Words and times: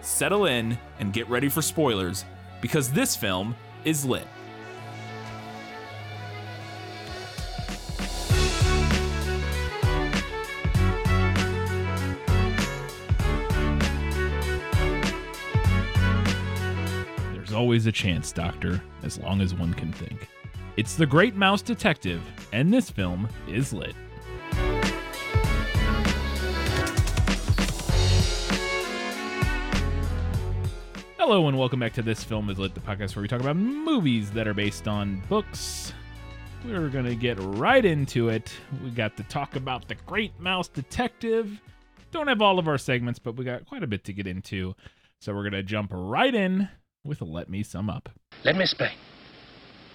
settle 0.00 0.46
in, 0.46 0.78
and 0.98 1.12
get 1.12 1.28
ready 1.28 1.48
for 1.48 1.62
spoilers, 1.62 2.24
because 2.60 2.90
this 2.90 3.14
film 3.14 3.54
is 3.84 4.04
lit. 4.04 4.26
There's 17.32 17.52
always 17.52 17.86
a 17.86 17.92
chance, 17.92 18.32
Doctor, 18.32 18.82
as 19.02 19.18
long 19.18 19.40
as 19.40 19.54
one 19.54 19.72
can 19.74 19.92
think. 19.92 20.28
It's 20.76 20.94
The 20.94 21.06
Great 21.06 21.34
Mouse 21.34 21.62
Detective, 21.62 22.22
and 22.52 22.72
this 22.72 22.90
film 22.90 23.28
is 23.48 23.72
lit. 23.72 23.94
Hello, 31.30 31.46
and 31.46 31.58
welcome 31.58 31.78
back 31.78 31.92
to 31.92 32.00
This 32.00 32.24
Film 32.24 32.48
is 32.48 32.58
Lit, 32.58 32.72
the 32.72 32.80
podcast 32.80 33.14
where 33.14 33.20
we 33.20 33.28
talk 33.28 33.42
about 33.42 33.54
movies 33.54 34.30
that 34.30 34.48
are 34.48 34.54
based 34.54 34.88
on 34.88 35.22
books. 35.28 35.92
We're 36.64 36.88
going 36.88 37.04
to 37.04 37.14
get 37.14 37.36
right 37.38 37.84
into 37.84 38.30
it. 38.30 38.50
We 38.82 38.88
got 38.88 39.14
to 39.18 39.22
talk 39.24 39.54
about 39.54 39.88
The 39.88 39.96
Great 40.06 40.40
Mouse 40.40 40.68
Detective. 40.68 41.60
Don't 42.12 42.28
have 42.28 42.40
all 42.40 42.58
of 42.58 42.66
our 42.66 42.78
segments, 42.78 43.18
but 43.18 43.36
we 43.36 43.44
got 43.44 43.66
quite 43.66 43.82
a 43.82 43.86
bit 43.86 44.04
to 44.04 44.14
get 44.14 44.26
into. 44.26 44.74
So 45.20 45.34
we're 45.34 45.42
going 45.42 45.52
to 45.52 45.62
jump 45.62 45.90
right 45.92 46.34
in 46.34 46.70
with 47.04 47.20
Let 47.20 47.50
Me 47.50 47.62
Sum 47.62 47.90
Up. 47.90 48.08
Let 48.42 48.56
me 48.56 48.62
explain. 48.62 48.96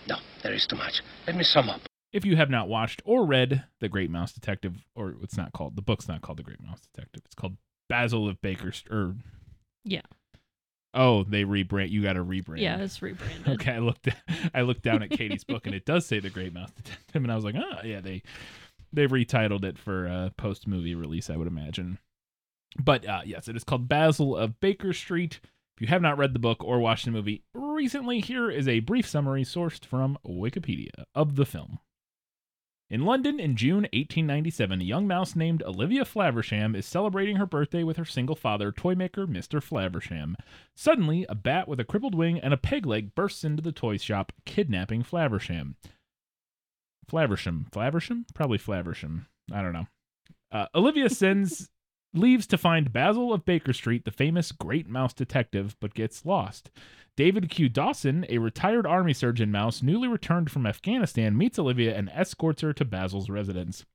No, 0.07 0.17
there 0.43 0.53
is 0.53 0.67
too 0.67 0.75
much. 0.75 1.01
Let 1.25 1.35
me 1.35 1.43
sum 1.43 1.67
up. 1.67 1.81
If 2.11 2.25
you 2.25 2.35
have 2.35 2.51
not 2.51 2.67
watched 2.67 3.01
or 3.05 3.25
read 3.25 3.63
The 3.79 3.89
Great 3.89 4.11
Mouse 4.11 4.33
Detective, 4.33 4.75
or 4.95 5.15
it's 5.23 5.35
not 5.35 5.51
called, 5.51 5.77
the 5.77 5.81
book's 5.81 6.07
not 6.07 6.21
called 6.21 6.37
The 6.37 6.43
Great 6.43 6.61
Mouse 6.61 6.81
Detective, 6.93 7.23
it's 7.25 7.33
called 7.33 7.57
Basil 7.89 8.29
of 8.29 8.39
Baker, 8.39 8.71
or, 8.91 9.15
Yeah. 9.83 10.01
Oh, 10.93 11.23
they 11.23 11.43
rebrand, 11.43 11.89
you 11.89 12.03
got 12.03 12.13
to 12.13 12.23
rebrand. 12.23 12.59
Yeah, 12.59 12.77
it's 12.77 13.01
rebranded. 13.01 13.47
Okay, 13.49 13.73
I 13.73 13.79
looked 13.79 14.09
I 14.53 14.61
looked 14.61 14.83
down 14.83 15.03
at 15.03 15.09
Katie's 15.09 15.43
book 15.43 15.65
and 15.65 15.75
it 15.75 15.85
does 15.85 16.05
say 16.05 16.19
The 16.19 16.29
Great 16.29 16.53
Mouse 16.53 16.71
Detective 16.71 17.23
and 17.23 17.31
I 17.31 17.35
was 17.35 17.45
like, 17.45 17.55
"Oh, 17.55 17.79
yeah, 17.83 18.01
they 18.01 18.23
they've 18.91 19.09
retitled 19.09 19.63
it 19.63 19.77
for 19.77 20.05
a 20.05 20.31
post 20.37 20.67
movie 20.67 20.95
release, 20.95 21.29
I 21.29 21.37
would 21.37 21.47
imagine." 21.47 21.99
But 22.81 23.07
uh 23.07 23.21
yes, 23.25 23.47
it 23.47 23.55
is 23.55 23.63
called 23.63 23.87
Basil 23.87 24.35
of 24.35 24.59
Baker 24.59 24.93
Street. 24.93 25.39
If 25.75 25.81
you 25.81 25.87
have 25.87 26.01
not 26.03 26.17
read 26.19 26.33
the 26.33 26.39
book 26.39 26.63
or 26.63 26.79
watched 26.79 27.05
the 27.05 27.11
movie 27.11 27.43
recently, 27.53 28.19
here 28.19 28.51
is 28.51 28.67
a 28.67 28.79
brief 28.81 29.07
summary 29.07 29.43
sourced 29.43 29.85
from 29.85 30.19
Wikipedia 30.25 31.05
of 31.15 31.35
the 31.35 31.45
film. 31.47 31.79
In 32.93 33.05
London 33.05 33.39
in 33.39 33.55
June 33.55 33.87
1897, 33.91 34.79
a 34.79 34.83
young 34.83 35.07
mouse 35.07 35.35
named 35.35 35.63
Olivia 35.63 36.03
Flaversham 36.05 36.75
is 36.75 36.85
celebrating 36.85 37.37
her 37.37 37.47
birthday 37.47 37.81
with 37.81 37.97
her 37.97 38.05
single 38.05 38.35
father, 38.35 38.71
toymaker 38.71 39.25
Mr. 39.25 39.59
Flaversham. 39.63 40.35
Suddenly, 40.75 41.25
a 41.27 41.33
bat 41.33 41.67
with 41.67 41.79
a 41.79 41.85
crippled 41.85 42.13
wing 42.13 42.39
and 42.39 42.53
a 42.53 42.57
peg 42.57 42.85
leg 42.85 43.15
bursts 43.15 43.43
into 43.43 43.63
the 43.63 43.71
toy 43.71 43.97
shop, 43.97 44.31
kidnapping 44.45 45.01
Flaversham. 45.01 45.73
Flaversham. 47.11 47.67
Flaversham? 47.71 48.25
Probably 48.35 48.59
Flaversham. 48.59 49.25
I 49.51 49.63
don't 49.63 49.73
know. 49.73 49.87
Uh, 50.51 50.67
Olivia 50.75 51.09
sends 51.09 51.71
leaves 52.13 52.47
to 52.47 52.57
find 52.57 52.93
Basil 52.93 53.33
of 53.33 53.45
Baker 53.45 53.73
Street, 53.73 54.05
the 54.05 54.11
famous 54.11 54.51
great 54.51 54.87
mouse 54.87 55.13
detective, 55.13 55.75
but 55.79 55.93
gets 55.93 56.25
lost. 56.25 56.69
David 57.15 57.49
Q. 57.49 57.69
Dawson, 57.69 58.25
a 58.29 58.39
retired 58.39 58.87
army 58.87 59.13
surgeon 59.13 59.51
mouse 59.51 59.83
newly 59.83 60.07
returned 60.07 60.49
from 60.49 60.65
Afghanistan, 60.65 61.37
meets 61.37 61.59
Olivia 61.59 61.95
and 61.95 62.09
escorts 62.09 62.61
her 62.61 62.73
to 62.73 62.85
Basil's 62.85 63.29
residence. 63.29 63.85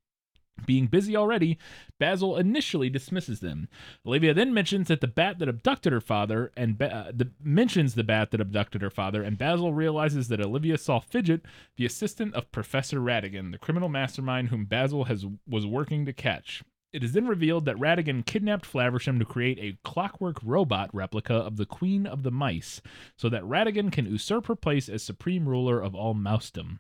Being 0.67 0.87
busy 0.87 1.17
already, 1.17 1.59
Basil 2.01 2.37
initially 2.37 2.91
dismisses 2.91 3.41
them. 3.41 3.69
Olivia 4.05 4.35
then 4.35 4.53
mentions 4.53 4.89
that 4.89 5.01
the 5.01 5.07
bat 5.07 5.39
that 5.39 5.49
abducted 5.49 5.93
her 5.93 6.01
father 6.01 6.53
and 6.57 6.77
ba- 6.77 6.95
uh, 6.95 7.13
the, 7.15 7.31
mentions 7.43 7.95
the 7.95 8.05
bat 8.05 8.31
that 8.33 8.41
abducted 8.41 8.83
her 8.83 8.91
father, 8.91 9.23
and 9.23 9.39
Basil 9.39 9.73
realizes 9.73 10.29
that 10.29 10.41
Olivia 10.41 10.77
saw 10.77 10.99
Fidget, 11.01 11.43
the 11.77 11.87
assistant 11.87 12.35
of 12.35 12.51
Professor 12.51 12.99
Ratigan, 12.99 13.53
the 13.53 13.59
criminal 13.59 13.89
mastermind 13.89 14.49
whom 14.49 14.65
Basil 14.65 15.05
has 15.05 15.25
was 15.49 15.67
working 15.67 16.05
to 16.07 16.13
catch. 16.13 16.63
It 16.93 17.05
is 17.05 17.13
then 17.13 17.27
revealed 17.27 17.67
that 17.67 17.77
Ratigan 17.77 18.25
kidnapped 18.25 18.71
Flaversham 18.71 19.19
to 19.19 19.25
create 19.25 19.59
a 19.59 19.79
clockwork 19.87 20.39
robot 20.43 20.89
replica 20.95 21.35
of 21.35 21.57
the 21.57 21.67
Queen 21.67 22.07
of 22.07 22.23
the 22.23 22.31
Mice, 22.31 22.81
so 23.17 23.29
that 23.29 23.43
Ratigan 23.43 23.93
can 23.93 24.07
usurp 24.07 24.47
her 24.47 24.57
place 24.57 24.89
as 24.89 25.03
supreme 25.03 25.49
ruler 25.49 25.81
of 25.81 25.95
all 25.95 26.15
mousedom. 26.15 26.79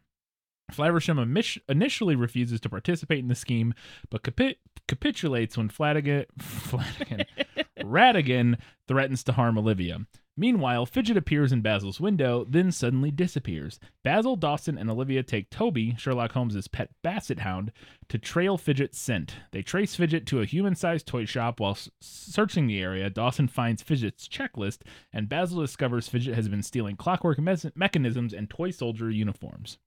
Flaversham 0.72 1.58
initially 1.68 2.14
refuses 2.14 2.60
to 2.60 2.68
participate 2.68 3.20
in 3.20 3.28
the 3.28 3.34
scheme, 3.34 3.74
but 4.10 4.22
capi- 4.22 4.58
capitulates 4.86 5.56
when 5.56 5.68
Flanagan, 5.68 6.26
Flanagan 6.38 7.24
Ratigan 7.78 8.58
threatens 8.86 9.22
to 9.24 9.32
harm 9.32 9.58
Olivia. 9.58 10.06
Meanwhile, 10.38 10.86
Fidget 10.86 11.16
appears 11.16 11.50
in 11.50 11.62
Basil's 11.62 12.00
window, 12.00 12.46
then 12.48 12.70
suddenly 12.70 13.10
disappears. 13.10 13.80
Basil, 14.04 14.36
Dawson, 14.36 14.78
and 14.78 14.88
Olivia 14.88 15.24
take 15.24 15.50
Toby, 15.50 15.96
Sherlock 15.98 16.30
Holmes's 16.30 16.68
pet 16.68 16.90
basset 17.02 17.40
hound, 17.40 17.72
to 18.08 18.18
trail 18.18 18.56
Fidget's 18.56 19.00
scent. 19.00 19.34
They 19.50 19.62
trace 19.62 19.96
Fidget 19.96 20.26
to 20.26 20.40
a 20.40 20.44
human-sized 20.44 21.08
toy 21.08 21.24
shop. 21.24 21.58
While 21.58 21.72
s- 21.72 21.90
searching 22.00 22.68
the 22.68 22.80
area, 22.80 23.10
Dawson 23.10 23.48
finds 23.48 23.82
Fidget's 23.82 24.28
checklist, 24.28 24.82
and 25.12 25.28
Basil 25.28 25.60
discovers 25.60 26.06
Fidget 26.06 26.36
has 26.36 26.48
been 26.48 26.62
stealing 26.62 26.94
clockwork 26.94 27.40
mechanisms 27.74 28.32
and 28.32 28.48
toy 28.48 28.70
soldier 28.70 29.10
uniforms. 29.10 29.78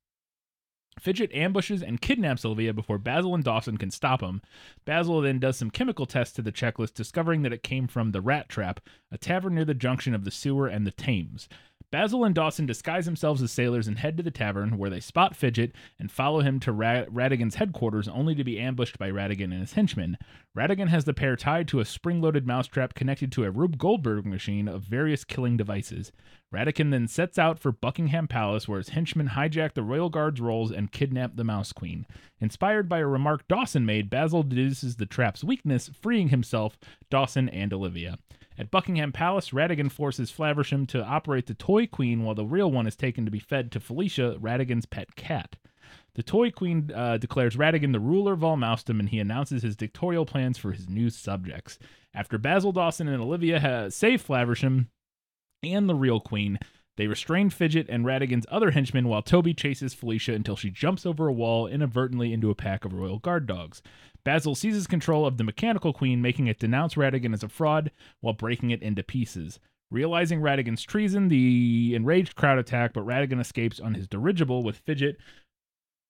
Fidget 1.00 1.34
ambushes 1.34 1.82
and 1.82 2.02
kidnaps 2.02 2.46
Olivia 2.46 2.74
before 2.74 2.98
Basil 2.98 3.34
and 3.34 3.44
Dawson 3.44 3.78
can 3.78 3.92
stop 3.92 4.22
him. 4.22 4.42
Basil 4.86 5.22
then 5.22 5.40
does 5.40 5.58
some 5.58 5.72
chemical 5.72 6.06
tests 6.06 6.36
to 6.36 6.42
the 6.42 6.52
checklist, 6.52 6.94
discovering 6.94 7.42
that 7.42 7.54
it 7.54 7.64
came 7.64 7.88
from 7.88 8.12
the 8.12 8.22
Rat 8.22 8.50
Trap, 8.50 8.80
a 9.12 9.18
tavern 9.18 9.56
near 9.56 9.66
the 9.66 9.74
junction 9.74 10.14
of 10.14 10.26
the 10.26 10.32
sewer 10.32 10.68
and 10.68 10.86
the 10.86 10.92
Thames. 10.92 11.48
Basil 11.92 12.24
and 12.24 12.34
Dawson 12.34 12.66
disguise 12.66 13.04
themselves 13.04 13.42
as 13.42 13.52
sailors 13.52 13.86
and 13.86 14.00
head 14.00 14.16
to 14.16 14.24
the 14.24 14.32
tavern, 14.32 14.78
where 14.78 14.90
they 14.90 15.02
spot 15.02 15.36
Fidget 15.36 15.74
and 16.00 16.10
follow 16.10 16.40
him 16.40 16.58
to 16.62 16.72
Ra- 16.72 17.04
Ratigan's 17.12 17.56
headquarters, 17.56 18.08
only 18.08 18.34
to 18.34 18.46
be 18.46 18.58
ambushed 18.58 18.98
by 18.98 19.12
Ratigan 19.12 19.52
and 19.52 19.60
his 19.60 19.74
henchmen. 19.74 20.18
Ratigan 20.58 20.88
has 20.88 21.04
the 21.04 21.14
pair 21.14 21.36
tied 21.36 21.68
to 21.68 21.82
a 21.82 21.86
spring-loaded 21.86 22.48
mousetrap 22.48 22.94
connected 22.94 23.30
to 23.34 23.44
a 23.44 23.52
Rube 23.52 23.78
Goldberg 23.78 24.26
machine 24.26 24.70
of 24.70 24.84
various 24.84 25.26
killing 25.26 25.58
devices. 25.58 26.14
Ratigan 26.54 26.92
then 26.92 27.10
sets 27.10 27.38
out 27.38 27.60
for 27.60 27.74
Buckingham 27.74 28.28
Palace, 28.28 28.70
where 28.70 28.80
his 28.80 28.90
henchmen 28.90 29.30
hijack 29.30 29.74
the 29.74 29.84
royal 29.84 30.10
guard's 30.10 30.40
rolls 30.40 30.72
and 30.72 30.94
kidnap 30.94 31.36
the 31.36 31.44
Mouse 31.44 31.74
Queen. 31.74 32.06
Inspired 32.40 32.88
by 32.88 33.00
a 33.00 33.08
remark 33.08 33.46
Dawson 33.50 33.86
made, 33.86 34.10
Basil 34.10 34.44
deduces 34.44 34.96
the 34.96 35.06
trap's 35.06 35.44
weakness, 35.44 35.90
freeing 36.02 36.30
himself, 36.30 36.78
Dawson, 37.10 37.50
and 37.50 37.74
Olivia. 37.74 38.18
At 38.58 38.72
Buckingham 38.72 39.12
Palace, 39.12 39.52
Ratigan 39.52 39.92
forces 39.92 40.32
Flaversham 40.32 40.88
to 40.90 41.04
operate 41.04 41.48
the 41.48 41.54
Toy 41.54 41.88
Queen 41.88 42.24
while 42.24 42.36
the 42.36 42.46
real 42.46 42.72
one 42.72 42.86
is 42.86 42.96
taken 42.96 43.26
to 43.26 43.32
be 43.32 43.40
fed 43.40 43.72
to 43.72 43.80
Felicia, 43.80 44.38
Ratigan's 44.40 44.86
pet 44.86 45.16
cat. 45.16 45.56
The 46.16 46.24
Toy 46.24 46.52
Queen 46.52 46.92
uh, 46.94 47.18
declares 47.18 47.56
Ratigan 47.56 47.94
the 47.94 48.00
ruler 48.00 48.34
of 48.34 48.44
all 48.44 48.58
mousedom 48.58 49.00
and 49.00 49.10
he 49.10 49.20
announces 49.20 49.64
his 49.64 49.76
dictatorial 49.76 50.26
plans 50.26 50.58
for 50.58 50.74
his 50.74 50.90
new 50.90 51.10
subjects. 51.10 51.80
After 52.14 52.38
Basil 52.38 52.74
Dawson 52.74 53.08
and 53.08 53.22
Olivia 53.22 53.60
have 53.60 53.94
saved 53.94 54.28
Flaversham 54.28 54.88
and 55.64 55.88
the 55.88 55.96
real 55.96 56.20
queen, 56.20 56.60
they 56.98 57.08
restrain 57.08 57.50
Fidget 57.50 57.88
and 57.90 58.06
Ratigan's 58.06 58.46
other 58.50 58.72
henchmen 58.72 59.08
while 59.08 59.22
Toby 59.22 59.54
chases 59.54 59.94
Felicia 59.94 60.34
until 60.34 60.56
she 60.56 60.70
jumps 60.70 61.06
over 61.06 61.28
a 61.28 61.34
wall 61.34 61.68
inadvertently 61.68 62.34
into 62.34 62.50
a 62.50 62.56
pack 62.56 62.86
of 62.86 62.94
royal 62.94 63.20
guard 63.20 63.48
dogs. 63.48 63.82
Basil 64.24 64.56
seizes 64.56 64.88
control 64.88 65.26
of 65.26 65.38
the 65.38 65.44
mechanical 65.44 65.94
queen, 65.94 66.22
making 66.22 66.48
it 66.48 66.60
denounce 66.60 66.96
Ratigan 66.96 67.34
as 67.34 67.44
a 67.44 67.50
fraud 67.50 67.92
while 68.20 68.34
breaking 68.34 68.70
it 68.72 68.84
into 68.84 69.04
pieces. 69.04 69.60
Realizing 69.90 70.42
Ratigan's 70.42 70.84
treason, 70.84 71.28
the 71.28 71.96
enraged 71.96 72.36
crowd 72.36 72.60
attack, 72.60 72.94
but 72.94 73.06
Ratigan 73.06 73.42
escapes 73.42 73.80
on 73.80 73.94
his 73.94 74.08
dirigible 74.08 74.64
with 74.64 74.78
Fidget 74.78 75.18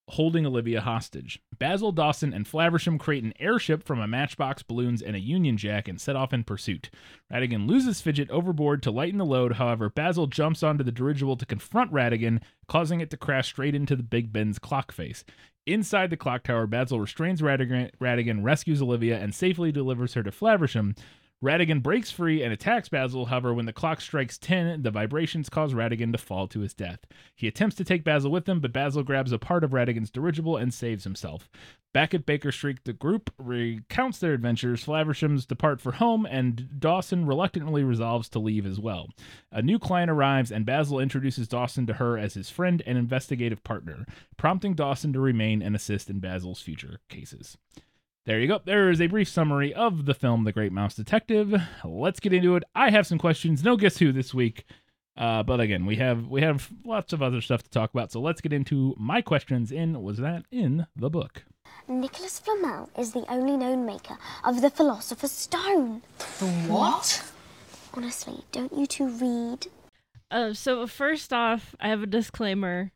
holding 0.08 0.44
Olivia 0.44 0.80
hostage. 0.80 1.40
Basil 1.58 1.92
Dawson 1.92 2.32
and 2.32 2.46
Flaversham 2.46 2.98
create 2.98 3.24
an 3.24 3.34
airship 3.38 3.84
from 3.84 4.00
a 4.00 4.06
matchbox, 4.06 4.62
balloons, 4.62 5.00
and 5.00 5.16
a 5.16 5.20
Union 5.20 5.56
Jack 5.56 5.88
and 5.88 6.00
set 6.00 6.16
off 6.16 6.32
in 6.32 6.44
pursuit. 6.44 6.90
Ratigan 7.32 7.68
loses 7.68 8.00
Fidget 8.00 8.30
overboard 8.30 8.82
to 8.82 8.90
lighten 8.90 9.18
the 9.18 9.24
load, 9.24 9.54
however, 9.54 9.88
Basil 9.88 10.26
jumps 10.26 10.62
onto 10.62 10.84
the 10.84 10.92
dirigible 10.92 11.36
to 11.36 11.46
confront 11.46 11.92
Ratigan, 11.92 12.42
causing 12.68 13.00
it 13.00 13.10
to 13.10 13.16
crash 13.16 13.48
straight 13.48 13.74
into 13.74 13.96
the 13.96 14.02
Big 14.02 14.32
Ben's 14.32 14.58
clock 14.58 14.92
face. 14.92 15.24
Inside 15.64 16.10
the 16.10 16.16
clock 16.16 16.42
tower, 16.42 16.66
Basil 16.66 16.98
restrains 16.98 17.40
Ratigan, 17.40 17.90
Ratigan 18.00 18.42
rescues 18.42 18.82
Olivia, 18.82 19.18
and 19.18 19.32
safely 19.32 19.70
delivers 19.70 20.14
her 20.14 20.22
to 20.24 20.32
Flaversham. 20.32 20.96
Ratigan 21.42 21.82
breaks 21.82 22.10
free 22.10 22.42
and 22.42 22.52
attacks 22.52 22.88
Basil. 22.88 23.26
However, 23.26 23.52
when 23.52 23.66
the 23.66 23.72
clock 23.72 24.00
strikes 24.00 24.38
10, 24.38 24.82
the 24.82 24.92
vibrations 24.92 25.48
cause 25.48 25.74
Ratigan 25.74 26.12
to 26.12 26.18
fall 26.18 26.46
to 26.46 26.60
his 26.60 26.72
death. 26.72 27.00
He 27.34 27.48
attempts 27.48 27.74
to 27.76 27.84
take 27.84 28.04
Basil 28.04 28.30
with 28.30 28.48
him, 28.48 28.60
but 28.60 28.72
Basil 28.72 29.02
grabs 29.02 29.32
a 29.32 29.38
part 29.38 29.64
of 29.64 29.72
Ratigan's 29.72 30.10
dirigible 30.10 30.56
and 30.56 30.72
saves 30.72 31.02
himself. 31.02 31.50
Back 31.92 32.14
at 32.14 32.24
Baker 32.24 32.52
Street, 32.52 32.78
the 32.84 32.92
group 32.92 33.30
recounts 33.38 34.18
their 34.18 34.32
adventures. 34.32 34.84
Flavershams 34.84 35.46
depart 35.46 35.80
for 35.80 35.92
home, 35.92 36.24
and 36.26 36.78
Dawson 36.78 37.26
reluctantly 37.26 37.82
resolves 37.82 38.28
to 38.30 38.38
leave 38.38 38.64
as 38.64 38.78
well. 38.78 39.08
A 39.50 39.60
new 39.60 39.78
client 39.80 40.10
arrives, 40.10 40.52
and 40.52 40.64
Basil 40.64 41.00
introduces 41.00 41.48
Dawson 41.48 41.86
to 41.88 41.94
her 41.94 42.16
as 42.16 42.34
his 42.34 42.50
friend 42.50 42.82
and 42.86 42.96
investigative 42.96 43.64
partner, 43.64 44.06
prompting 44.36 44.74
Dawson 44.74 45.12
to 45.12 45.20
remain 45.20 45.60
and 45.60 45.74
assist 45.74 46.08
in 46.08 46.20
Basil's 46.20 46.62
future 46.62 47.00
cases. 47.08 47.58
There 48.24 48.38
you 48.38 48.46
go. 48.46 48.60
There 48.64 48.88
is 48.88 49.00
a 49.00 49.08
brief 49.08 49.28
summary 49.28 49.74
of 49.74 50.06
the 50.06 50.14
film 50.14 50.44
The 50.44 50.52
Great 50.52 50.70
Mouse 50.70 50.94
Detective. 50.94 51.60
Let's 51.84 52.20
get 52.20 52.32
into 52.32 52.54
it. 52.54 52.62
I 52.72 52.90
have 52.90 53.04
some 53.04 53.18
questions. 53.18 53.64
No 53.64 53.76
guess 53.76 53.98
who 53.98 54.12
this 54.12 54.32
week. 54.32 54.64
Uh, 55.16 55.42
but 55.42 55.58
again, 55.58 55.86
we 55.86 55.96
have 55.96 56.28
we 56.28 56.40
have 56.40 56.70
lots 56.84 57.12
of 57.12 57.20
other 57.20 57.40
stuff 57.40 57.64
to 57.64 57.70
talk 57.70 57.92
about. 57.92 58.12
So 58.12 58.20
let's 58.20 58.40
get 58.40 58.52
into 58.52 58.94
my 58.96 59.22
questions 59.22 59.72
in 59.72 60.00
was 60.02 60.18
that 60.18 60.44
in 60.52 60.86
the 60.94 61.10
book. 61.10 61.42
Nicholas 61.88 62.38
Flamel 62.38 62.88
is 62.96 63.12
the 63.12 63.24
only 63.28 63.56
known 63.56 63.84
maker 63.84 64.16
of 64.44 64.60
the 64.62 64.70
Philosopher's 64.70 65.32
Stone. 65.32 66.02
The 66.38 66.46
what? 66.68 67.28
Honestly, 67.92 68.44
don't 68.52 68.72
you 68.72 68.86
two 68.86 69.08
read? 69.08 69.66
Uh, 70.30 70.54
so 70.54 70.86
first 70.86 71.32
off, 71.32 71.74
I 71.80 71.88
have 71.88 72.04
a 72.04 72.06
disclaimer. 72.06 72.92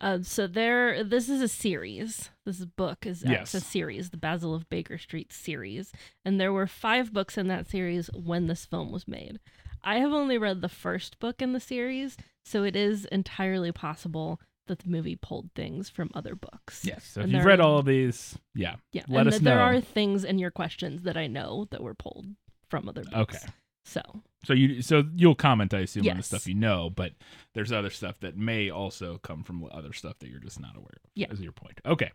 Uh, 0.00 0.18
so 0.22 0.46
there, 0.46 1.02
this 1.02 1.28
is 1.28 1.40
a 1.40 1.48
series. 1.48 2.30
This 2.44 2.64
book 2.64 3.06
is 3.06 3.24
Yes. 3.26 3.54
a 3.54 3.60
series, 3.60 4.10
the 4.10 4.16
Basil 4.18 4.54
of 4.54 4.68
Baker 4.68 4.98
Street 4.98 5.32
series, 5.32 5.90
and 6.24 6.38
there 6.40 6.52
were 6.52 6.66
five 6.66 7.12
books 7.12 7.38
in 7.38 7.46
that 7.48 7.66
series 7.66 8.08
when 8.14 8.46
this 8.46 8.66
film 8.66 8.92
was 8.92 9.08
made. 9.08 9.40
I 9.82 9.96
have 9.98 10.12
only 10.12 10.36
read 10.36 10.60
the 10.60 10.68
first 10.68 11.18
book 11.18 11.40
in 11.40 11.52
the 11.52 11.60
series, 11.60 12.16
so 12.44 12.62
it 12.62 12.76
is 12.76 13.06
entirely 13.06 13.72
possible 13.72 14.38
that 14.66 14.80
the 14.80 14.90
movie 14.90 15.16
pulled 15.16 15.50
things 15.54 15.88
from 15.88 16.10
other 16.12 16.34
books. 16.34 16.84
Yes. 16.84 17.04
So 17.04 17.20
if 17.20 17.24
And 17.24 17.32
you've 17.32 17.44
read 17.44 17.60
are- 17.60 17.62
all 17.62 17.78
of 17.78 17.86
these, 17.86 18.36
yeah. 18.54 18.76
Yeah, 18.92 19.04
Let 19.08 19.20
and 19.20 19.28
us 19.28 19.34
that 19.38 19.44
there 19.44 19.60
are 19.60 19.80
things 19.80 20.24
in 20.24 20.38
your 20.38 20.50
questions 20.50 21.02
that 21.04 21.16
I 21.16 21.26
know 21.26 21.68
that 21.70 21.82
were 21.82 21.94
pulled 21.94 22.26
from 22.68 22.88
other 22.88 23.04
books. 23.04 23.36
Okay. 23.36 23.52
So 23.86 24.02
So 24.44 24.52
you 24.52 24.82
so 24.82 25.04
you'll 25.14 25.36
comment, 25.36 25.72
I 25.72 25.80
assume, 25.80 26.08
on 26.08 26.16
the 26.16 26.22
stuff 26.22 26.46
you 26.46 26.54
know, 26.54 26.90
but 26.90 27.12
there's 27.54 27.72
other 27.72 27.90
stuff 27.90 28.18
that 28.20 28.36
may 28.36 28.68
also 28.68 29.18
come 29.18 29.44
from 29.44 29.66
other 29.70 29.92
stuff 29.92 30.18
that 30.18 30.28
you're 30.28 30.40
just 30.40 30.60
not 30.60 30.76
aware 30.76 30.98
of. 31.04 31.10
Yeah. 31.14 31.30
Is 31.30 31.40
your 31.40 31.52
point. 31.52 31.80
Okay. 31.86 32.10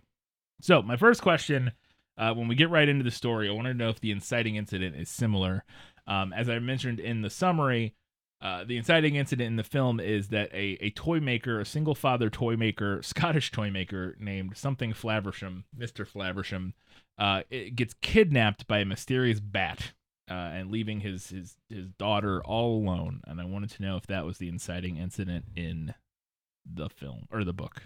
So 0.62 0.82
my 0.82 0.98
first 0.98 1.22
question, 1.22 1.72
uh, 2.18 2.34
when 2.34 2.48
we 2.48 2.56
get 2.56 2.70
right 2.70 2.88
into 2.88 3.04
the 3.04 3.12
story, 3.12 3.50
I 3.50 3.54
want 3.54 3.68
to 3.68 3.74
know 3.74 3.90
if 3.90 4.02
the 4.02 4.12
inciting 4.12 4.58
incident 4.58 4.96
is 4.96 5.10
similar. 5.10 5.64
Um, 6.06 6.34
as 6.34 6.50
I 6.50 6.60
mentioned 6.60 7.00
in 7.00 7.22
the 7.22 7.30
summary, 7.30 7.96
uh, 8.42 8.64
the 8.66 8.78
inciting 8.78 9.16
incident 9.16 9.48
in 9.48 9.56
the 9.56 9.64
film 9.64 10.00
is 10.00 10.28
that 10.30 10.52
a, 10.52 10.78
a 10.82 10.90
toy 10.92 11.20
maker, 11.20 11.60
a 11.60 11.66
single 11.66 11.96
father 11.96 12.30
toy 12.30 12.58
maker, 12.58 13.02
Scottish 13.04 13.52
toy 13.52 13.72
maker 13.72 14.16
named 14.20 14.58
something 14.58 14.94
Flaversham, 14.94 15.64
Mr. 15.78 16.06
Flaversham, 16.06 16.74
uh, 17.18 17.44
gets 17.76 17.94
kidnapped 18.02 18.68
by 18.68 18.80
a 18.80 18.86
mysterious 18.86 19.40
bat 19.40 19.94
uh, 20.32 20.52
and 20.54 20.72
leaving 20.72 21.02
his, 21.02 21.30
his 21.30 21.58
his 21.70 21.90
daughter 21.90 22.42
all 22.44 22.78
alone. 22.78 23.22
And 23.28 23.42
I 23.42 23.46
wanted 23.46 23.72
to 23.72 23.82
know 23.82 23.98
if 23.98 24.08
that 24.08 24.26
was 24.26 24.38
the 24.38 24.48
inciting 24.48 24.96
incident 24.96 25.46
in 25.56 25.94
the 26.66 26.90
film 26.90 27.28
or 27.30 27.44
the 27.44 27.54
book. 27.54 27.84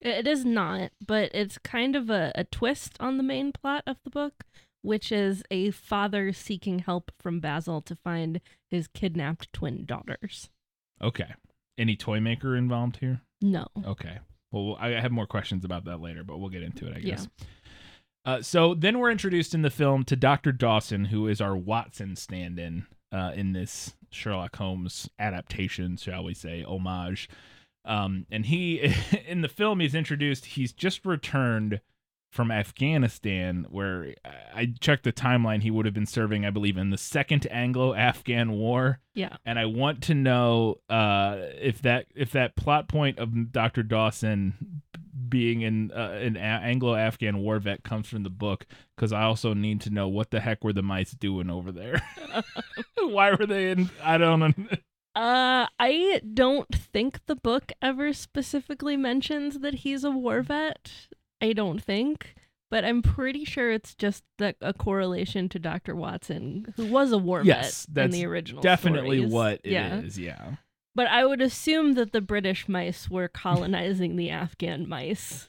It 0.00 0.26
is 0.26 0.44
not, 0.44 0.92
but 1.04 1.30
it's 1.34 1.58
kind 1.58 1.96
of 1.96 2.10
a, 2.10 2.32
a 2.34 2.44
twist 2.44 2.96
on 3.00 3.16
the 3.16 3.22
main 3.22 3.52
plot 3.52 3.82
of 3.86 3.96
the 4.04 4.10
book, 4.10 4.44
which 4.82 5.10
is 5.10 5.42
a 5.50 5.70
father 5.70 6.32
seeking 6.32 6.80
help 6.80 7.10
from 7.18 7.40
Basil 7.40 7.82
to 7.82 7.96
find 7.96 8.40
his 8.70 8.86
kidnapped 8.86 9.52
twin 9.52 9.84
daughters. 9.84 10.48
Okay. 11.00 11.34
Any 11.76 11.96
toy 11.96 12.20
maker 12.20 12.56
involved 12.56 12.98
here? 12.98 13.20
No. 13.40 13.66
Okay. 13.84 14.18
Well, 14.52 14.76
I 14.78 14.90
have 14.90 15.12
more 15.12 15.26
questions 15.26 15.64
about 15.64 15.86
that 15.86 16.00
later, 16.00 16.22
but 16.24 16.38
we'll 16.38 16.50
get 16.50 16.62
into 16.62 16.86
it, 16.86 16.96
I 16.96 17.00
guess. 17.00 17.28
Yeah. 17.38 17.46
Uh, 18.24 18.40
so 18.42 18.74
then 18.74 18.98
we're 18.98 19.10
introduced 19.10 19.54
in 19.54 19.62
the 19.62 19.70
film 19.70 20.04
to 20.04 20.14
Dr. 20.16 20.52
Dawson, 20.52 21.06
who 21.06 21.26
is 21.26 21.40
our 21.40 21.56
Watson 21.56 22.14
stand 22.16 22.58
in 22.58 22.86
uh, 23.10 23.32
in 23.34 23.52
this 23.52 23.94
Sherlock 24.10 24.56
Holmes 24.56 25.08
adaptation, 25.18 25.96
shall 25.96 26.24
we 26.24 26.34
say, 26.34 26.62
homage. 26.62 27.28
Um, 27.84 28.26
and 28.30 28.46
he, 28.46 28.94
in 29.26 29.40
the 29.42 29.48
film, 29.48 29.80
he's 29.80 29.94
introduced, 29.94 30.46
he's 30.46 30.72
just 30.72 31.04
returned 31.04 31.80
from 32.30 32.50
Afghanistan, 32.50 33.66
where 33.68 34.14
I 34.54 34.72
checked 34.80 35.04
the 35.04 35.12
timeline. 35.12 35.62
He 35.62 35.70
would 35.70 35.84
have 35.84 35.92
been 35.94 36.06
serving, 36.06 36.46
I 36.46 36.50
believe, 36.50 36.78
in 36.78 36.88
the 36.88 36.96
Second 36.96 37.46
Anglo-Afghan 37.50 38.52
War 38.52 39.00
Yeah. 39.14 39.36
and 39.44 39.58
I 39.58 39.66
want 39.66 40.02
to 40.04 40.14
know 40.14 40.76
uh, 40.88 41.36
if 41.60 41.82
that 41.82 42.06
if 42.14 42.30
that 42.32 42.56
plot 42.56 42.88
point 42.88 43.18
of 43.18 43.52
Doctor 43.52 43.82
Dawson 43.82 44.80
being 45.32 45.62
in 45.62 45.90
uh, 45.90 46.10
an 46.20 46.36
Anglo-Afghan 46.36 47.38
war 47.38 47.58
vet 47.58 47.82
comes 47.82 48.06
from 48.06 48.22
the 48.22 48.30
book, 48.30 48.66
because 48.94 49.12
I 49.12 49.22
also 49.22 49.54
need 49.54 49.80
to 49.80 49.90
know 49.90 50.06
what 50.06 50.30
the 50.30 50.40
heck 50.40 50.62
were 50.62 50.74
the 50.74 50.82
mice 50.82 51.12
doing 51.12 51.48
over 51.48 51.72
there? 51.72 52.02
Why 52.98 53.32
were 53.32 53.46
they 53.46 53.70
in? 53.70 53.88
I 54.04 54.18
don't 54.18 54.40
know. 54.40 54.54
Uh, 55.14 55.66
I 55.78 56.20
don't 56.32 56.68
think 56.74 57.24
the 57.26 57.34
book 57.34 57.72
ever 57.80 58.12
specifically 58.12 58.96
mentions 58.96 59.60
that 59.60 59.74
he's 59.76 60.04
a 60.04 60.10
war 60.10 60.42
vet. 60.42 60.90
I 61.40 61.54
don't 61.54 61.82
think, 61.82 62.34
but 62.70 62.84
I'm 62.84 63.00
pretty 63.02 63.44
sure 63.44 63.72
it's 63.72 63.94
just 63.94 64.22
that 64.38 64.56
a 64.60 64.72
correlation 64.72 65.48
to 65.50 65.58
Dr. 65.58 65.96
Watson, 65.96 66.72
who 66.76 66.86
was 66.86 67.10
a 67.12 67.18
war 67.18 67.42
Yes, 67.42 67.86
vet 67.90 68.06
in 68.06 68.10
the 68.10 68.26
original. 68.26 68.62
Definitely 68.62 69.18
stories. 69.18 69.32
what 69.32 69.60
it 69.64 69.72
yeah. 69.72 70.00
is. 70.00 70.18
yeah. 70.18 70.52
But 70.94 71.06
I 71.06 71.24
would 71.24 71.40
assume 71.40 71.94
that 71.94 72.12
the 72.12 72.20
British 72.20 72.68
mice 72.68 73.08
were 73.08 73.28
colonizing 73.28 74.16
the 74.16 74.30
Afghan 74.30 74.88
mice. 74.88 75.48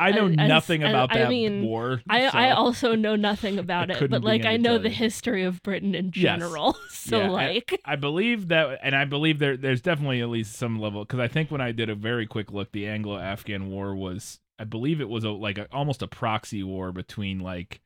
I 0.00 0.12
know 0.12 0.26
I- 0.28 0.44
I- 0.44 0.46
nothing 0.46 0.84
I- 0.84 0.90
about 0.90 1.12
I 1.12 1.18
that 1.18 1.28
mean, 1.28 1.64
war. 1.64 2.00
I, 2.08 2.30
so- 2.30 2.38
I 2.38 2.50
also 2.52 2.94
know 2.94 3.16
nothing 3.16 3.58
about 3.64 3.90
I 3.90 3.94
it, 3.94 4.10
but 4.10 4.22
like 4.22 4.44
I 4.44 4.56
know 4.56 4.78
the 4.78 4.88
history 4.88 5.42
of 5.42 5.60
Britain 5.64 5.96
in 5.96 6.06
Yes. 6.14 6.22
general. 6.22 6.76
so 6.90 7.18
Yeah, 7.18 7.24
I- 7.32 7.46
like 7.48 7.80
I 7.84 7.96
believe 7.96 8.46
that, 8.48 8.78
and 8.84 8.94
I 8.94 9.04
believe 9.06 9.40
there 9.40 9.56
there's 9.56 9.80
definitely 9.80 10.20
at 10.20 10.28
least 10.28 10.52
some 10.54 10.78
level 10.78 11.04
because 11.04 11.18
I 11.18 11.26
think 11.26 11.50
when 11.50 11.60
I 11.60 11.72
did 11.72 11.90
a 11.90 11.96
very 11.96 12.26
quick 12.28 12.52
look, 12.52 12.70
the 12.70 12.86
Anglo-Afghan 12.86 13.68
War 13.70 13.96
was, 13.96 14.38
I 14.60 14.62
believe 14.64 15.00
it 15.00 15.08
was 15.08 15.24
a, 15.24 15.30
like 15.30 15.58
a, 15.58 15.66
almost 15.72 16.02
a 16.02 16.06
proxy 16.06 16.62
war 16.62 16.92
between 16.92 17.40
like 17.40 17.80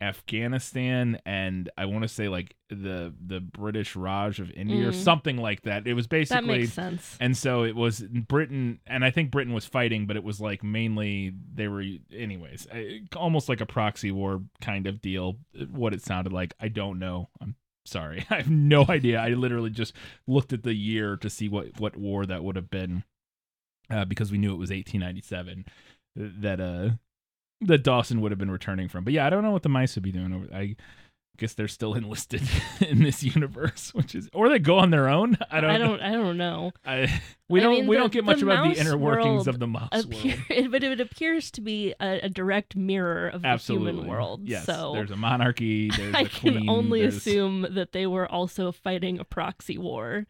Afghanistan 0.00 1.18
and 1.24 1.70
I 1.78 1.86
want 1.86 2.02
to 2.02 2.08
say 2.08 2.28
like 2.28 2.54
the 2.68 3.14
the 3.24 3.40
British 3.40 3.96
Raj 3.96 4.40
of 4.40 4.50
India 4.50 4.88
or 4.88 4.92
Mm. 4.92 4.94
something 5.04 5.36
like 5.36 5.62
that. 5.62 5.86
It 5.86 5.94
was 5.94 6.06
basically 6.06 6.36
that 6.48 6.58
makes 6.60 6.72
sense. 6.72 7.16
and 7.20 7.36
so 7.36 7.64
it 7.64 7.74
was 7.76 8.00
Britain, 8.00 8.80
and 8.86 9.04
I 9.04 9.10
think 9.10 9.30
Britain 9.30 9.54
was 9.54 9.64
fighting, 9.66 10.06
but 10.06 10.16
it 10.16 10.24
was 10.24 10.40
like 10.40 10.62
mainly 10.62 11.32
they 11.54 11.68
were, 11.68 11.82
anyways, 12.12 12.66
almost 13.16 13.48
like 13.48 13.60
a 13.60 13.66
proxy 13.66 14.10
war 14.10 14.42
kind 14.60 14.86
of 14.86 15.00
deal. 15.00 15.38
What 15.70 15.94
it 15.94 16.02
sounded 16.02 16.32
like, 16.32 16.54
I 16.60 16.68
don't 16.68 16.98
know. 16.98 17.28
I'm 17.40 17.54
sorry, 17.84 18.26
I 18.30 18.36
have 18.38 18.50
no 18.50 18.84
idea. 18.88 19.20
I 19.20 19.28
literally 19.30 19.70
just 19.70 19.94
looked 20.26 20.52
at 20.52 20.62
the 20.62 20.74
year 20.74 21.16
to 21.16 21.30
see 21.30 21.48
what 21.48 21.78
what 21.80 21.96
war 21.96 22.26
that 22.26 22.42
would 22.44 22.56
have 22.56 22.70
been, 22.70 23.04
uh, 23.90 24.04
because 24.04 24.30
we 24.32 24.38
knew 24.38 24.52
it 24.52 24.58
was 24.58 24.70
1897 24.70 25.64
that 26.16 26.60
uh 26.60 26.90
that 27.62 27.82
Dawson 27.84 28.20
would 28.20 28.32
have 28.32 28.38
been 28.38 28.50
returning 28.50 28.88
from. 28.88 29.04
But 29.04 29.12
yeah, 29.12 29.26
I 29.26 29.30
don't 29.30 29.42
know 29.42 29.50
what 29.52 29.62
the 29.62 29.68
mice 29.68 29.94
would 29.94 30.04
be 30.04 30.12
doing 30.12 30.32
over. 30.32 30.46
I 30.54 30.76
guess 31.38 31.52
they're 31.54 31.68
still 31.68 31.92
enlisted 32.00 32.42
in 32.80 33.02
this 33.02 33.22
universe, 33.22 33.92
which 33.94 34.14
is, 34.14 34.28
or 34.32 34.48
they 34.48 34.58
go 34.58 34.78
on 34.78 34.90
their 34.90 35.08
own. 35.08 35.36
I 35.50 35.60
don't. 35.60 35.70
I 35.70 35.76
know. 35.78 35.86
don't 35.88 36.00
I 36.00 36.12
don't 36.12 36.36
know. 36.36 36.72
I, 36.84 37.20
we 37.48 37.60
I 37.60 37.62
don't 37.62 37.72
mean, 37.72 37.86
we 37.86 37.96
the- 37.96 38.00
don't 38.02 38.12
get 38.12 38.24
much 38.24 38.42
about 38.42 38.74
the 38.74 38.80
inner 38.80 38.96
workings 38.96 39.46
of 39.46 39.58
the 39.58 39.66
mouse 39.66 39.88
Appear, 39.92 40.36
world. 40.50 40.70
but 40.70 40.82
it 40.84 41.00
appears 41.00 41.50
to 41.52 41.60
be 41.60 41.94
a, 42.00 42.20
a 42.24 42.28
direct 42.28 42.74
mirror 42.76 43.28
of 43.28 43.42
the 43.42 43.48
Absolutely, 43.48 43.92
human 43.92 44.08
world. 44.08 44.42
Yes, 44.44 44.64
so 44.66 44.92
there's 44.94 45.10
a 45.10 45.16
monarchy. 45.16 45.90
There's 45.90 46.14
I 46.14 46.20
a 46.22 46.28
queen. 46.28 46.52
can 46.60 46.68
only 46.68 47.00
there's- 47.02 47.16
assume 47.16 47.66
that 47.70 47.92
they 47.92 48.06
were 48.06 48.30
also 48.30 48.72
fighting 48.72 49.18
a 49.18 49.24
proxy 49.24 49.78
war. 49.78 50.26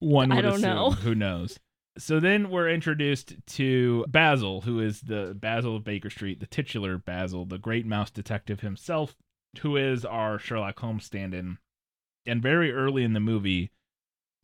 one 0.00 0.32
I 0.32 0.40
don't 0.40 0.54
assume. 0.54 0.62
know. 0.74 0.90
Who 0.90 1.14
knows? 1.14 1.58
So 1.96 2.18
then 2.18 2.50
we're 2.50 2.68
introduced 2.68 3.34
to 3.46 4.04
Basil, 4.08 4.62
who 4.62 4.80
is 4.80 5.02
the 5.02 5.36
Basil 5.38 5.76
of 5.76 5.84
Baker 5.84 6.10
Street, 6.10 6.40
the 6.40 6.46
titular 6.46 6.98
Basil, 6.98 7.44
the 7.44 7.58
great 7.58 7.86
mouse 7.86 8.10
detective 8.10 8.60
himself, 8.60 9.16
who 9.60 9.76
is 9.76 10.04
our 10.04 10.38
Sherlock 10.38 10.78
Holmes 10.80 11.04
stand-in. 11.04 11.58
And 12.26 12.42
very 12.42 12.72
early 12.72 13.04
in 13.04 13.12
the 13.12 13.20
movie, 13.20 13.70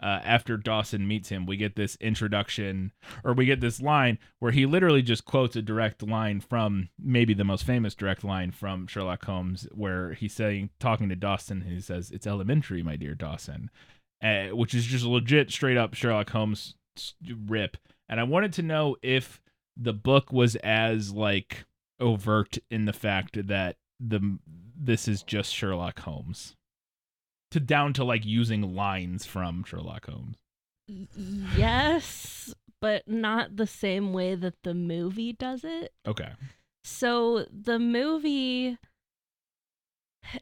uh, 0.00 0.21
after 0.25 0.57
Dawson 0.57 1.09
meets 1.09 1.28
him, 1.28 1.45
we 1.45 1.57
get 1.57 1.75
this 1.75 1.97
introduction, 1.97 2.92
or 3.25 3.33
we 3.33 3.47
get 3.47 3.61
this 3.61 3.83
line 3.83 4.19
where 4.38 4.52
he 4.52 4.64
literally 4.64 5.02
just 5.02 5.25
quotes 5.25 5.57
a 5.57 5.62
direct 5.62 6.02
line 6.02 6.40
from 6.40 6.88
maybe 6.99 7.35
the 7.35 7.45
most 7.45 7.64
famous 7.64 7.95
direct 7.95 8.23
line 8.23 8.52
from 8.52 8.87
Sherlock 8.87 9.25
Holmes, 9.25 9.66
where 9.73 10.12
he's 10.12 10.33
saying, 10.33 10.71
talking 10.78 11.09
to 11.09 11.16
Dawson, 11.16 11.62
he 11.62 11.80
says, 11.80 12.11
"It's 12.11 12.26
elementary, 12.26 12.83
my 12.83 12.97
dear 12.97 13.14
Dawson," 13.14 13.71
uh, 14.23 14.49
which 14.49 14.73
is 14.73 14.87
just 14.87 15.04
legit, 15.04 15.50
straight 15.50 15.76
up 15.76 15.95
Sherlock 15.95 16.30
Holmes 16.30 16.76
rip. 17.47 17.76
And 18.09 18.20
I 18.20 18.25
wanted 18.25 18.52
to 18.54 18.62
know 18.62 18.97
if 19.02 19.40
the 19.76 19.92
book 19.92 20.32
was 20.32 20.56
as 20.56 21.12
like 21.12 21.64
overt 21.99 22.59
in 22.70 22.87
the 22.87 22.92
fact 22.92 23.47
that 23.47 23.76
the 24.00 24.38
this 24.76 25.06
is 25.06 25.23
just 25.23 25.54
Sherlock 25.54 26.00
Holmes. 26.00 26.56
To 27.52 27.61
down 27.61 27.92
to 27.94 28.04
like 28.04 28.25
using 28.25 28.75
lines 28.75 29.26
from 29.26 29.64
Sherlock 29.64 30.06
Holmes. 30.06 30.37
Yes, 31.56 32.54
but 32.80 33.06
not 33.09 33.56
the 33.56 33.66
same 33.66 34.12
way 34.12 34.35
that 34.35 34.54
the 34.62 34.75
movie 34.75 35.32
does 35.32 35.64
it. 35.64 35.92
Okay. 36.06 36.30
So 36.85 37.47
the 37.52 37.78
movie 37.78 38.78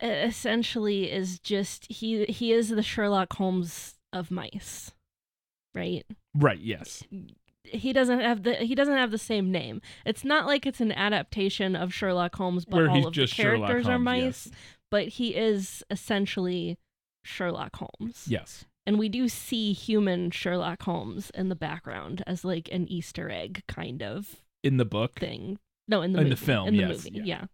essentially 0.02 1.10
is 1.10 1.38
just 1.38 1.90
he 1.90 2.24
he 2.26 2.52
is 2.52 2.68
the 2.68 2.82
Sherlock 2.82 3.32
Holmes 3.34 3.94
of 4.12 4.30
mice. 4.30 4.92
Right? 5.74 6.04
Right, 6.38 6.58
yes. 6.60 7.02
He 7.64 7.92
doesn't 7.92 8.20
have 8.20 8.44
the 8.44 8.54
he 8.54 8.74
doesn't 8.74 8.96
have 8.96 9.10
the 9.10 9.18
same 9.18 9.50
name. 9.52 9.82
It's 10.06 10.24
not 10.24 10.46
like 10.46 10.64
it's 10.64 10.80
an 10.80 10.92
adaptation 10.92 11.76
of 11.76 11.92
Sherlock 11.92 12.34
Holmes 12.36 12.64
but 12.64 12.76
Where 12.76 12.90
all 12.90 13.08
of 13.08 13.12
just 13.12 13.36
the 13.36 13.42
characters 13.42 13.86
are 13.88 13.98
mice, 13.98 14.46
yes. 14.46 14.50
but 14.90 15.08
he 15.08 15.34
is 15.34 15.82
essentially 15.90 16.78
Sherlock 17.24 17.76
Holmes. 17.76 18.24
Yes. 18.26 18.64
And 18.86 18.98
we 18.98 19.10
do 19.10 19.28
see 19.28 19.74
human 19.74 20.30
Sherlock 20.30 20.82
Holmes 20.84 21.30
in 21.34 21.50
the 21.50 21.56
background 21.56 22.22
as 22.26 22.42
like 22.42 22.70
an 22.72 22.88
Easter 22.88 23.28
egg 23.28 23.62
kind 23.68 24.02
of 24.02 24.36
In 24.62 24.78
the 24.78 24.86
book. 24.86 25.18
thing. 25.18 25.58
No, 25.86 26.00
in 26.00 26.12
the 26.12 26.20
In 26.20 26.30
the 26.30 26.36
film, 26.36 26.68
In 26.68 26.74
the 26.74 26.80
yes, 26.80 27.04
movie, 27.04 27.10
yeah. 27.16 27.22
yeah. 27.24 27.44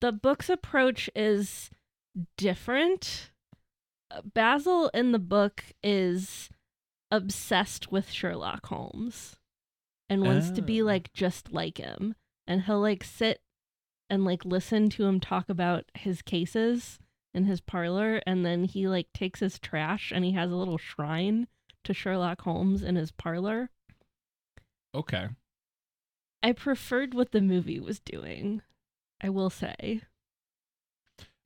The 0.00 0.12
book's 0.12 0.48
approach 0.48 1.10
is 1.16 1.70
different. 2.36 3.30
Uh, 4.10 4.20
Basil 4.32 4.90
in 4.94 5.10
the 5.12 5.18
book 5.18 5.64
is 5.82 6.50
obsessed 7.10 7.90
with 7.92 8.10
Sherlock 8.10 8.66
Holmes 8.66 9.36
and 10.08 10.22
wants 10.22 10.50
to 10.50 10.62
be 10.62 10.82
Oh. 10.82 10.86
like 10.86 11.12
just 11.12 11.52
like 11.52 11.78
him. 11.78 12.14
And 12.46 12.62
he'll 12.62 12.80
like 12.80 13.04
sit 13.04 13.40
and 14.10 14.24
like 14.24 14.44
listen 14.44 14.90
to 14.90 15.04
him 15.06 15.20
talk 15.20 15.48
about 15.48 15.84
his 15.94 16.20
cases 16.22 16.98
in 17.32 17.44
his 17.46 17.60
parlor 17.60 18.20
and 18.26 18.44
then 18.44 18.64
he 18.64 18.86
like 18.86 19.12
takes 19.12 19.40
his 19.40 19.58
trash 19.58 20.12
and 20.14 20.24
he 20.24 20.32
has 20.32 20.50
a 20.52 20.56
little 20.56 20.78
shrine 20.78 21.48
to 21.84 21.94
Sherlock 21.94 22.42
Holmes 22.42 22.82
in 22.82 22.96
his 22.96 23.12
parlor. 23.12 23.70
Okay. 24.94 25.28
I 26.42 26.52
preferred 26.52 27.14
what 27.14 27.32
the 27.32 27.40
movie 27.40 27.80
was 27.80 27.98
doing. 28.00 28.62
I 29.20 29.30
will 29.30 29.50
say. 29.50 30.02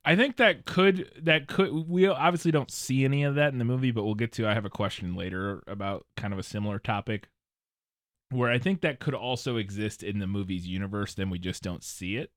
I 0.05 0.15
think 0.15 0.37
that 0.37 0.65
could 0.65 1.11
that 1.23 1.47
could 1.47 1.87
we 1.87 2.07
obviously 2.07 2.51
don't 2.51 2.71
see 2.71 3.05
any 3.05 3.23
of 3.23 3.35
that 3.35 3.51
in 3.51 3.59
the 3.59 3.65
movie, 3.65 3.91
but 3.91 4.03
we'll 4.03 4.15
get 4.15 4.31
to 4.33 4.47
I 4.47 4.53
have 4.53 4.65
a 4.65 4.69
question 4.69 5.15
later 5.15 5.63
about 5.67 6.05
kind 6.15 6.33
of 6.33 6.39
a 6.39 6.43
similar 6.43 6.79
topic 6.79 7.29
where 8.31 8.51
I 8.51 8.59
think 8.59 8.81
that 8.81 8.99
could 8.99 9.13
also 9.13 9.57
exist 9.57 10.03
in 10.03 10.19
the 10.19 10.27
movie's 10.27 10.67
universe, 10.67 11.13
then 11.15 11.29
we 11.29 11.39
just 11.39 11.63
don't 11.63 11.83
see 11.83 12.15
it. 12.15 12.31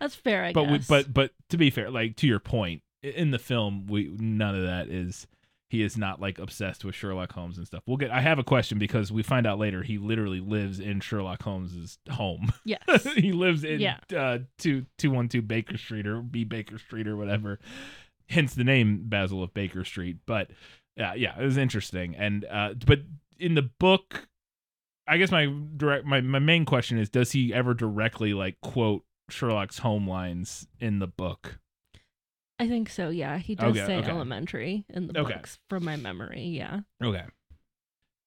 That's 0.00 0.14
fair, 0.14 0.44
I 0.44 0.52
but 0.52 0.64
we, 0.64 0.78
guess. 0.78 0.86
but 0.86 1.12
but 1.12 1.32
to 1.50 1.56
be 1.56 1.70
fair, 1.70 1.90
like 1.90 2.16
to 2.16 2.26
your 2.26 2.38
point, 2.38 2.82
in 3.02 3.32
the 3.32 3.38
film, 3.38 3.86
we 3.86 4.14
none 4.18 4.54
of 4.54 4.62
that 4.62 4.88
is 4.88 5.26
he 5.74 5.82
is 5.82 5.98
not 5.98 6.20
like 6.20 6.38
obsessed 6.38 6.84
with 6.84 6.94
Sherlock 6.94 7.32
Holmes 7.32 7.58
and 7.58 7.66
stuff. 7.66 7.82
We'll 7.84 7.96
get. 7.96 8.12
I 8.12 8.20
have 8.20 8.38
a 8.38 8.44
question 8.44 8.78
because 8.78 9.10
we 9.10 9.24
find 9.24 9.44
out 9.44 9.58
later 9.58 9.82
he 9.82 9.98
literally 9.98 10.38
lives 10.38 10.78
in 10.78 11.00
Sherlock 11.00 11.42
Holmes's 11.42 11.98
home. 12.10 12.52
yes. 12.64 12.78
he 13.16 13.32
lives 13.32 13.64
in 13.64 13.80
Yeah. 13.80 13.98
uh 14.16 14.38
two 14.58 14.86
two 14.98 15.10
one 15.10 15.28
two 15.28 15.42
Baker 15.42 15.76
Street 15.76 16.06
or 16.06 16.22
B 16.22 16.44
Baker 16.44 16.78
Street 16.78 17.08
or 17.08 17.16
whatever. 17.16 17.58
Hence 18.28 18.54
the 18.54 18.62
name 18.62 19.02
Basil 19.06 19.42
of 19.42 19.52
Baker 19.52 19.84
Street. 19.84 20.18
But 20.26 20.50
yeah, 20.96 21.14
yeah, 21.14 21.38
it 21.40 21.44
was 21.44 21.56
interesting. 21.56 22.14
And 22.14 22.44
uh 22.44 22.74
but 22.86 23.00
in 23.40 23.54
the 23.56 23.62
book 23.80 24.28
I 25.08 25.16
guess 25.18 25.32
my 25.32 25.52
direct 25.76 26.06
my, 26.06 26.20
my 26.20 26.38
main 26.38 26.64
question 26.64 26.98
is 26.98 27.10
does 27.10 27.32
he 27.32 27.52
ever 27.52 27.74
directly 27.74 28.32
like 28.32 28.60
quote 28.62 29.02
Sherlock 29.28 29.74
Holmes 29.74 30.08
lines 30.08 30.68
in 30.78 31.00
the 31.00 31.08
book? 31.08 31.58
I 32.58 32.68
think 32.68 32.88
so, 32.88 33.08
yeah. 33.08 33.38
He 33.38 33.54
does 33.54 33.76
Okay, 33.76 33.86
say 33.86 33.96
okay. 33.98 34.08
elementary 34.10 34.84
in 34.88 35.08
the 35.08 35.18
Okay. 35.20 35.34
books 35.34 35.58
from 35.68 35.84
my 35.84 35.96
memory, 35.96 36.42
yeah. 36.44 36.80
Okay. 37.02 37.24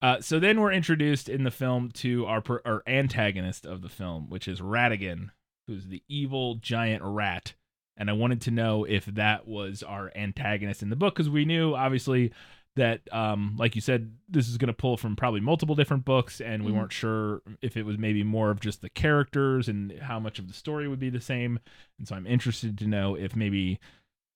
Uh, 0.02 0.22
so 0.22 0.40
then 0.40 0.60
we're 0.62 0.72
introduced 0.74 1.28
in 1.28 1.44
the 1.44 1.52
film 1.52 1.90
to 1.92 2.26
our 2.26 2.42
per- 2.42 2.62
our 2.66 2.84
antagonist 2.86 3.66
of 3.66 3.82
the 3.82 3.90
film, 3.90 4.30
which 4.30 4.48
is 4.48 4.60
Ratigan, 4.62 5.30
who's 5.68 5.88
the 5.88 6.04
evil 6.08 6.56
giant 6.56 7.02
rat. 7.04 7.56
And 7.96 8.10
I 8.10 8.14
wanted 8.14 8.42
to 8.42 8.52
know 8.52 8.84
if 8.84 9.06
that 9.06 9.48
was 9.48 9.82
our 9.82 10.12
antagonist 10.16 10.84
in 10.84 10.90
the 10.92 10.96
book 10.96 11.16
because 11.16 11.30
we 11.32 11.46
knew 11.46 11.74
obviously 11.74 12.32
that, 12.76 13.02
um, 13.12 13.56
like 13.58 13.74
you 13.74 13.82
said, 13.82 14.14
this 14.30 14.48
is 14.48 14.58
going 14.60 14.68
to 14.68 14.74
pull 14.74 14.98
from 14.98 15.16
probably 15.16 15.40
multiple 15.40 15.74
different 15.74 16.06
books, 16.06 16.40
and 16.40 16.64
we 16.64 16.72
Mhm. 16.72 16.76
weren't 16.76 16.92
sure 16.94 17.42
if 17.64 17.76
it 17.76 17.88
was 17.88 17.98
maybe 17.98 18.24
more 18.24 18.52
of 18.52 18.60
just 18.60 18.82
the 18.84 18.90
characters 18.92 19.68
and 19.68 19.94
how 19.94 20.20
much 20.20 20.38
of 20.38 20.48
the 20.48 20.54
story 20.54 20.88
would 20.88 21.00
be 21.00 21.10
the 21.10 21.20
same. 21.20 21.60
And 21.98 22.08
so 22.08 22.16
I'm 22.16 22.28
interested 22.28 22.78
to 22.78 22.86
know 22.88 23.16
if 23.16 23.36
maybe 23.36 23.80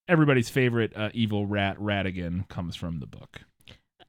everybody's 0.08 0.50
favorite 0.50 0.94
uh, 0.96 1.10
evil 1.14 1.46
rat 1.46 1.78
Ratigan 1.80 2.48
comes 2.50 2.76
from 2.76 3.00
the 3.00 3.08
book. 3.08 3.42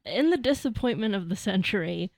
In 0.04 0.30
the 0.30 0.36
disappointment 0.36 1.14
of 1.14 1.28
the 1.28 1.36
century, 1.36 2.10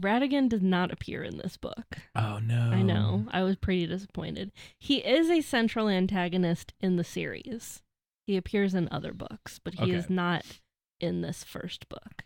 Ratigan 0.00 0.48
does 0.48 0.62
not 0.62 0.92
appear 0.92 1.22
in 1.22 1.38
this 1.38 1.56
book. 1.56 1.98
Oh 2.14 2.38
no! 2.38 2.70
I 2.70 2.82
know. 2.82 3.26
I 3.30 3.42
was 3.42 3.56
pretty 3.56 3.86
disappointed. 3.86 4.52
He 4.78 4.98
is 4.98 5.28
a 5.28 5.40
central 5.40 5.88
antagonist 5.88 6.72
in 6.80 6.96
the 6.96 7.04
series. 7.04 7.82
He 8.26 8.36
appears 8.36 8.74
in 8.74 8.88
other 8.90 9.12
books, 9.12 9.58
but 9.62 9.74
he 9.74 9.82
Okay. 9.84 9.92
is 9.92 10.08
not 10.08 10.44
in 11.00 11.20
this 11.20 11.42
first 11.44 11.88
book. 11.88 12.22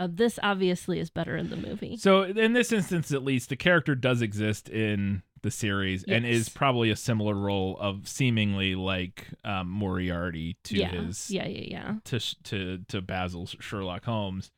Uh, 0.00 0.08
this 0.10 0.40
obviously 0.42 0.98
is 0.98 1.10
better 1.10 1.36
in 1.36 1.50
the 1.50 1.56
movie. 1.56 1.96
So 1.98 2.22
in 2.22 2.52
this 2.54 2.72
instance, 2.72 3.12
at 3.12 3.22
least, 3.22 3.50
the 3.50 3.56
character 3.56 3.94
does 3.94 4.22
exist 4.22 4.68
in 4.68 5.22
the 5.44 5.50
series 5.52 6.02
and 6.04 6.26
is 6.26 6.48
probably 6.48 6.90
a 6.90 6.96
similar 6.96 7.34
role 7.34 7.76
of 7.78 8.08
seemingly 8.08 8.74
like 8.74 9.28
um, 9.44 9.68
Moriarty 9.68 10.56
to 10.64 10.76
yeah. 10.76 10.88
his 10.88 11.30
yeah, 11.30 11.46
yeah, 11.46 11.64
yeah. 11.68 11.94
to 12.06 12.42
to 12.44 12.78
to 12.88 13.00
Basil's 13.00 13.54
Sherlock 13.60 14.04
Holmes. 14.04 14.50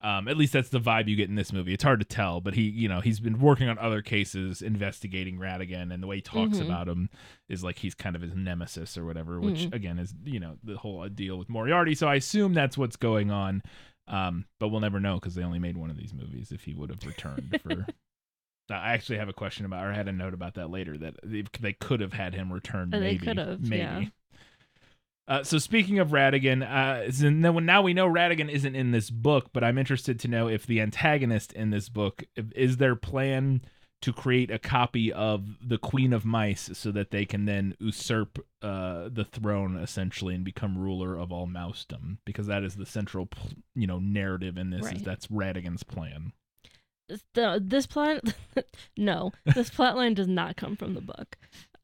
Um, 0.00 0.28
at 0.28 0.36
least 0.36 0.52
that's 0.52 0.68
the 0.68 0.80
vibe 0.80 1.08
you 1.08 1.16
get 1.16 1.30
in 1.30 1.34
this 1.34 1.50
movie. 1.50 1.72
It's 1.72 1.82
hard 1.82 1.98
to 2.00 2.04
tell, 2.04 2.42
but 2.42 2.52
he, 2.52 2.64
you 2.64 2.88
know, 2.90 3.00
he's 3.00 3.20
been 3.20 3.40
working 3.40 3.70
on 3.70 3.78
other 3.78 4.02
cases, 4.02 4.60
investigating 4.60 5.38
Ratigan, 5.38 5.94
and 5.94 6.02
the 6.02 6.06
way 6.06 6.16
he 6.16 6.20
talks 6.22 6.58
Mhm. 6.58 6.66
about 6.66 6.88
him 6.88 7.08
is 7.48 7.64
like 7.64 7.78
he's 7.78 7.94
kind 7.94 8.14
of 8.14 8.20
his 8.20 8.34
nemesis 8.34 8.98
or 8.98 9.06
whatever, 9.06 9.40
which 9.40 9.60
Mhm. 9.60 9.72
again 9.74 9.98
is, 9.98 10.14
you 10.26 10.38
know, 10.38 10.58
the 10.62 10.76
whole 10.76 11.08
deal 11.08 11.38
with 11.38 11.48
Moriarty. 11.48 11.94
So 11.94 12.06
I 12.06 12.16
assume 12.16 12.52
that's 12.52 12.76
what's 12.76 12.96
going 12.96 13.30
on, 13.30 13.62
um, 14.06 14.44
but 14.60 14.68
we'll 14.68 14.82
never 14.82 15.00
know 15.00 15.14
because 15.14 15.36
they 15.36 15.42
only 15.42 15.58
made 15.58 15.78
one 15.78 15.88
of 15.88 15.96
these 15.96 16.12
movies. 16.12 16.52
If 16.52 16.64
he 16.64 16.74
would 16.74 16.90
have 16.90 17.02
returned 17.06 17.58
for, 17.62 17.86
I 18.70 18.92
actually 18.94 19.18
have 19.18 19.28
a 19.28 19.34
question 19.34 19.66
about, 19.66 19.84
or 19.84 19.90
I 19.90 19.94
had 19.94 20.08
a 20.08 20.12
note 20.12 20.34
about 20.34 20.54
that 20.54 20.70
later 20.70 20.96
that 20.98 21.14
they, 21.22 21.44
they 21.60 21.72
could 21.72 22.00
have 22.00 22.12
had 22.12 22.34
him 22.34 22.52
return. 22.52 22.92
Uh, 22.92 22.98
they 22.98 23.12
maybe, 23.12 23.26
could 23.26 23.38
have, 23.38 23.60
maybe. 23.60 23.76
yeah. 23.76 24.04
Uh, 25.26 25.42
so 25.42 25.58
speaking 25.58 25.98
of 25.98 26.08
Ratigan, 26.08 26.62
uh, 26.62 27.30
now 27.30 27.58
now 27.58 27.82
we 27.82 27.94
know 27.94 28.06
Ratigan 28.06 28.50
isn't 28.50 28.74
in 28.76 28.90
this 28.90 29.08
book, 29.08 29.50
but 29.52 29.64
I'm 29.64 29.78
interested 29.78 30.20
to 30.20 30.28
know 30.28 30.48
if 30.48 30.66
the 30.66 30.80
antagonist 30.80 31.52
in 31.54 31.70
this 31.70 31.88
book 31.88 32.24
is 32.54 32.76
their 32.76 32.94
plan 32.94 33.62
to 34.02 34.12
create 34.12 34.50
a 34.50 34.58
copy 34.58 35.10
of 35.10 35.56
the 35.66 35.78
Queen 35.78 36.12
of 36.12 36.26
Mice 36.26 36.68
so 36.74 36.92
that 36.92 37.10
they 37.10 37.24
can 37.24 37.46
then 37.46 37.74
usurp 37.80 38.38
uh, 38.60 39.08
the 39.10 39.24
throne 39.24 39.78
essentially 39.78 40.34
and 40.34 40.44
become 40.44 40.76
ruler 40.76 41.16
of 41.16 41.32
all 41.32 41.46
mousedom, 41.46 42.18
because 42.26 42.46
that 42.46 42.62
is 42.62 42.76
the 42.76 42.84
central 42.84 43.26
you 43.74 43.86
know 43.86 43.98
narrative 43.98 44.58
in 44.58 44.68
this 44.68 44.92
is 44.92 45.02
that's 45.02 45.28
Ratigan's 45.28 45.84
plan. 45.84 46.32
The 47.34 47.62
this 47.62 47.86
plot 47.86 48.34
no 48.96 49.32
this 49.54 49.70
plot 49.74 49.96
line 49.96 50.14
does 50.14 50.28
not 50.28 50.56
come 50.56 50.76
from 50.76 50.94
the 50.94 51.00
book. 51.00 51.36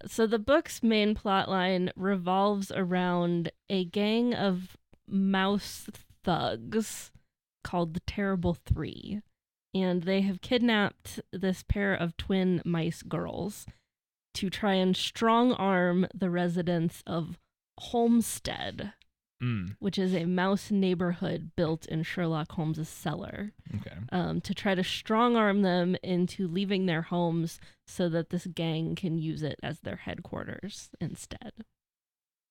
So 0.06 0.26
the 0.26 0.38
book's 0.38 0.82
main 0.82 1.14
plot 1.14 1.48
line 1.48 1.90
revolves 1.94 2.72
around 2.72 3.52
a 3.68 3.84
gang 3.84 4.34
of 4.34 4.76
mouse 5.06 5.88
thugs 6.24 7.10
called 7.62 7.94
the 7.94 8.00
terrible 8.00 8.54
three 8.54 9.20
and 9.74 10.02
they 10.02 10.22
have 10.22 10.40
kidnapped 10.40 11.20
this 11.32 11.62
pair 11.62 11.94
of 11.94 12.16
twin 12.16 12.62
mice 12.64 13.02
girls 13.02 13.66
to 14.34 14.50
try 14.50 14.74
and 14.74 14.96
strong 14.96 15.52
arm 15.52 16.06
the 16.14 16.30
residents 16.30 17.02
of 17.06 17.38
Holmestead, 17.80 18.92
Mm, 19.42 19.74
which 19.78 19.98
is 19.98 20.14
a 20.14 20.26
mouse 20.26 20.70
neighborhood 20.70 21.52
built 21.56 21.86
in 21.86 22.02
Sherlock 22.02 22.52
Holmes's 22.52 22.90
cellar 22.90 23.52
okay. 23.76 23.96
um, 24.12 24.42
to 24.42 24.52
try 24.52 24.74
to 24.74 24.84
strong 24.84 25.34
arm 25.34 25.62
them 25.62 25.96
into 26.02 26.46
leaving 26.46 26.84
their 26.84 27.00
homes 27.02 27.58
so 27.86 28.10
that 28.10 28.28
this 28.28 28.46
gang 28.46 28.94
can 28.94 29.16
use 29.16 29.42
it 29.42 29.58
as 29.62 29.80
their 29.80 29.96
headquarters 29.96 30.90
instead. 31.00 31.52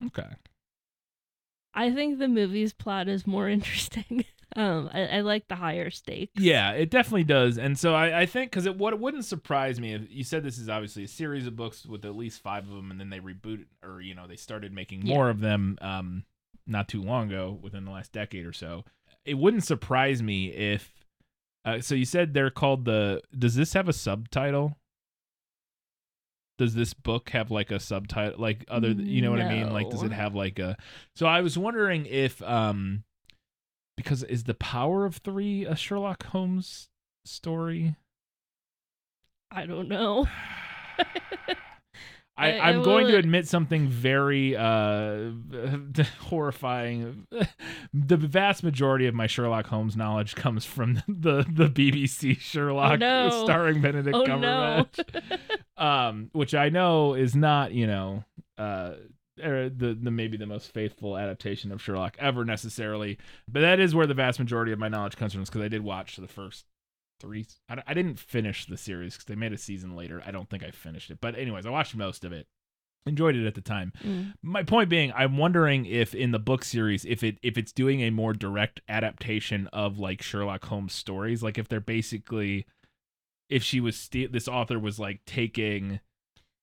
Okay. 0.04 0.30
I 1.74 1.92
think 1.92 2.18
the 2.18 2.28
movie's 2.28 2.74
plot 2.74 3.08
is 3.08 3.28
more 3.28 3.48
interesting. 3.58 4.26
um, 4.56 4.90
I, 4.92 5.02
I 5.06 5.20
like 5.22 5.48
the 5.48 5.56
higher 5.56 5.90
stakes. 5.92 6.42
Yeah, 6.42 6.72
it 6.72 6.90
definitely 6.90 7.24
does. 7.26 7.58
And 7.60 7.78
so 7.78 7.94
I, 7.94 8.22
I 8.22 8.26
think 8.26 8.50
because 8.52 8.66
it 8.66 8.78
what 8.78 8.94
it 8.94 9.00
wouldn't 9.00 9.26
surprise 9.26 9.80
me 9.80 9.94
if 9.94 10.02
you 10.10 10.24
said 10.24 10.44
this 10.44 10.58
is 10.58 10.70
obviously 10.70 11.04
a 11.04 11.08
series 11.08 11.46
of 11.46 11.56
books 11.56 11.86
with 11.86 12.04
at 12.06 12.16
least 12.16 12.42
five 12.42 12.64
of 12.68 12.76
them, 12.76 12.90
and 12.90 13.00
then 13.00 13.10
they 13.12 13.20
rebooted 13.20 13.66
or 13.84 14.02
you 14.02 14.16
know 14.16 14.26
they 14.26 14.36
started 14.38 14.74
making 14.74 15.06
Yeah. 15.06 15.14
more 15.14 15.30
of 15.30 15.40
them 15.40 15.78
um 15.82 16.24
not 16.70 16.88
too 16.88 17.02
long 17.02 17.28
ago 17.28 17.58
within 17.62 17.86
the 17.86 17.92
last 17.92 18.12
decade 18.12 18.46
or 18.46 18.54
so. 18.54 18.86
It 19.26 19.36
wouldn't 19.36 19.64
surprise 19.64 20.22
me 20.22 20.48
if. 20.48 20.94
Uh, 21.66 21.82
so 21.82 21.94
you 21.94 22.06
said 22.06 22.34
they're 22.34 22.50
called 22.50 22.86
the. 22.86 23.22
Does 23.38 23.56
this 23.56 23.74
have 23.74 23.90
a 23.90 23.94
subtitle? 23.94 24.78
Does 26.58 26.76
this 26.76 26.94
book 26.94 27.30
have 27.30 27.52
like 27.52 27.72
a 27.72 27.80
subtitle 27.80 28.40
like 28.40 28.66
other 28.68 28.92
you 28.92 29.22
know 29.22 29.32
what 29.32 29.40
I 29.40 29.50
mean? 29.50 29.72
Like 29.72 29.90
does 29.90 30.04
it 30.04 30.12
have 30.12 30.36
like 30.36 30.60
a 30.60 30.78
So 31.16 31.26
I 31.26 31.40
was 31.40 31.58
wondering 31.58 32.06
if 32.06 32.42
um 32.42 33.04
because 33.96 34.24
is 34.24 34.44
the 34.44 34.54
power 34.54 35.06
of 35.06 35.18
3 35.18 35.66
a 35.66 35.76
Sherlock 35.76 36.26
Holmes 36.26 36.90
story? 37.24 37.96
I 39.52 39.66
don't 39.66 39.88
know. 39.88 40.28
I, 42.40 42.60
I'm 42.60 42.84
going 42.84 43.08
to 43.08 43.18
admit 43.18 43.48
something 43.48 43.90
very 43.90 44.56
uh, 44.56 45.32
horrifying. 46.20 47.28
the 47.94 48.18
vast 48.18 48.64
majority 48.64 49.08
of 49.08 49.14
my 49.14 49.28
Sherlock 49.28 49.68
Holmes 49.68 49.98
knowledge 49.98 50.36
comes 50.36 50.66
from 50.66 50.96
the 51.08 51.46
the 51.52 51.68
BBC 51.68 52.40
Sherlock 52.40 53.00
no. 53.00 53.44
starring 53.44 53.82
Benedict 53.82 54.16
oh 54.16 54.24
no. 54.24 54.86
Cumberbatch, 54.96 55.40
um, 55.78 56.30
which 56.32 56.56
I 56.56 56.70
know 56.70 57.14
is 57.14 57.36
not 57.36 57.74
you 57.74 57.88
know 57.88 58.24
uh, 58.58 58.94
er, 59.44 59.70
the 59.70 59.98
the 60.02 60.12
maybe 60.12 60.38
the 60.38 60.46
most 60.46 60.74
faithful 60.74 61.18
adaptation 61.18 61.74
of 61.74 61.82
Sherlock 61.82 62.16
ever 62.20 62.46
necessarily, 62.46 63.18
but 63.50 63.60
that 63.60 63.82
is 63.82 63.94
where 63.94 64.08
the 64.08 64.14
vast 64.14 64.40
majority 64.40 64.72
of 64.72 64.80
my 64.80 64.88
knowledge 64.88 65.18
comes 65.18 65.34
from 65.34 65.44
because 65.44 65.62
I 65.62 65.68
did 65.68 65.84
watch 65.84 66.16
the 66.16 66.28
first 66.28 66.66
three. 67.20 67.46
I 67.70 67.94
didn't 67.94 68.20
finish 68.20 68.66
the 68.66 68.78
series 68.78 69.14
because 69.14 69.26
they 69.26 69.36
made 69.36 69.54
a 69.54 69.58
season 69.58 69.96
later. 69.96 70.22
I 70.26 70.32
don't 70.32 70.50
think 70.50 70.64
I 70.64 70.72
finished 70.72 71.12
it, 71.12 71.20
but 71.22 71.38
anyways, 71.38 71.66
I 71.66 71.70
watched 71.70 71.96
most 71.96 72.24
of 72.24 72.32
it. 72.32 72.48
Enjoyed 73.06 73.36
it 73.36 73.48
at 73.48 73.56
the 73.56 73.62
time. 73.62 73.94
Mm. 74.04 74.34
My 74.44 74.62
point 74.62 74.90
being, 74.90 75.14
I'm 75.16 75.38
wondering 75.38 75.86
if 75.86 76.14
in 76.14 76.32
the 76.32 76.40
book 76.40 76.66
series, 76.66 77.06
if 77.06 77.24
it 77.24 77.38
if 77.42 77.58
it's 77.58 77.72
doing 77.72 78.02
a 78.02 78.10
more 78.10 78.34
direct 78.34 78.82
adaptation 78.90 79.68
of 79.72 79.98
like 79.98 80.22
Sherlock 80.22 80.66
Holmes 80.66 80.94
stories, 80.94 81.42
like 81.42 81.58
if 81.58 81.70
they're 81.70 81.80
basically, 81.80 82.66
if 83.50 83.64
she 83.64 83.80
was 83.80 83.96
st- 83.96 84.34
this 84.34 84.50
author 84.50 84.78
was 84.78 85.00
like 85.00 85.22
taking 85.26 86.02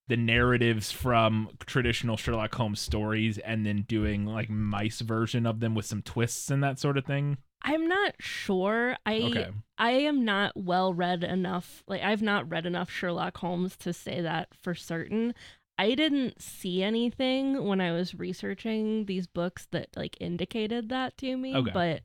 the 0.07 0.15
narratives 0.15 0.91
from 0.91 1.49
traditional 1.65 2.17
Sherlock 2.17 2.53
Holmes 2.55 2.79
stories 2.79 3.37
and 3.39 3.65
then 3.65 3.81
doing 3.87 4.25
like 4.25 4.49
mice 4.49 5.01
version 5.01 5.45
of 5.45 5.59
them 5.59 5.75
with 5.75 5.85
some 5.85 6.01
twists 6.01 6.49
and 6.49 6.63
that 6.63 6.79
sort 6.79 6.97
of 6.97 7.05
thing. 7.05 7.37
I'm 7.61 7.87
not 7.87 8.13
sure. 8.19 8.95
I 9.05 9.15
Okay. 9.23 9.49
I 9.77 9.91
am 9.91 10.23
not 10.25 10.55
well 10.55 10.93
read 10.93 11.23
enough. 11.23 11.83
Like 11.87 12.01
I've 12.01 12.21
not 12.21 12.49
read 12.49 12.65
enough 12.65 12.89
Sherlock 12.89 13.37
Holmes 13.37 13.75
to 13.77 13.93
say 13.93 14.21
that 14.21 14.49
for 14.61 14.73
certain. 14.75 15.33
I 15.79 15.93
didn't 15.93 16.41
see 16.41 16.81
anything 16.81 17.63
when 17.65 17.81
I 17.81 17.91
was 17.91 18.15
researching 18.15 19.05
these 19.05 19.27
books 19.27 19.67
that 19.71 19.89
like 19.95 20.17
indicated 20.19 20.89
that 20.89 21.17
to 21.17 21.37
me, 21.37 21.55
Okay. 21.55 21.71
but 21.71 22.01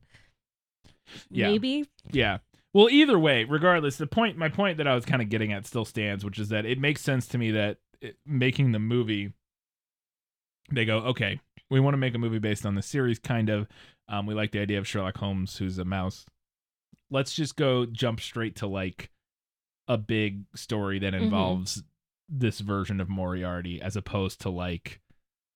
Yeah. 1.31 1.51
maybe 1.51 1.89
Yeah. 2.11 2.39
Well, 2.75 2.89
either 2.91 3.19
way, 3.19 3.45
regardless, 3.45 3.97
the 3.99 4.07
point, 4.07 4.37
my 4.39 4.49
point 4.49 4.79
that 4.79 4.87
I 4.87 4.95
was 4.95 5.05
kind 5.05 5.21
of 5.23 5.29
getting 5.29 5.53
at 5.53 5.67
still 5.67 5.85
stands, 5.85 6.25
which 6.25 6.39
is 6.39 6.49
that 6.49 6.65
it 6.65 6.79
makes 6.79 7.03
sense 7.03 7.27
to 7.29 7.39
me 7.39 7.51
that 7.53 7.79
it, 8.01 8.17
making 8.27 8.73
the 8.73 8.79
movie, 8.79 9.33
they 10.71 10.85
go, 10.87 10.99
okay, 10.99 11.41
we 11.71 11.81
want 11.81 11.95
to 11.95 11.99
make 11.99 12.15
a 12.15 12.19
movie 12.19 12.39
based 12.39 12.65
on 12.65 12.75
the 12.75 12.83
series, 12.83 13.19
kind 13.19 13.49
of. 13.51 13.69
Um, 14.13 14.27
we 14.27 14.35
like 14.35 14.53
the 14.53 14.61
idea 14.61 14.79
of 14.79 14.87
Sherlock 14.87 15.17
Holmes, 15.17 15.57
who's 15.57 15.79
a 15.79 15.85
mouse. 15.85 16.27
Let's 17.11 17.35
just 17.35 17.57
go 17.57 17.87
jump 17.87 18.21
straight 18.21 18.55
to 18.57 18.67
like 18.67 19.11
a 19.89 19.97
big 19.99 20.45
story 20.55 20.99
that 21.01 21.15
Mhm. 21.15 21.23
involves 21.23 21.83
this 22.29 22.61
version 22.61 23.01
of 23.01 23.09
Moriarty, 23.09 23.81
as 23.81 23.97
opposed 23.97 24.41
to 24.43 24.51
like. 24.51 25.01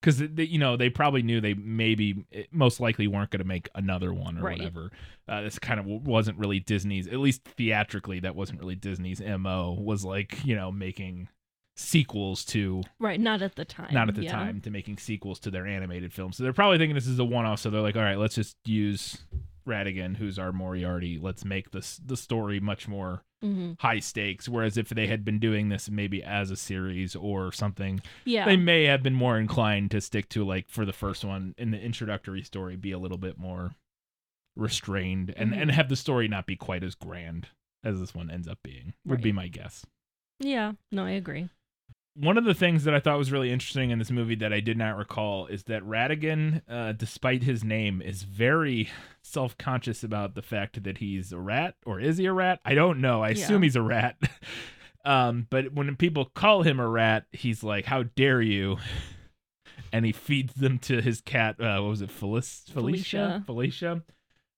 Because 0.00 0.20
you 0.20 0.58
know 0.58 0.76
they 0.76 0.88
probably 0.90 1.22
knew 1.22 1.40
they 1.40 1.54
maybe 1.54 2.24
eh, 2.32 2.44
most 2.50 2.80
likely 2.80 3.06
weren't 3.06 3.30
going 3.30 3.40
to 3.40 3.46
make 3.46 3.68
another 3.74 4.12
one 4.12 4.38
or 4.38 4.42
Right. 4.42 4.58
whatever. 4.58 4.90
Uh, 5.28 5.42
this 5.42 5.58
kind 5.58 5.80
of 5.80 5.86
wasn't 5.86 6.38
really 6.38 6.60
Disney's, 6.60 7.06
at 7.08 7.18
least 7.18 7.42
theatrically, 7.44 8.20
that 8.20 8.36
wasn't 8.36 8.60
really 8.60 8.76
Disney's 8.76 9.20
mo. 9.20 9.72
Was 9.72 10.04
like 10.04 10.44
you 10.46 10.54
know 10.56 10.70
making 10.72 11.28
sequels 11.78 12.44
to 12.46 12.82
right, 12.98 13.20
not 13.20 13.42
at 13.42 13.54
the 13.54 13.64
time. 13.64 13.92
not 13.92 14.08
at 14.08 14.14
the 14.14 14.24
yeah. 14.24 14.32
time 14.32 14.60
to 14.62 14.70
making 14.70 14.96
sequels 14.96 15.38
to 15.40 15.50
their 15.50 15.66
animated 15.66 16.12
films. 16.12 16.36
So 16.36 16.42
they're 16.42 16.52
probably 16.54 16.78
thinking 16.78 16.94
this 16.94 17.06
is 17.06 17.18
a 17.18 17.24
one-off. 17.24 17.60
So 17.60 17.68
they're 17.70 17.82
like, 17.82 17.96
all 17.96 18.02
right, 18.02 18.18
let's 18.18 18.34
just 18.34 18.56
use 18.64 19.18
Ratigan, 19.68 20.16
who's 20.16 20.38
our 20.38 20.52
Moriarty. 20.52 21.18
Let's 21.20 21.44
make 21.44 21.72
this 21.72 22.00
the 22.04 22.16
story 22.16 22.60
much 22.60 22.88
more 22.88 23.22
hmm 23.42 23.72
high 23.80 23.98
stakes. 23.98 24.48
Whereas 24.48 24.78
if 24.78 24.88
they 24.88 25.06
had 25.06 25.22
been 25.22 25.38
doing 25.38 25.68
this 25.68 25.90
maybe 25.90 26.22
as 26.22 26.50
a 26.50 26.56
series 26.56 27.14
or 27.14 27.52
something, 27.52 28.00
Yeah. 28.24 28.46
they 28.46 28.56
may 28.56 28.84
have 28.84 29.02
been 29.02 29.14
more 29.14 29.38
inclined 29.38 29.90
to 29.90 30.00
stick 30.00 30.30
to 30.30 30.44
like 30.44 30.70
for 30.70 30.86
the 30.86 30.94
first 30.94 31.24
one 31.26 31.54
in 31.58 31.72
the 31.72 31.78
introductory 31.80 32.42
story, 32.42 32.76
be 32.76 32.92
a 32.92 32.98
little 32.98 33.18
bit 33.18 33.36
more 33.38 33.74
restrained 34.56 35.34
and 35.36 35.52
Mhm. 35.52 35.60
and 35.62 35.70
have 35.72 35.90
the 35.90 35.96
story 35.96 36.26
not 36.28 36.46
be 36.46 36.56
quite 36.56 36.82
as 36.82 36.94
grand 36.94 37.48
as 37.84 38.00
this 38.00 38.14
one 38.14 38.30
ends 38.30 38.48
up 38.48 38.58
being. 38.62 38.94
Would 39.04 39.20
be 39.20 39.32
my 39.32 39.48
guess 39.48 39.84
yeah. 40.38 40.72
No, 40.92 41.06
I 41.06 41.12
agree. 41.12 41.48
One 42.18 42.38
of 42.38 42.44
the 42.44 42.54
things 42.54 42.84
that 42.84 42.94
I 42.94 43.00
thought 43.00 43.18
was 43.18 43.30
really 43.30 43.52
interesting 43.52 43.90
in 43.90 43.98
this 43.98 44.10
movie 44.10 44.36
that 44.36 44.52
I 44.52 44.60
did 44.60 44.78
not 44.78 44.96
recall 44.96 45.46
is 45.46 45.64
that 45.64 45.82
Ratigan, 45.82 46.62
uh, 46.68 46.92
despite 46.92 47.42
his 47.42 47.62
name, 47.62 48.00
is 48.00 48.22
very 48.22 48.88
self 49.22 49.58
conscious 49.58 50.02
about 50.02 50.34
the 50.34 50.42
fact 50.42 50.82
that 50.84 50.98
he's 50.98 51.32
a 51.32 51.38
rat, 51.38 51.74
or 51.84 52.00
is 52.00 52.16
he 52.16 52.26
a 52.26 52.32
rat? 52.32 52.60
I 52.64 52.74
don't 52.74 53.00
know. 53.00 53.22
I 53.22 53.30
assume 53.30 53.62
he's 53.62 53.76
a 53.76 53.82
rat. 53.82 54.16
um, 55.04 55.46
but 55.50 55.72
when 55.74 55.94
people 55.96 56.24
call 56.24 56.62
him 56.62 56.80
a 56.80 56.88
rat, 56.88 57.26
he's 57.32 57.62
like, 57.62 57.84
"How 57.86 58.04
dare 58.04 58.42
you!" 58.42 58.78
And 59.92 60.04
he 60.04 60.12
feeds 60.12 60.52
them 60.54 60.78
to 60.80 61.00
his 61.00 61.20
cat. 61.20 61.60
Uh, 61.60 61.78
what 61.80 61.90
was 61.90 62.02
it, 62.02 62.10
Felic- 62.10 62.70
Felicia? 62.70 63.42
Felicia, 63.46 64.02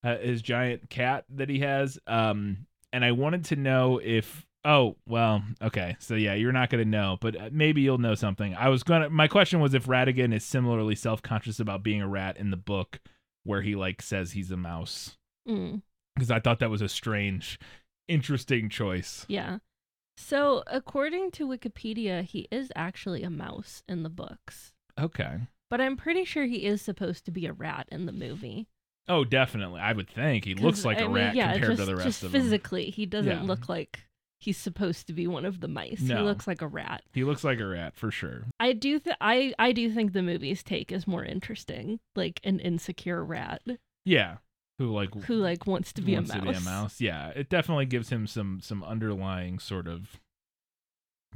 uh, 0.02 0.16
his 0.16 0.42
giant 0.42 0.88
cat 0.90 1.26
that 1.28 1.48
he 1.48 1.60
has. 1.60 1.98
Um, 2.06 2.66
and 2.92 3.04
I 3.04 3.12
wanted 3.12 3.44
to 3.46 3.56
know 3.56 4.00
if 4.02 4.46
oh 4.68 4.94
well 5.08 5.42
okay 5.62 5.96
so 5.98 6.14
yeah 6.14 6.34
you're 6.34 6.52
not 6.52 6.68
gonna 6.70 6.84
know 6.84 7.16
but 7.20 7.34
uh, 7.34 7.48
maybe 7.50 7.80
you'll 7.80 7.98
know 7.98 8.14
something 8.14 8.54
i 8.54 8.68
was 8.68 8.82
gonna 8.82 9.08
my 9.08 9.26
question 9.26 9.58
was 9.60 9.72
if 9.74 9.86
ratigan 9.86 10.32
is 10.34 10.44
similarly 10.44 10.94
self-conscious 10.94 11.58
about 11.58 11.82
being 11.82 12.02
a 12.02 12.08
rat 12.08 12.36
in 12.36 12.50
the 12.50 12.56
book 12.56 13.00
where 13.44 13.62
he 13.62 13.74
like 13.74 14.02
says 14.02 14.32
he's 14.32 14.50
a 14.50 14.56
mouse 14.56 15.16
Mm. 15.48 15.80
because 16.14 16.30
i 16.30 16.38
thought 16.40 16.58
that 16.58 16.68
was 16.70 16.82
a 16.82 16.88
strange 16.88 17.58
interesting 18.06 18.68
choice 18.68 19.24
Yeah. 19.28 19.58
So, 20.20 20.64
according 20.66 21.30
to 21.32 21.46
Wikipedia, 21.46 22.24
he 22.24 22.48
is 22.50 22.72
actually 22.74 23.22
a 23.22 23.30
mouse 23.30 23.84
in 23.88 24.02
the 24.02 24.08
books. 24.10 24.72
okay 25.00 25.42
But 25.70 25.80
I'm 25.80 25.96
pretty 25.96 26.24
sure 26.24 26.44
he 26.44 26.64
is 26.64 26.82
supposed 26.82 27.24
to 27.26 27.30
be 27.30 27.46
a 27.46 27.52
rat 27.52 27.86
in 27.92 28.06
the 28.06 28.12
movie. 28.12 28.66
oh 29.08 29.24
definitely 29.24 29.80
i 29.80 29.92
would 29.92 30.10
think 30.10 30.44
he 30.44 30.54
looks 30.54 30.84
like 30.84 30.98
I 30.98 31.02
a 31.02 31.06
mean, 31.06 31.14
rat 31.16 31.34
yeah, 31.36 31.52
compared 31.52 31.76
just, 31.76 31.80
to 31.80 31.86
the 31.86 31.94
rest 31.96 32.06
just 32.06 32.22
of 32.24 32.32
them 32.32 32.42
physically, 32.42 32.90
he 32.90 33.06
doesn't 33.06 33.30
Yeah. 33.30 33.42
look 33.42 33.68
like 33.68 34.00
he's 34.40 34.56
supposed 34.56 35.06
to 35.08 35.12
be 35.12 35.26
one 35.26 35.44
of 35.44 35.60
the 35.60 35.68
mice. 35.68 36.00
No. 36.00 36.16
He 36.18 36.22
looks 36.22 36.46
like 36.46 36.62
a 36.62 36.66
rat. 36.68 37.02
he 37.12 37.24
looks 37.24 37.42
like 37.44 37.60
a 37.60 37.66
rat 37.66 37.96
for 37.96 38.10
sure 38.10 38.44
I 38.60 38.72
do 38.72 38.98
th- 38.98 39.16
I 39.20 39.54
I 39.58 39.72
do 39.72 39.90
think 39.92 40.12
the 40.12 40.22
movie's 40.22 40.62
take 40.62 40.92
is 40.92 41.06
more 41.06 41.24
interesting, 41.24 41.98
like 42.16 42.40
an 42.44 42.60
insecure 42.60 43.24
rat 43.24 43.62
yeah 44.04 44.36
who 44.78 44.94
like 44.94 45.12
who 45.24 45.34
like 45.34 45.66
wants 45.66 45.92
to 45.94 46.02
be, 46.02 46.14
wants 46.14 46.30
a, 46.30 46.36
mouse. 46.38 46.44
to 46.46 46.50
be 46.52 46.56
a 46.56 46.60
mouse. 46.60 47.00
Yeah, 47.00 47.28
it 47.30 47.48
definitely 47.48 47.86
gives 47.86 48.10
him 48.10 48.26
some 48.28 48.60
some 48.62 48.84
underlying 48.84 49.58
sort 49.58 49.88
of 49.88 50.20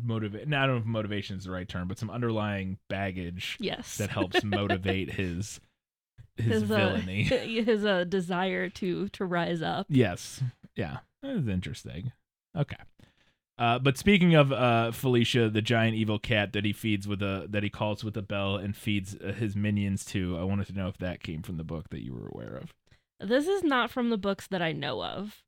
motivate. 0.00 0.42
I 0.46 0.66
don't 0.66 0.68
know 0.68 0.76
if 0.76 0.84
motivation 0.86 1.36
is 1.38 1.44
the 1.44 1.50
right 1.50 1.68
term, 1.68 1.88
but 1.88 1.98
some 1.98 2.08
underlying 2.10 2.78
baggage 2.88 3.56
Yes. 3.60 3.96
that 3.98 4.10
helps 4.10 4.42
motivate 4.44 5.12
his 5.14 5.60
his, 6.36 6.62
uh, 6.62 6.66
villainy. 6.66 7.22
his 7.24 7.84
uh, 7.84 8.04
desire 8.04 8.68
to 8.70 9.08
to 9.08 9.24
rise 9.24 9.60
up. 9.60 9.86
yes, 9.88 10.42
yeah, 10.76 10.98
that 11.22 11.32
is 11.36 11.48
interesting. 11.48 12.12
Okay. 12.56 12.76
Uh, 13.58 13.78
but 13.78 13.98
speaking 13.98 14.34
of 14.34 14.50
uh, 14.50 14.90
Felicia, 14.92 15.48
the 15.48 15.62
giant 15.62 15.94
evil 15.94 16.18
cat 16.18 16.52
that 16.52 16.64
he 16.64 16.72
feeds 16.72 17.06
with 17.06 17.22
a 17.22 17.46
that 17.50 17.62
he 17.62 17.70
calls 17.70 18.02
with 18.02 18.16
a 18.16 18.22
bell 18.22 18.56
and 18.56 18.74
feeds 18.76 19.14
uh, 19.16 19.32
his 19.32 19.54
minions 19.54 20.04
to, 20.06 20.36
I 20.38 20.42
wanted 20.44 20.66
to 20.68 20.72
know 20.72 20.88
if 20.88 20.96
that 20.98 21.22
came 21.22 21.42
from 21.42 21.58
the 21.58 21.64
book 21.64 21.90
that 21.90 22.02
you 22.02 22.14
were 22.14 22.28
aware 22.28 22.56
of. 22.56 22.72
This 23.20 23.46
is 23.46 23.62
not 23.62 23.90
from 23.90 24.10
the 24.10 24.18
books 24.18 24.46
that 24.48 24.62
I 24.62 24.72
know 24.72 25.02
of. 25.02 25.42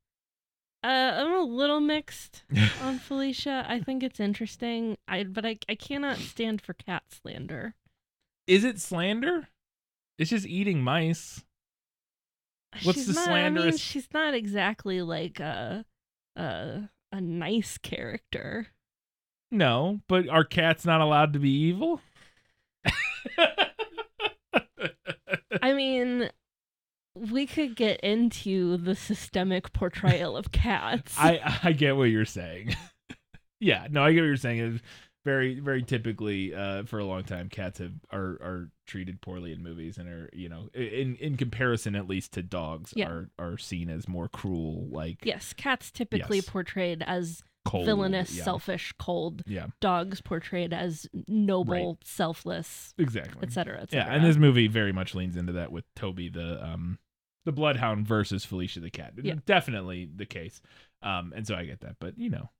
Uh, 0.83 0.87
I'm 0.87 1.33
a 1.33 1.41
little 1.41 1.79
mixed 1.79 2.43
on 2.83 2.99
Felicia. 2.99 3.65
I 3.67 3.79
think 3.79 4.03
it's 4.03 4.19
interesting. 4.19 4.97
I 5.07 5.23
but 5.23 5.45
I 5.45 5.57
I 5.67 5.73
cannot 5.75 6.17
stand 6.17 6.61
for 6.61 6.73
cat 6.73 7.03
slander. 7.09 7.73
Is 8.45 8.63
it 8.63 8.79
slander? 8.79 9.49
It's 10.19 10.29
just 10.29 10.45
eating 10.45 10.81
mice. 10.83 11.43
What's 12.83 12.99
she's 12.99 13.07
the 13.07 13.13
not, 13.13 13.29
I 13.29 13.49
mean, 13.49 13.53
slanderous- 13.55 13.79
she's 13.81 14.07
not 14.13 14.35
exactly 14.35 15.01
like 15.01 15.39
a 15.39 15.85
a 16.35 16.89
a 17.15 17.21
nice 17.21 17.77
character. 17.77 18.67
No, 19.51 20.01
but 20.07 20.27
are 20.27 20.43
cats 20.43 20.85
not 20.85 21.01
allowed 21.01 21.33
to 21.33 21.39
be 21.39 21.49
evil? 21.49 22.01
I 25.61 25.73
mean, 25.73 26.29
we 27.15 27.47
could 27.47 27.75
get 27.75 28.01
into 28.01 28.77
the 28.77 28.95
systemic 28.95 29.71
portrayal 29.71 30.35
of 30.35 30.51
cats. 30.51 31.15
I 31.17 31.59
I 31.63 31.71
get 31.71 31.95
what 31.95 32.05
you're 32.05 32.25
saying. 32.25 32.75
yeah, 33.59 33.87
no, 33.89 34.03
I 34.03 34.11
get 34.13 34.21
what 34.21 34.27
you're 34.27 34.35
saying. 34.37 34.59
It's 34.59 34.83
very 35.23 35.59
very 35.59 35.83
typically 35.83 36.53
uh, 36.53 36.83
for 36.83 36.99
a 36.99 37.05
long 37.05 37.23
time 37.23 37.49
cats 37.49 37.79
have 37.79 37.93
are 38.11 38.19
are 38.41 38.69
treated 38.85 39.21
poorly 39.21 39.51
in 39.51 39.61
movies 39.63 39.97
and 39.97 40.07
are 40.07 40.29
you 40.33 40.47
know 40.49 40.69
in 40.73 41.15
in 41.17 41.37
comparison 41.37 41.95
at 41.95 42.07
least 42.07 42.31
to 42.33 42.41
dogs 42.43 42.93
Yeah. 42.95 43.07
are 43.09 43.29
are 43.39 43.57
seen 43.57 43.89
as 43.89 44.07
more 44.07 44.27
cruel 44.27 44.87
like 44.89 45.25
yes, 45.25 45.53
cats 45.53 45.91
typically 45.91 46.37
Yes. 46.37 46.49
portrayed 46.49 47.03
as 47.05 47.43
cold, 47.65 47.85
villainous, 47.85 48.31
yeah. 48.35 48.43
selfish, 48.43 48.93
cold. 48.99 49.41
Yeah, 49.47 49.67
Dogs 49.81 50.21
portrayed 50.21 50.71
as 50.71 51.07
noble, 51.27 51.97
selfless, 52.03 52.93
exactly. 52.99 53.41
etc. 53.41 53.81
Et 53.81 53.89
Yeah, 53.91 54.05
and 54.13 54.23
this 54.23 54.37
movie 54.37 54.67
very 54.67 54.91
much 54.91 55.15
leans 55.15 55.35
into 55.35 55.53
that 55.53 55.71
with 55.71 55.85
Toby 55.95 56.29
the 56.29 56.63
um 56.63 56.99
the 57.45 57.51
bloodhound 57.51 58.07
versus 58.07 58.45
Felicia 58.45 58.79
the 58.81 58.91
cat. 58.91 59.13
Yeah. 59.21 59.35
Definitely 59.47 60.07
the 60.15 60.25
case. 60.27 60.61
Um 61.01 61.33
and 61.35 61.45
so 61.47 61.55
I 61.55 61.65
get 61.65 61.81
that, 61.81 61.95
but 61.99 62.17
you 62.19 62.29
know, 62.29 62.51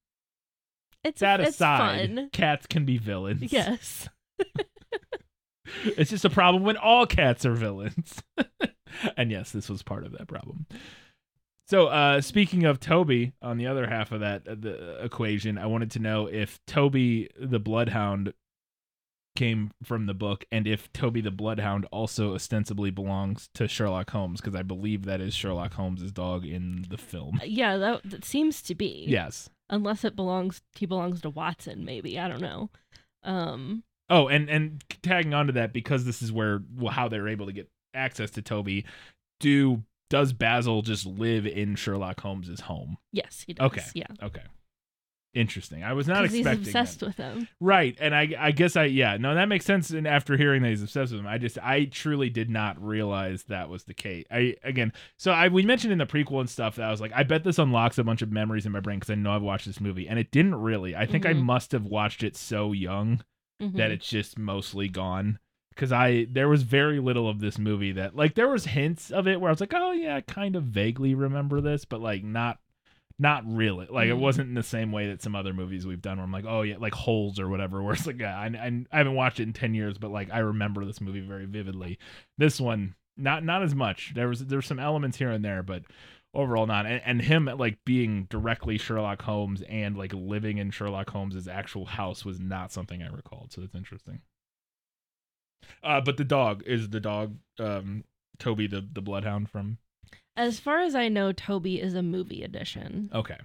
it's 1.04 1.20
that 1.22 1.40
it's 1.40 1.52
aside, 1.52 2.16
fun. 2.16 2.30
cats 2.34 2.66
can 2.66 2.84
be 2.86 2.98
villains. 2.98 3.54
Yes. 3.54 4.10
it's 5.84 6.10
just 6.10 6.25
a 6.25 6.30
problem 6.30 6.63
when 6.63 6.78
all 6.78 7.06
cats 7.06 7.45
are 7.45 7.54
villains. 7.54 8.21
and 9.17 9.32
yes, 9.32 9.51
this 9.51 9.69
was 9.69 9.84
part 9.84 10.06
of 10.06 10.12
that 10.13 10.28
problem. 10.28 10.65
So, 11.67 11.88
uh, 11.88 12.21
speaking 12.21 12.63
of 12.65 12.80
Toby, 12.80 13.34
on 13.41 13.58
the 13.58 13.67
other 13.67 13.88
half 13.88 14.12
of 14.12 14.19
that 14.19 14.47
uh, 14.47 14.56
the 14.58 15.04
equation, 15.04 15.58
I 15.58 15.65
wanted 15.65 15.91
to 15.91 15.99
know 15.99 16.28
if 16.28 16.60
Toby 16.67 17.30
the 17.39 17.60
Bloodhound 17.60 18.34
came 19.36 19.71
from 19.84 20.06
the 20.06 20.13
book, 20.13 20.45
and 20.51 20.67
if 20.67 20.91
Toby 20.93 21.21
the 21.21 21.32
Bloodhound 21.32 21.86
also 21.91 22.36
ostensibly 22.36 22.91
belongs 22.91 23.49
to 23.56 23.67
Sherlock 23.67 24.12
Holmes, 24.12 24.41
because 24.41 24.56
I 24.56 24.62
believe 24.62 25.06
that 25.06 25.19
is 25.19 25.34
Sherlock 25.34 25.73
Holmes's 25.73 26.12
dog 26.12 26.45
in 26.45 26.86
the 26.89 26.97
film. 26.97 27.41
Yeah, 27.43 27.78
that, 27.78 28.01
that 28.06 28.25
seems 28.25 28.62
to 28.62 28.75
be. 28.75 29.06
Yes. 29.08 29.49
Unless 29.69 30.06
it 30.06 30.15
belongs 30.15 30.62
he 30.78 30.86
belongs 30.86 31.21
to 31.21 31.30
Watson, 31.32 31.84
maybe. 31.84 32.19
I 32.19 32.28
don't 32.28 32.41
know. 32.41 32.69
Um 33.23 33.84
Oh, 34.10 34.28
and 34.28 34.50
and 34.50 34.84
tagging 35.02 35.34
on 35.34 35.48
to 35.48 35.54
that, 35.54 35.74
because 35.74 36.06
this 36.06 36.22
is 36.22 36.32
where 36.32 36.62
well, 36.76 36.91
how 36.94 37.08
they're 37.08 37.28
able 37.28 37.48
to 37.48 37.52
get 37.54 37.70
access 37.94 38.32
to 38.32 38.41
Toby. 38.41 38.86
Do 39.39 39.84
does 40.10 40.32
Basil 40.34 40.82
just 40.84 41.06
live 41.06 41.48
in 41.48 41.76
Sherlock 41.76 42.20
Holmes's 42.22 42.60
home? 42.62 42.98
yes, 43.12 43.44
he 43.48 43.54
does. 43.54 43.65
Okay. 43.65 43.82
Yeah. 43.96 44.06
Okay. 44.22 44.41
Interesting. 45.34 45.84
I 45.84 45.91
was 45.91 46.08
not 46.08 46.22
'Cause 46.24 46.32
he's 46.32 46.46
obsessed 46.46 47.02
that. 47.02 47.06
with 47.08 47.18
him. 47.18 47.50
Right, 47.60 47.98
and 48.00 48.15
I 48.15 48.34
I 48.39 48.52
guess 48.52 48.78
I 48.78 48.86
yeah 48.86 49.18
no 49.18 49.36
that 49.36 49.50
makes 49.50 49.65
sense. 49.65 49.89
And 49.89 50.08
after 50.08 50.38
hearing 50.38 50.62
that 50.62 50.70
he's 50.70 50.82
obsessed 50.82 51.12
with 51.12 51.20
him, 51.20 51.28
I 51.28 51.38
just 51.39 51.58
I 51.62 51.86
truly 51.86 52.30
did 52.30 52.50
not 52.50 52.82
realize 52.82 53.44
that 53.46 53.68
was 53.68 53.84
the 53.84 53.94
case. 53.94 54.24
I 54.32 54.56
again 54.63 54.94
so 55.18 55.32
I 55.32 55.50
we 55.50 55.63
mentioned 55.63 55.91
in 55.91 55.98
the 55.98 56.06
prequel 56.06 56.39
and 56.39 56.50
stuff 56.50 56.78
that 56.78 56.86
I 56.88 56.91
was 56.91 57.02
like 57.02 57.12
I 57.13 57.24
bet 57.24 57.44
this 57.44 57.60
unlocks 57.60 57.98
a 57.98 58.04
bunch 58.06 58.22
of 58.22 58.32
memories 58.32 58.65
in 58.65 58.72
my 58.72 58.80
brain 58.80 59.00
because 59.00 59.10
I 59.10 59.15
know 59.15 59.36
I've 59.36 59.41
watched 59.41 59.65
this 59.65 59.82
movie 59.82 60.08
and 60.08 60.18
it 60.18 60.32
didn't 60.32 60.56
really. 60.56 60.96
I 60.96 61.06
think 61.06 61.26
I 61.26 61.34
Mhm. 61.34 61.44
must 61.44 61.74
have 61.74 61.84
watched 61.86 62.24
it 62.24 62.38
so 62.38 62.72
young 62.72 63.22
Mhm. 63.62 63.74
that 63.78 63.91
it's 63.91 64.10
just 64.10 64.38
mostly 64.38 64.89
gone 64.89 65.39
because 65.70 65.91
I 65.91 66.26
there 66.30 66.50
was 66.50 66.63
very 66.63 67.00
little 67.00 67.28
of 67.30 67.39
this 67.39 67.58
movie 67.58 67.91
that 67.94 68.15
like 68.15 68.36
there 68.36 68.50
was 68.50 68.65
hints 68.65 69.12
of 69.12 69.28
it 69.28 69.39
where 69.39 69.50
I 69.50 69.54
was 69.54 69.62
like 69.62 69.74
oh 69.76 69.91
yeah 69.91 70.15
I 70.18 70.22
kind 70.22 70.56
of 70.56 70.63
vaguely 70.63 71.15
remember 71.15 71.62
this 71.62 71.86
but 71.86 72.02
like 72.02 72.24
not 72.24 72.60
not 73.18 73.44
really 73.46 73.88
like 73.89 74.10
it 74.10 74.15
Mhm. 74.15 74.20
wasn't 74.20 74.50
in 74.50 74.56
the 74.56 74.63
same 74.63 74.91
way 74.91 75.08
that 75.08 75.22
some 75.22 75.36
other 75.36 75.54
movies 75.54 75.86
we've 75.88 76.02
done 76.02 76.18
where 76.18 76.26
I'm 76.26 76.32
like 76.34 76.46
oh 76.46 76.63
yeah 76.63 76.76
like 76.80 76.94
holes 76.94 77.39
or 77.39 77.48
whatever 77.48 77.82
where 77.84 77.94
it's 77.94 78.06
like 78.08 78.20
yeah, 78.20 78.38
I, 78.38 78.46
I, 78.48 78.86
I 78.91 78.98
haven't 78.98 79.15
watched 79.15 79.39
it 79.39 79.44
in 79.44 79.54
10 79.54 79.74
years 79.74 79.98
but 79.98 80.12
like 80.12 80.30
I 80.34 80.39
remember 80.39 80.84
this 80.84 81.00
movie 81.00 81.22
very 81.22 81.46
vividly 81.46 81.98
this 82.38 82.60
one 82.60 82.96
not 83.15 83.46
not 83.46 83.63
as 83.63 83.74
much 83.74 84.12
there 84.15 84.28
was 84.28 84.46
there's 84.46 84.65
some 84.68 84.80
elements 84.80 85.18
here 85.18 85.32
and 85.32 85.46
there 85.46 85.63
but 85.63 85.84
overall 86.36 86.67
not 86.67 86.86
and, 86.86 87.02
and 87.06 87.21
him 87.21 87.45
like 87.58 87.78
being 87.86 88.28
directly 88.30 88.78
Sherlock 88.78 89.21
Holmes 89.21 89.62
and 89.69 89.98
like 89.98 90.13
living 90.13 90.58
in 90.58 90.71
Sherlock 90.71 91.10
Holmes's 91.10 91.48
actual 91.48 91.86
house 91.86 92.24
was 92.26 92.39
not 92.39 92.71
something 92.71 93.02
I 93.02 93.08
recalled 93.08 93.52
so 93.52 93.62
that's 93.62 93.76
interesting 93.76 94.21
uh 95.84 96.02
but 96.02 96.17
the 96.17 96.24
dog 96.24 96.63
is 96.65 96.89
the 96.89 97.00
dog 97.00 97.38
um 97.60 98.04
Toby 98.38 98.67
the 98.67 98.86
the 98.91 99.02
bloodhound 99.02 99.50
from 99.50 99.78
As 100.36 100.60
far 100.60 100.82
as 100.82 100.93
I 100.95 101.08
know, 101.08 101.32
Toby 101.32 101.80
is 101.82 101.95
a 101.95 102.04
movie 102.04 102.43
edition. 102.43 103.10
okay 103.13 103.38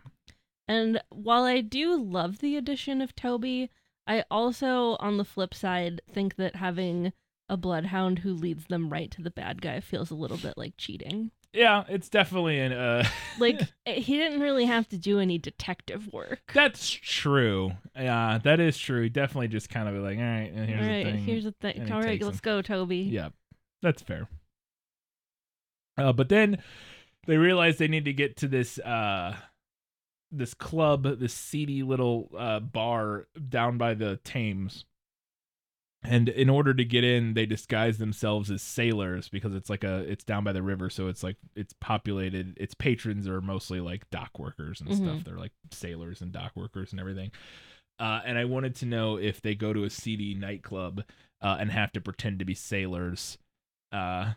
And 0.68 1.00
while 1.10 1.44
I 1.44 1.60
do 1.60 1.96
love 2.00 2.38
the 2.38 2.56
addition 2.56 3.00
of 3.00 3.14
Toby, 3.14 3.70
I 4.06 4.24
also, 4.30 4.96
on 4.98 5.16
the 5.16 5.24
flip 5.24 5.54
side, 5.54 6.00
think 6.12 6.36
that 6.36 6.56
having 6.56 7.12
a 7.48 7.56
bloodhound 7.56 8.20
who 8.20 8.32
leads 8.32 8.66
them 8.66 8.90
right 8.90 9.10
to 9.12 9.22
the 9.22 9.30
bad 9.30 9.60
guy 9.62 9.80
feels 9.80 10.10
a 10.10 10.16
little 10.16 10.36
bit 10.36 10.54
like 10.56 10.74
cheating. 10.76 11.30
Yeah 11.52 11.84
it's 11.88 12.08
definitely 12.08 12.58
an 12.58 12.72
uh 12.72 13.04
Like, 13.38 13.60
eh, 13.86 13.94
he 14.00 14.18
didn't 14.18 14.40
really 14.40 14.66
have 14.66 14.88
to 14.90 14.98
do 14.98 15.18
any 15.18 15.38
detective 15.38 16.12
work. 16.12 16.50
That's 16.52 16.90
true. 16.90 17.72
Yeah, 17.96 18.38
that 18.44 18.60
is 18.60 18.76
true. 18.76 19.02
He 19.04 19.08
definitely 19.08 19.48
just 19.48 19.70
kind 19.70 19.88
of 19.88 19.94
be 19.94 20.00
like, 20.00 20.18
all 20.18 20.24
right, 20.24 20.52
here's 20.52 20.80
All 20.82 20.86
right, 20.86 21.04
the 21.04 21.10
thing. 21.12 21.18
here's 21.24 21.44
the 21.44 21.52
thing. 21.60 21.90
All 21.92 22.02
right, 22.02 22.20
let's 22.22 22.36
him. 22.36 22.40
go, 22.42 22.60
Toby. 22.62 22.98
yeah, 22.98 23.30
that's 23.82 24.02
fair. 24.02 24.28
Uh, 25.96 26.12
but 26.12 26.28
then 26.28 26.62
they 27.26 27.36
realize 27.36 27.78
they 27.78 27.88
need 27.88 28.04
to 28.06 28.12
get 28.12 28.36
to 28.38 28.48
this 28.48 28.78
uh 28.78 29.36
this 30.32 30.54
club, 30.54 31.18
this 31.18 31.34
seedy 31.34 31.82
little 31.82 32.30
uh 32.36 32.60
bar 32.60 33.26
down 33.48 33.78
by 33.78 33.94
the 33.94 34.18
Thames. 34.24 34.84
And 36.02 36.30
in 36.30 36.48
order 36.48 36.72
to 36.72 36.84
get 36.84 37.04
in, 37.04 37.34
they 37.34 37.44
disguise 37.44 37.98
themselves 37.98 38.50
as 38.50 38.62
sailors 38.62 39.28
because 39.28 39.54
it's 39.54 39.68
like 39.68 39.84
a 39.84 39.98
it's 40.10 40.24
down 40.24 40.44
by 40.44 40.52
the 40.52 40.62
river, 40.62 40.88
so 40.88 41.08
it's 41.08 41.22
like 41.22 41.36
it's 41.54 41.74
populated. 41.80 42.56
Its 42.58 42.72
patrons 42.72 43.28
are 43.28 43.42
mostly 43.42 43.80
like 43.80 44.08
dock 44.10 44.38
workers 44.38 44.80
and 44.80 44.94
stuff. 44.94 45.18
Mhm. 45.18 45.24
They're 45.24 45.36
like 45.38 45.52
sailors 45.72 46.22
and 46.22 46.32
dock 46.32 46.52
workers 46.56 46.92
and 46.92 47.00
everything. 47.00 47.30
Uh, 47.98 48.22
and 48.24 48.38
I 48.38 48.46
wanted 48.46 48.74
to 48.76 48.86
know 48.86 49.16
if 49.18 49.42
they 49.42 49.54
go 49.54 49.74
to 49.74 49.84
a 49.84 49.90
seedy 49.90 50.34
nightclub 50.34 51.04
uh, 51.42 51.58
and 51.60 51.70
have 51.70 51.92
to 51.92 52.00
pretend 52.00 52.38
to 52.38 52.46
be 52.46 52.54
sailors. 52.54 53.36
Uh, 53.92 54.32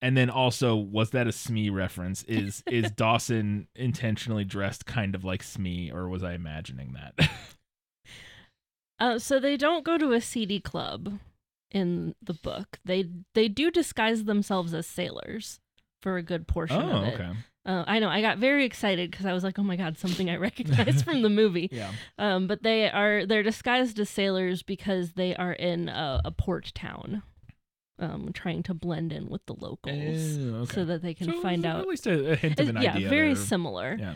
and 0.00 0.16
then 0.16 0.30
also, 0.30 0.76
was 0.76 1.10
that 1.10 1.26
a 1.26 1.32
Smee 1.32 1.68
reference? 1.68 2.22
Is 2.24 2.62
is 2.68 2.90
Dawson 2.96 3.66
intentionally 3.74 4.44
dressed 4.44 4.86
kind 4.86 5.16
of 5.16 5.24
like 5.24 5.42
Smee, 5.42 5.90
or 5.90 6.08
was 6.08 6.22
I 6.22 6.34
imagining 6.34 6.92
that? 6.94 7.28
Uh, 9.00 9.18
so 9.18 9.38
they 9.38 9.56
don't 9.56 9.84
go 9.84 9.96
to 9.98 10.12
a 10.12 10.20
seedy 10.20 10.60
club 10.60 11.18
in 11.70 12.14
the 12.22 12.34
book. 12.34 12.78
They 12.84 13.04
they 13.34 13.48
do 13.48 13.70
disguise 13.70 14.24
themselves 14.24 14.74
as 14.74 14.86
sailors 14.86 15.60
for 16.02 16.16
a 16.16 16.22
good 16.22 16.46
portion 16.48 16.80
oh, 16.82 16.88
of 16.90 17.04
it. 17.08 17.14
okay. 17.14 17.30
Uh, 17.66 17.84
I 17.86 17.98
know. 17.98 18.08
I 18.08 18.22
got 18.22 18.38
very 18.38 18.64
excited 18.64 19.10
because 19.10 19.26
I 19.26 19.32
was 19.34 19.44
like, 19.44 19.58
"Oh 19.58 19.62
my 19.62 19.76
god, 19.76 19.98
something 19.98 20.30
I 20.30 20.36
recognize 20.48 21.02
from 21.02 21.22
the 21.22 21.28
movie." 21.28 21.68
Yeah. 21.70 21.92
Um, 22.18 22.46
but 22.46 22.62
they 22.62 22.90
are 22.90 23.26
they're 23.26 23.42
disguised 23.42 23.98
as 24.00 24.08
sailors 24.08 24.62
because 24.62 25.12
they 25.12 25.36
are 25.36 25.52
in 25.52 25.88
a, 25.90 26.22
a 26.24 26.30
port 26.30 26.72
town, 26.74 27.22
um, 27.98 28.30
trying 28.32 28.62
to 28.64 28.74
blend 28.74 29.12
in 29.12 29.28
with 29.28 29.44
the 29.46 29.54
locals 29.54 30.38
Oh, 30.38 30.54
okay. 30.62 30.74
so 30.74 30.84
that 30.86 31.02
they 31.02 31.12
can 31.14 31.26
So 31.30 31.42
find 31.42 31.66
out. 31.66 31.80
at 31.80 31.88
least 31.88 32.06
a, 32.06 32.32
a 32.32 32.36
hint 32.36 32.58
of 32.58 32.70
an 32.70 32.80
yeah, 32.80 32.94
idea. 32.94 33.08
very 33.10 33.34
there. 33.34 33.44
similar. 33.44 33.96
Yeah. 34.00 34.14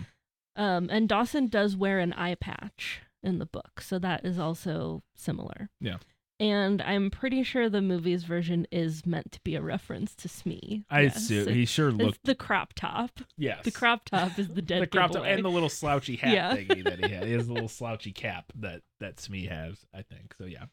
Um, 0.57 0.89
and 0.91 1.09
Dawson 1.09 1.49
does 1.49 1.77
wear 1.77 1.99
an 1.99 2.13
eye 2.15 2.35
patch 2.37 3.01
in 3.23 3.39
the 3.39 3.47
book, 3.47 3.81
so 3.81 3.99
that 3.99 4.25
is 4.25 4.39
also 4.39 5.03
similar. 5.15 5.69
Yeah. 5.81 5.97
And 6.41 6.83
I'm 6.83 7.11
pretty 7.11 7.45
sure 7.45 7.69
the 7.69 7.81
movie's 7.81 8.25
version 8.25 8.67
is 8.73 9.07
meant 9.07 9.31
to 9.33 9.41
be 9.45 9.55
a 9.55 9.63
reference 9.63 10.15
to 10.17 10.29
Smee. 10.29 10.83
I 10.91 11.03
Yes. 11.03 11.17
assume 11.19 11.55
he 11.55 11.65
sure 11.65 11.93
looked. 11.93 12.25
the 12.25 12.35
crop 12.35 12.73
top. 12.75 13.21
Yes. 13.39 13.65
The 13.65 13.71
crop 13.71 14.05
top 14.07 14.37
is 14.39 14.49
the 14.49 14.63
dead 14.63 14.83
the 14.83 14.87
crop 14.89 15.13
top 15.13 15.25
and 15.25 15.45
the 15.45 15.51
little 15.51 15.69
slouchy 15.69 16.17
hat 16.17 16.33
Yeah. 16.35 16.57
thingy 16.57 16.83
that 16.83 17.05
he 17.05 17.13
had. 17.15 17.27
He 17.27 17.33
has 17.35 17.47
a 17.47 17.53
little 17.53 17.69
slouchy 17.81 18.11
cap 18.13 18.47
that 18.57 18.83
that 18.99 19.21
Smee 19.21 19.47
has, 19.47 19.87
I 19.95 20.03
think. 20.03 20.35
So 20.37 20.47
yeah. 20.47 20.65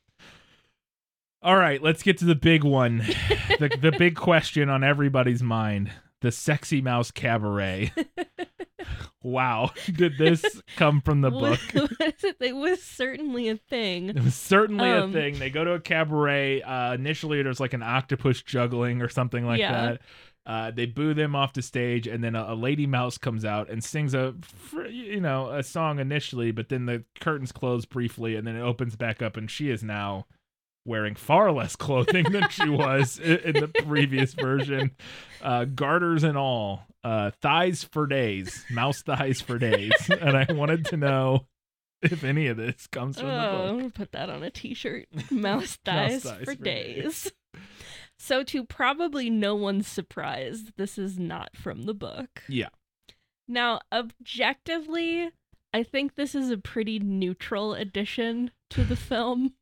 All 1.43 1.55
right, 1.55 1.81
let's 1.83 2.01
get 2.03 2.17
to 2.19 2.25
the 2.25 2.35
big 2.35 2.63
one. 2.63 2.97
the 3.59 3.69
the 3.79 3.93
big 3.97 4.15
question 4.15 4.69
on 4.69 4.83
everybody's 4.83 5.43
mind. 5.43 5.91
The 6.21 6.31
sexy 6.31 6.81
mouse 6.81 7.12
cabaret. 7.12 7.93
Wow. 9.23 9.71
Did 9.93 10.17
this 10.17 10.62
come 10.75 11.02
from 11.02 11.21
the 11.21 11.32
book? 11.32 11.60
it 12.39 12.56
was 12.56 12.82
certainly 12.84 13.49
a 13.49 13.58
thing. 13.58 14.10
It 14.10 14.23
was 14.23 14.36
certainly 14.36 14.89
Um, 14.89 15.10
a 15.10 15.13
thing. 15.13 15.39
They 15.39 15.49
go 15.49 15.63
to 15.63 15.73
a 15.73 15.80
cabaret. 15.80 16.62
Uh, 16.62 16.93
initially, 16.93 17.41
there's 17.41 17.60
like 17.60 17.73
an 17.73 17.84
octopus 17.84 18.41
juggling 18.41 19.02
or 19.02 19.10
something 19.10 19.45
like 19.45 19.60
Yeah. 19.60 19.71
that. 19.71 20.02
Uh, 20.45 20.71
they 20.71 20.88
boo 20.88 21.13
them 21.13 21.36
off 21.36 21.54
the 21.54 21.62
stage, 21.62 22.08
and 22.08 22.23
then 22.23 22.34
a, 22.36 22.54
a 22.54 22.56
lady 22.56 22.88
mouse 22.88 23.19
comes 23.19 23.45
out 23.45 23.69
and 23.69 23.84
sings 23.84 24.15
a, 24.15 24.34
you 24.89 25.19
know, 25.19 25.52
a 25.52 25.62
song 25.62 25.99
initially, 25.99 26.49
but 26.52 26.69
then 26.69 26.88
the 26.88 27.04
curtains 27.19 27.52
close 27.52 27.86
briefly, 27.86 28.36
and 28.36 28.47
then 28.47 28.56
it 28.56 28.62
opens 28.62 28.95
back 28.95 29.21
up, 29.21 29.38
and 29.38 29.52
she 29.52 29.69
is 29.69 29.84
now 29.84 30.25
wearing 30.86 31.15
far 31.15 31.52
less 31.52 31.76
clothing 31.76 32.26
than 32.32 32.50
she 32.50 32.70
was 32.70 33.20
i- 33.20 33.24
in 33.46 33.54
the 33.54 33.68
previous 33.86 34.34
version, 34.34 34.92
uh, 35.42 35.65
garters 35.65 36.24
and 36.24 36.38
all, 36.38 36.86
uh, 37.04 37.32
thighs 37.42 37.84
for 37.84 38.08
days, 38.08 38.65
mouse 38.72 39.02
thighs 39.02 39.42
for 39.42 39.58
days, 39.58 39.92
and 40.10 40.36
I 40.38 40.52
wanted 40.52 40.86
to 40.86 40.98
know 40.98 41.46
if 42.02 42.24
any 42.24 42.48
of 42.48 42.58
this 42.58 42.88
comes 42.88 43.18
Oh, 43.18 43.22
from 43.22 43.28
the 43.30 43.36
I'm 43.36 43.52
book. 43.52 43.78
gonna 43.80 43.89
put 43.92 44.12
that 44.13 44.30
on 44.30 44.44
a 44.44 44.50
t-shirt. 44.50 45.08
Mouse 45.32 45.78
thighs, 45.84 46.24
thighs 46.24 46.39
for, 46.39 46.46
for 46.46 46.56
days. 46.56 47.32
so 48.18 48.42
to 48.44 48.63
probably 48.63 49.30
no 49.30 49.54
one's 49.56 49.88
surprise, 49.88 50.72
this 50.78 50.98
is 50.98 51.20
not 51.20 51.56
from 51.58 51.84
the 51.84 51.94
book. 51.94 52.44
Yeah. 52.48 52.70
Now, 53.48 53.82
objectively, 53.92 55.30
I 55.74 55.84
think 55.84 56.15
this 56.15 56.36
is 56.36 56.50
a 56.52 56.58
pretty 56.58 57.00
neutral 57.00 57.74
addition 57.74 58.52
to 58.72 58.84
the 58.84 58.96
film. 58.96 59.54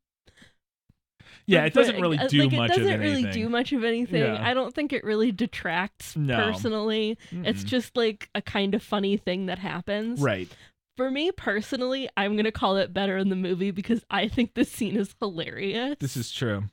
Yeah, 1.48 1.64
it 1.64 1.72
doesn't 1.74 2.00
really 2.00 2.18
uh, 2.18 2.28
do 2.28 2.42
like, 2.42 2.52
much 2.52 2.70
It 2.72 2.76
doesn't 2.78 2.92
of 2.94 3.00
really 3.00 3.22
anything. 3.24 3.32
do 3.42 3.48
much 3.48 3.72
of 3.72 3.82
anything. 3.82 4.20
Yeah. 4.22 4.38
I 4.40 4.54
don't 4.54 4.74
think 4.74 4.92
it 4.92 5.02
really 5.02 5.32
detracts 5.32 6.14
No. 6.16 6.36
personally. 6.36 7.18
It's 7.32 7.62
Mm-mm. 7.62 7.66
just 7.66 7.96
like 7.96 8.28
a 8.34 8.42
kind 8.42 8.74
of 8.74 8.82
funny 8.82 9.16
thing 9.16 9.46
that 9.46 9.58
happens. 9.58 10.20
right. 10.20 10.48
For 10.96 11.10
me 11.12 11.30
personally, 11.30 12.08
I'm 12.16 12.36
gonna 12.36 12.50
call 12.52 12.76
it 12.76 12.92
better 12.92 13.16
in 13.16 13.28
the 13.28 13.36
movie 13.36 13.70
because 13.70 14.04
I 14.10 14.26
think 14.28 14.54
this 14.54 14.70
scene 14.70 14.96
is 14.96 15.14
hilarious. 15.20 15.96
This 16.00 16.16
is 16.16 16.30
true. 16.32 16.64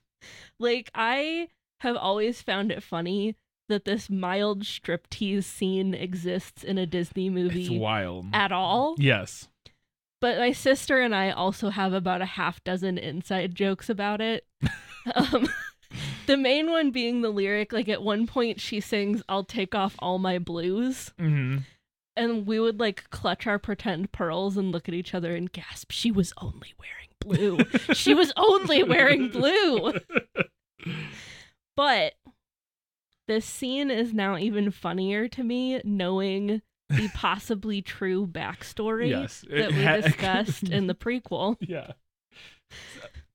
like 0.59 0.89
I 0.95 1.47
have 1.81 1.95
always 1.95 2.41
found 2.41 2.71
it 2.71 2.81
funny 2.81 3.35
that 3.69 3.85
this 3.85 4.09
mild 4.09 4.63
striptease 4.63 5.43
scene 5.43 5.93
exists 5.93 6.63
in 6.63 6.77
a 6.79 6.85
Disney 6.87 7.29
movie. 7.29 7.61
It's 7.67 7.69
wild. 7.69 8.25
at 8.33 8.51
all. 8.51 8.95
yes. 8.97 9.47
But 10.25 10.39
my 10.39 10.53
sister 10.53 11.01
and 11.01 11.13
I 11.13 11.29
also 11.29 11.69
have 11.69 11.93
about 11.93 12.19
a 12.19 12.25
half 12.25 12.63
dozen 12.63 12.97
inside 12.97 13.53
jokes 13.53 13.91
about 13.91 14.21
it. 14.21 14.47
um, 15.13 15.47
the 16.25 16.35
main 16.35 16.71
one 16.71 16.89
being 16.89 17.21
the 17.21 17.29
lyric, 17.29 17.71
like 17.71 17.87
at 17.87 18.01
one 18.01 18.25
point 18.25 18.59
she 18.59 18.79
sings, 18.79 19.21
I'll 19.29 19.43
take 19.43 19.75
off 19.75 19.95
all 19.99 20.17
my 20.17 20.39
blues. 20.39 21.13
hmm 21.19 21.57
And 22.15 22.47
we 22.47 22.59
would 22.59 22.79
like 22.79 23.07
clutch 23.11 23.45
our 23.45 23.59
pretend 23.59 24.13
pearls 24.13 24.57
and 24.57 24.71
look 24.71 24.89
at 24.89 24.95
each 24.95 25.13
other 25.13 25.35
and 25.35 25.51
gasp, 25.51 25.91
she 25.91 26.09
was 26.09 26.33
only 26.41 26.73
wearing 26.79 27.09
blue. 27.19 27.93
she 27.93 28.15
was 28.15 28.33
only 28.35 28.81
wearing 28.81 29.29
blue. 29.29 29.93
But 31.77 32.13
this 33.27 33.45
scene 33.45 33.91
is 33.91 34.11
now 34.11 34.39
even 34.39 34.71
funnier 34.71 35.27
to 35.27 35.43
me 35.43 35.81
knowing 35.83 36.63
the 36.89 37.09
possibly 37.13 37.81
true 37.81 38.27
backstory 38.27 39.09
Yes. 39.09 39.43
that 39.49 39.71
we 39.71 40.01
discussed 40.03 40.69
in 40.69 40.87
the 40.87 40.95
prequel. 40.95 41.57
Yeah. 41.59 41.91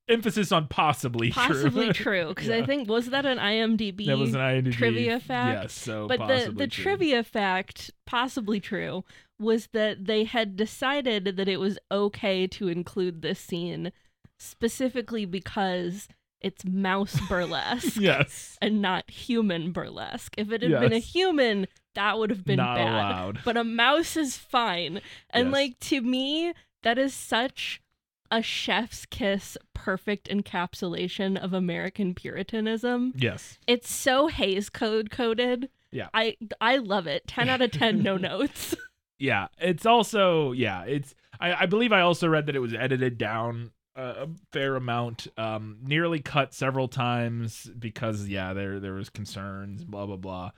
Emphasis 0.09 0.51
on 0.51 0.67
possibly, 0.67 1.31
Possibly 1.31 1.93
true. 1.93 2.29
because 2.29 2.47
Yeah. 2.47 2.57
I 2.57 2.65
think 2.65 2.89
was 2.89 3.07
that 3.11 3.25
an 3.25 3.37
IMDb? 3.37 4.07
that 4.07 4.17
was 4.17 4.33
an 4.33 4.41
IMDb 4.41 4.73
trivia 4.73 5.19
fact? 5.21 5.63
Yes, 5.63 5.73
so 5.73 6.07
but 6.07 6.27
the 6.27 6.51
the 6.51 6.67
true. 6.67 6.83
trivia 6.83 7.23
fact, 7.23 7.91
possibly 8.05 8.59
true, 8.59 9.05
was 9.39 9.67
that 9.67 10.05
they 10.05 10.25
had 10.25 10.57
decided 10.57 11.37
that 11.37 11.47
it 11.47 11.57
was 11.61 11.79
okay 11.91 12.45
to 12.47 12.67
include 12.67 13.21
this 13.21 13.39
scene 13.39 13.91
specifically 14.37 15.23
because 15.25 16.09
it's 16.41 16.65
mouse 16.65 17.17
burlesque 17.29 17.95
Yes. 17.97 18.57
and 18.61 18.81
not 18.81 19.09
human 19.09 19.71
burlesque. 19.71 20.33
If 20.37 20.51
it 20.51 20.61
had 20.63 20.79
been 20.81 20.93
a 20.93 20.99
human, 20.99 21.67
that 21.95 22.17
would 22.17 22.29
have 22.29 22.45
been 22.45 22.57
Not 22.57 22.77
bad. 22.77 22.87
allowed. 22.87 23.39
But 23.43 23.57
a 23.57 23.63
mouse 23.63 24.15
is 24.17 24.37
fine. 24.37 25.01
And 25.29 25.47
Yes. 25.47 25.53
like 25.53 25.79
to 25.81 26.01
me, 26.01 26.53
that 26.83 26.97
is 26.97 27.13
such 27.13 27.81
a 28.29 28.41
chef's 28.41 29.05
kiss 29.05 29.57
perfect 29.73 30.29
encapsulation 30.29 31.37
of 31.37 31.53
American 31.53 32.13
puritanism. 32.15 33.13
Yes. 33.17 33.59
It's 33.67 33.91
so 33.91 34.27
Hayes 34.27 34.69
Code 34.69 35.09
coded. 35.11 35.69
Yeah. 35.91 36.07
I 36.13 36.37
I 36.61 36.77
love 36.77 37.07
it. 37.07 37.27
10 37.27 37.49
out 37.49 37.61
of 37.61 37.71
10 37.71 38.01
no 38.03 38.17
notes. 38.29 38.75
Yeah. 39.19 39.49
It's 39.59 39.85
also 39.85 40.51
yeah. 40.51 40.83
It's 40.85 41.13
I, 41.39 41.53
I 41.53 41.65
believe 41.67 41.91
I 41.91 42.01
also 42.01 42.27
read 42.27 42.47
that 42.47 42.55
it 42.55 42.59
was 42.59 42.73
edited 42.73 43.19
down 43.19 43.69
a, 43.95 44.01
a 44.03 44.27
fair 44.51 44.75
amount, 44.75 45.27
um, 45.37 45.77
nearly 45.83 46.19
cut 46.21 46.55
several 46.55 46.87
times 46.87 47.69
because 47.77 48.27
yeah, 48.27 48.53
there 48.53 48.79
there 48.79 48.93
was 48.93 49.09
concerns, 49.11 49.83
blah 49.83 50.07
blah 50.07 50.15
blah. 50.15 50.51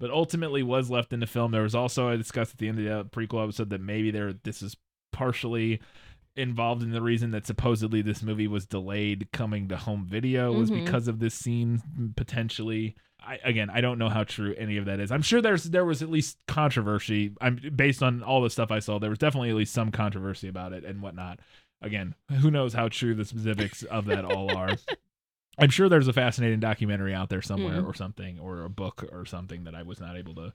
But 0.00 0.10
ultimately 0.10 0.64
was 0.64 0.90
left 0.90 1.12
in 1.12 1.20
the 1.20 1.26
film. 1.28 1.52
There 1.52 1.62
was 1.62 1.74
also 1.76 2.08
I 2.08 2.16
discussed 2.16 2.52
at 2.54 2.58
the 2.58 2.66
end 2.68 2.78
of 2.80 2.84
the 2.84 3.04
prequel 3.16 3.44
episode 3.44 3.70
that 3.70 3.80
maybe 3.80 4.10
there 4.10 4.32
this 4.32 4.62
is 4.62 4.76
partially 5.12 5.80
involved 6.36 6.82
in 6.82 6.90
the 6.90 7.02
reason 7.02 7.32
that 7.32 7.46
supposedly 7.46 8.00
this 8.02 8.22
movie 8.22 8.46
was 8.48 8.64
delayed 8.66 9.28
coming 9.32 9.68
to 9.68 9.76
home 9.76 10.06
video 10.06 10.52
was 10.52 10.70
Mhm. 10.70 10.84
because 10.84 11.06
of 11.06 11.18
this 11.18 11.34
scene 11.34 11.82
potentially. 12.16 12.96
I, 13.22 13.38
again, 13.44 13.68
I 13.68 13.82
don't 13.82 13.98
know 13.98 14.08
how 14.08 14.24
true 14.24 14.54
any 14.56 14.78
of 14.78 14.86
that 14.86 14.98
is. 15.00 15.12
I'm 15.12 15.20
sure 15.20 15.42
there's 15.42 15.64
there 15.64 15.84
was 15.84 16.02
at 16.02 16.08
least 16.08 16.38
controversy. 16.48 17.34
I'm 17.40 17.60
based 17.76 18.02
on 18.02 18.22
all 18.22 18.40
the 18.40 18.48
stuff 18.48 18.70
I 18.70 18.78
saw. 18.78 18.98
There 18.98 19.10
was 19.10 19.18
definitely 19.18 19.50
at 19.50 19.56
least 19.56 19.74
some 19.74 19.90
controversy 19.90 20.48
about 20.48 20.72
it 20.72 20.84
and 20.84 21.02
whatnot. 21.02 21.40
Again, 21.82 22.14
who 22.40 22.50
knows 22.50 22.72
how 22.72 22.88
true 22.88 23.14
the 23.14 23.24
specifics 23.26 23.82
of 23.82 24.06
that 24.06 24.24
all 24.24 24.56
are. 24.56 24.70
I'm 25.58 25.70
sure 25.70 25.88
there's 25.88 26.08
a 26.08 26.12
fascinating 26.12 26.60
documentary 26.60 27.14
out 27.14 27.28
there 27.28 27.42
somewhere 27.42 27.82
Mm. 27.82 27.86
or 27.86 27.94
something 27.94 28.38
or 28.38 28.62
a 28.64 28.70
book 28.70 29.04
or 29.12 29.26
something 29.26 29.64
that 29.64 29.74
I 29.74 29.82
was 29.82 30.00
not 30.00 30.16
able 30.16 30.34
to 30.36 30.52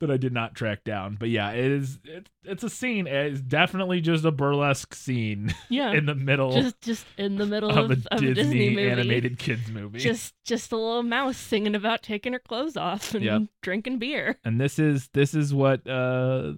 that 0.00 0.10
I 0.10 0.16
did 0.16 0.32
not 0.32 0.54
track 0.54 0.82
down. 0.82 1.16
But 1.20 1.28
yeah, 1.28 1.50
it 1.50 1.70
is 1.70 1.98
it's 2.04 2.30
it's 2.44 2.64
a 2.64 2.70
scene. 2.70 3.06
It's 3.06 3.40
definitely 3.40 4.00
just 4.00 4.24
a 4.24 4.30
burlesque 4.30 4.94
scene 4.94 5.54
Yeah. 5.68 5.92
in 5.92 6.06
the 6.06 6.14
middle 6.14 6.52
just 6.52 6.80
just 6.80 7.04
in 7.18 7.36
the 7.36 7.44
middle 7.46 7.68
of, 7.70 7.90
of, 7.90 8.06
a 8.10 8.14
of 8.14 8.20
Disney, 8.20 8.30
a 8.30 8.34
Disney 8.34 8.70
movie. 8.70 8.90
animated 8.90 9.38
kids 9.38 9.70
movie. 9.70 9.98
Just 9.98 10.34
just 10.44 10.72
a 10.72 10.76
little 10.76 11.02
mouse 11.02 11.36
singing 11.36 11.74
about 11.74 12.02
taking 12.02 12.32
her 12.32 12.38
clothes 12.38 12.78
off 12.78 13.14
and 13.14 13.22
Yep. 13.24 13.42
drinking 13.62 13.98
beer. 13.98 14.38
and 14.44 14.58
this 14.60 14.78
is 14.78 15.08
this 15.12 15.34
is 15.34 15.52
what 15.52 15.86
uh 15.86 16.54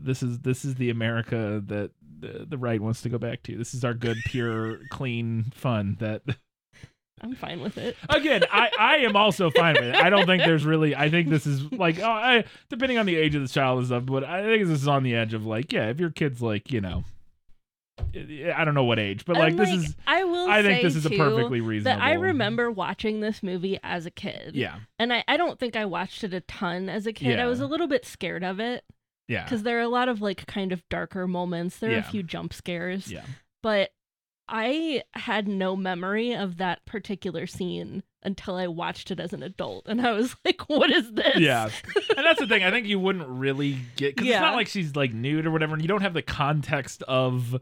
this 0.00 0.22
is 0.22 0.38
this 0.40 0.64
is 0.64 0.76
the 0.76 0.90
America 0.90 1.60
that 1.66 1.90
the, 2.20 2.46
the 2.48 2.56
right 2.58 2.80
wants 2.80 3.02
to 3.02 3.08
go 3.08 3.18
back 3.18 3.42
to. 3.42 3.56
This 3.58 3.74
is 3.74 3.84
our 3.84 3.92
good, 3.92 4.16
pure, 4.26 4.78
clean 4.90 5.52
fun 5.54 5.96
that 5.98 6.22
I'm 7.24 7.34
fine 7.34 7.60
with 7.60 7.78
it. 7.78 7.96
again, 8.08 8.44
I, 8.52 8.70
I 8.78 8.96
am 8.98 9.16
also 9.16 9.50
fine 9.50 9.74
with 9.74 9.84
it. 9.84 9.94
I 9.96 10.10
don't 10.10 10.26
think 10.26 10.42
there's 10.44 10.64
really. 10.64 10.94
I 10.94 11.08
think 11.10 11.28
this 11.30 11.46
is 11.46 11.72
like, 11.72 11.98
oh, 11.98 12.04
I 12.10 12.44
depending 12.68 12.98
on 12.98 13.06
the 13.06 13.16
age 13.16 13.34
of 13.34 13.42
the 13.42 13.48
child 13.48 13.78
and 13.78 13.86
stuff, 13.86 14.04
but 14.06 14.24
I 14.24 14.42
think 14.42 14.66
this 14.68 14.82
is 14.82 14.88
on 14.88 15.02
the 15.02 15.14
edge 15.14 15.34
of 15.34 15.46
like, 15.46 15.72
yeah, 15.72 15.88
if 15.88 15.98
your 15.98 16.10
kid's 16.10 16.40
like, 16.42 16.70
you 16.70 16.80
know, 16.80 17.04
I 18.14 18.64
don't 18.64 18.74
know 18.74 18.84
what 18.84 18.98
age, 18.98 19.24
but 19.24 19.36
like 19.36 19.56
this 19.56 19.70
is. 19.70 19.96
I 20.06 20.24
will 20.24 20.48
I 20.50 20.62
think 20.62 20.78
say, 20.78 20.82
this 20.82 20.96
is 20.96 21.06
a 21.06 21.10
perfectly 21.10 21.60
reasonable. 21.60 21.98
that 22.00 22.04
I 22.04 22.14
remember 22.14 22.70
watching 22.70 23.20
this 23.20 23.42
movie 23.42 23.78
as 23.82 24.04
a 24.06 24.10
kid. 24.10 24.54
Yeah, 24.54 24.78
And 24.98 25.12
I, 25.12 25.24
I 25.28 25.36
don't 25.36 25.58
think 25.58 25.76
I 25.76 25.84
watched 25.84 26.24
it 26.24 26.34
a 26.34 26.40
ton 26.40 26.88
as 26.88 27.06
a 27.06 27.12
kid. 27.12 27.38
I 27.38 27.46
was 27.46 27.60
a 27.60 27.66
little 27.66 27.86
bit 27.86 28.04
scared 28.04 28.42
of 28.44 28.58
it 28.60 28.84
yeah, 29.28 29.44
because 29.44 29.62
there 29.62 29.78
are 29.78 29.82
a 29.82 29.88
lot 29.88 30.08
of 30.08 30.20
like 30.20 30.46
kind 30.46 30.72
of 30.72 30.82
darker 30.88 31.26
moments. 31.28 31.78
There 31.78 31.90
are 31.90 31.94
Yeah. 31.94 31.98
a 32.00 32.02
few 32.10 32.22
jump 32.22 32.52
scares. 32.52 33.10
yeah. 33.10 33.24
But 33.62 33.90
I 34.48 35.02
had 35.14 35.48
no 35.48 35.74
memory 35.76 36.34
of 36.34 36.58
that 36.58 36.84
particular 36.84 37.46
scene 37.46 38.02
until 38.22 38.56
I 38.56 38.66
watched 38.66 39.10
it 39.10 39.20
as 39.20 39.32
an 39.32 39.42
adult. 39.42 39.86
And 39.86 40.06
I 40.06 40.12
was 40.12 40.36
like, 40.44 40.68
what 40.68 40.90
is 40.90 41.12
this? 41.12 41.36
Yeah, 41.38 41.64
and 42.16 42.26
that's 42.26 42.40
the 42.40 42.46
thing. 42.46 42.62
I 42.62 42.70
think 42.70 42.86
you 42.86 42.98
wouldn't 42.98 43.28
really 43.28 43.74
get 43.96 44.14
because 44.16 44.28
it's 44.30 44.40
not 44.40 44.54
like 44.54 44.68
she's 44.68 44.94
like 44.96 45.12
nude 45.12 45.46
or 45.46 45.50
whatever, 45.50 45.74
and 45.74 45.82
you 45.82 45.88
don't 45.88 46.02
have 46.02 46.14
the 46.14 46.22
context 46.22 47.02
of 47.04 47.56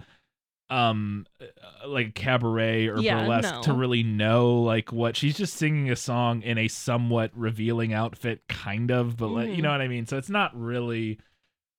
um 0.71 1.27
uh, 1.41 1.89
like 1.89 2.15
cabaret 2.15 2.87
or 2.87 3.03
Yeah, 3.03 3.23
burlesque 3.23 3.61
to 3.63 3.73
really 3.75 4.03
know 4.03 4.63
like 4.63 4.91
what 4.93 5.17
she's 5.17 5.37
just 5.37 5.55
singing 5.55 5.91
a 5.91 5.97
song 5.97 6.41
in 6.43 6.57
a 6.57 6.69
somewhat 6.69 7.31
revealing 7.35 7.93
outfit 7.93 8.43
kind 8.49 8.91
of 8.91 9.17
but 9.19 9.29
like, 9.29 9.51
you 9.51 9.57
Mhm. 9.57 9.63
know 9.65 9.71
what 9.73 9.83
i 9.83 9.89
mean 9.89 10.07
so 10.07 10.17
it's 10.17 10.31
not 10.31 10.59
really 10.59 11.19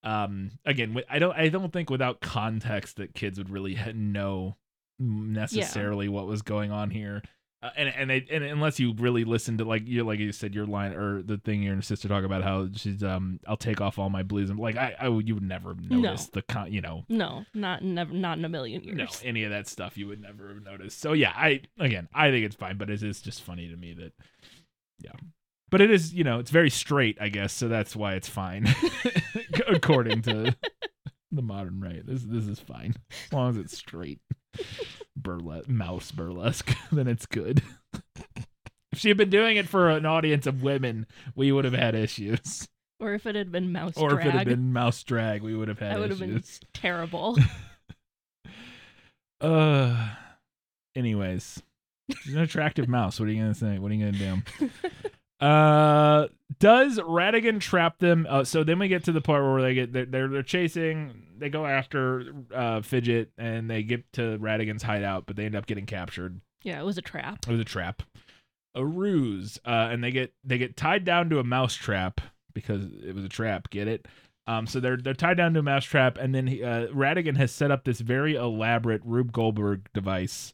um 0.04 0.52
again 0.66 0.96
i 1.10 1.18
don't 1.18 1.36
i 1.36 1.50
don't 1.50 1.74
think 1.74 1.90
without 1.90 2.22
context 2.22 2.98
that 2.98 3.16
kids 3.16 3.38
would 3.40 3.50
really 3.50 3.80
know 3.96 4.58
necessarily 5.04 6.08
what 6.10 6.28
was 6.28 6.42
going 6.42 6.72
on 6.72 6.90
here. 6.90 7.22
Uh, 7.62 7.70
and 7.78 7.90
and, 7.96 8.10
they, 8.10 8.26
and 8.30 8.44
unless 8.44 8.78
you 8.78 8.94
really 8.98 9.24
listen 9.24 9.58
to 9.58 9.64
like 9.64 9.88
you 9.88 10.04
like 10.04 10.20
you 10.20 10.34
said 10.34 10.54
your 10.54 10.66
line 10.66 10.92
or 10.92 11.24
the 11.24 11.38
thing 11.38 11.64
your 11.64 11.82
sister 11.82 12.10
talk 12.10 12.26
about 12.26 12.44
how 12.44 12.68
she's 12.76 13.02
um 13.02 13.40
I'll 13.48 13.56
take 13.56 13.80
off 13.80 13.98
all 13.98 14.10
my 14.10 14.22
blues 14.22 14.50
and 14.50 14.60
like 14.60 14.76
I, 14.76 14.94
I 15.00 15.08
would 15.08 15.30
you 15.30 15.36
would 15.36 15.44
never 15.44 15.74
notice 15.74 16.28
the 16.28 16.42
con 16.42 16.74
you 16.74 16.82
know. 16.82 17.06
No, 17.08 17.46
not 17.54 17.82
never, 17.82 18.14
not 18.14 18.38
in 18.38 18.44
a 18.44 18.50
million 18.50 18.84
years. 18.84 18.98
no 18.98 19.08
any 19.24 19.46
of 19.46 19.52
that 19.52 19.70
stuff 19.70 19.98
you 19.98 20.08
would 20.08 20.22
never 20.22 20.50
have 20.50 20.62
noticed. 20.62 21.00
So 21.00 21.14
yeah 21.14 21.32
I 21.34 21.62
again 21.80 22.10
I 22.14 22.32
think 22.32 22.46
it's 22.46 22.56
fine 22.58 22.78
but 22.78 22.90
it 22.90 23.02
is 23.02 23.22
just 23.22 23.42
funny 23.42 23.70
to 23.70 23.78
me 23.78 23.94
that 23.94 24.12
yeah. 25.00 25.14
But 25.72 25.80
it 25.80 25.90
is 25.90 26.14
you 26.14 26.26
know 26.26 26.40
it's 26.40 26.52
very 26.52 26.70
straight 26.70 27.18
I 27.22 27.30
guess 27.30 27.54
so 27.54 27.70
that's 27.70 27.96
why 27.96 28.16
it's 28.16 28.28
fine 28.28 28.68
according 29.68 30.24
to 30.24 30.54
the 31.36 31.42
modern 31.42 31.82
right. 31.82 32.06
This 32.06 32.24
this 32.24 32.48
is 32.48 32.60
fine. 32.60 32.96
As 33.28 33.34
long 33.34 33.50
as 33.50 33.58
it's 33.58 33.78
straight 33.78 34.20
burlesque 35.16 35.70
mouse 35.70 36.12
burlesque 36.12 36.76
then 36.92 37.08
it's 37.08 37.26
good. 37.26 37.62
If 38.92 39.00
she 39.00 39.08
had 39.08 39.18
been 39.18 39.30
doing 39.30 39.58
it 39.58 39.68
for 39.68 39.90
an 39.90 40.06
audience 40.06 40.46
of 40.46 40.62
women 40.62 41.08
we 41.36 41.52
would 41.52 41.66
have 41.66 41.74
had 41.74 41.96
issues. 41.96 42.68
Or 43.00 43.14
if 43.14 43.26
it 43.26 43.36
had 43.36 43.52
been 43.52 43.72
mouse 43.72 43.98
or 43.98 44.12
drag, 44.12 44.28
if 44.28 44.34
it 44.34 44.38
had 44.38 44.48
been 44.48 44.72
mouse 44.72 45.04
drag 45.04 45.42
we 45.42 45.56
would 45.56 45.68
have 45.68 45.80
had 45.80 45.96
that 45.96 46.00
would 46.00 46.10
have 46.12 46.20
been 46.20 46.44
terrible. 46.74 47.38
uh 49.42 50.10
anyways. 50.96 51.62
She's 52.20 52.36
an 52.36 52.42
attractive 52.42 52.88
mouse. 52.88 53.20
What 53.20 53.30
are 53.30 53.32
you 53.32 53.42
gonna 53.42 53.56
say? 53.56 53.80
What 53.80 53.92
are 53.92 53.96
you 53.96 54.12
gonna 54.12 54.42
do 54.60 54.70
Uh, 55.44 56.28
does 56.60 57.00
Ratigan 57.00 57.60
trap 57.60 58.00
them? 58.00 58.26
Uh, 58.30 58.44
so 58.44 58.64
then 58.64 58.80
we 58.80 58.88
get 58.88 59.04
to 59.06 59.12
the 59.12 59.22
part 59.22 59.44
where 59.44 59.62
they 59.62 59.74
get 59.74 59.92
they're 59.94 60.06
they're, 60.06 60.28
they're 60.28 60.44
chasing. 60.44 61.24
They 61.38 61.50
go 61.50 61.66
after 61.66 62.34
uh 62.54 62.82
Fidget 62.82 63.32
and 63.38 63.70
they 63.70 63.84
get 63.84 64.12
to 64.14 64.38
Ratigan's 64.40 64.84
hideout, 64.84 65.26
but 65.26 65.36
they 65.36 65.46
end 65.46 65.56
up 65.56 65.66
getting 65.66 65.86
captured. 65.86 66.40
yeah, 66.64 66.80
it 66.80 66.86
was 66.86 66.98
a 66.98 67.02
trap. 67.02 67.40
It 67.48 67.52
was 67.52 67.60
a 67.60 67.66
trap, 67.66 68.04
a 68.76 68.86
ruse. 68.86 69.60
Uh, 69.66 69.90
and 69.92 70.04
they 70.04 70.12
get 70.12 70.34
they 70.44 70.58
get 70.58 70.78
tied 70.78 71.04
down 71.04 71.30
to 71.32 71.40
a 71.40 71.44
mouse 71.44 71.74
trap 71.76 72.22
because 72.54 72.86
it 73.06 73.14
was 73.14 73.26
a 73.26 73.30
trap. 73.30 73.70
Get 73.70 73.88
it? 73.88 74.08
Um, 74.48 74.68
so 74.68 74.80
they're 74.80 74.98
they're 74.98 75.14
tied 75.14 75.38
down 75.38 75.54
to 75.56 75.60
a 75.60 75.64
mouse 75.64 75.86
trap, 75.86 76.18
and 76.18 76.34
then 76.36 76.48
he, 76.48 76.64
uh, 76.64 76.88
Ratigan 76.88 77.36
has 77.38 77.52
set 77.52 77.72
up 77.72 77.84
this 77.84 78.00
very 78.00 78.36
elaborate 78.36 79.02
Rube 79.04 79.32
Goldberg 79.34 79.90
device. 79.94 80.54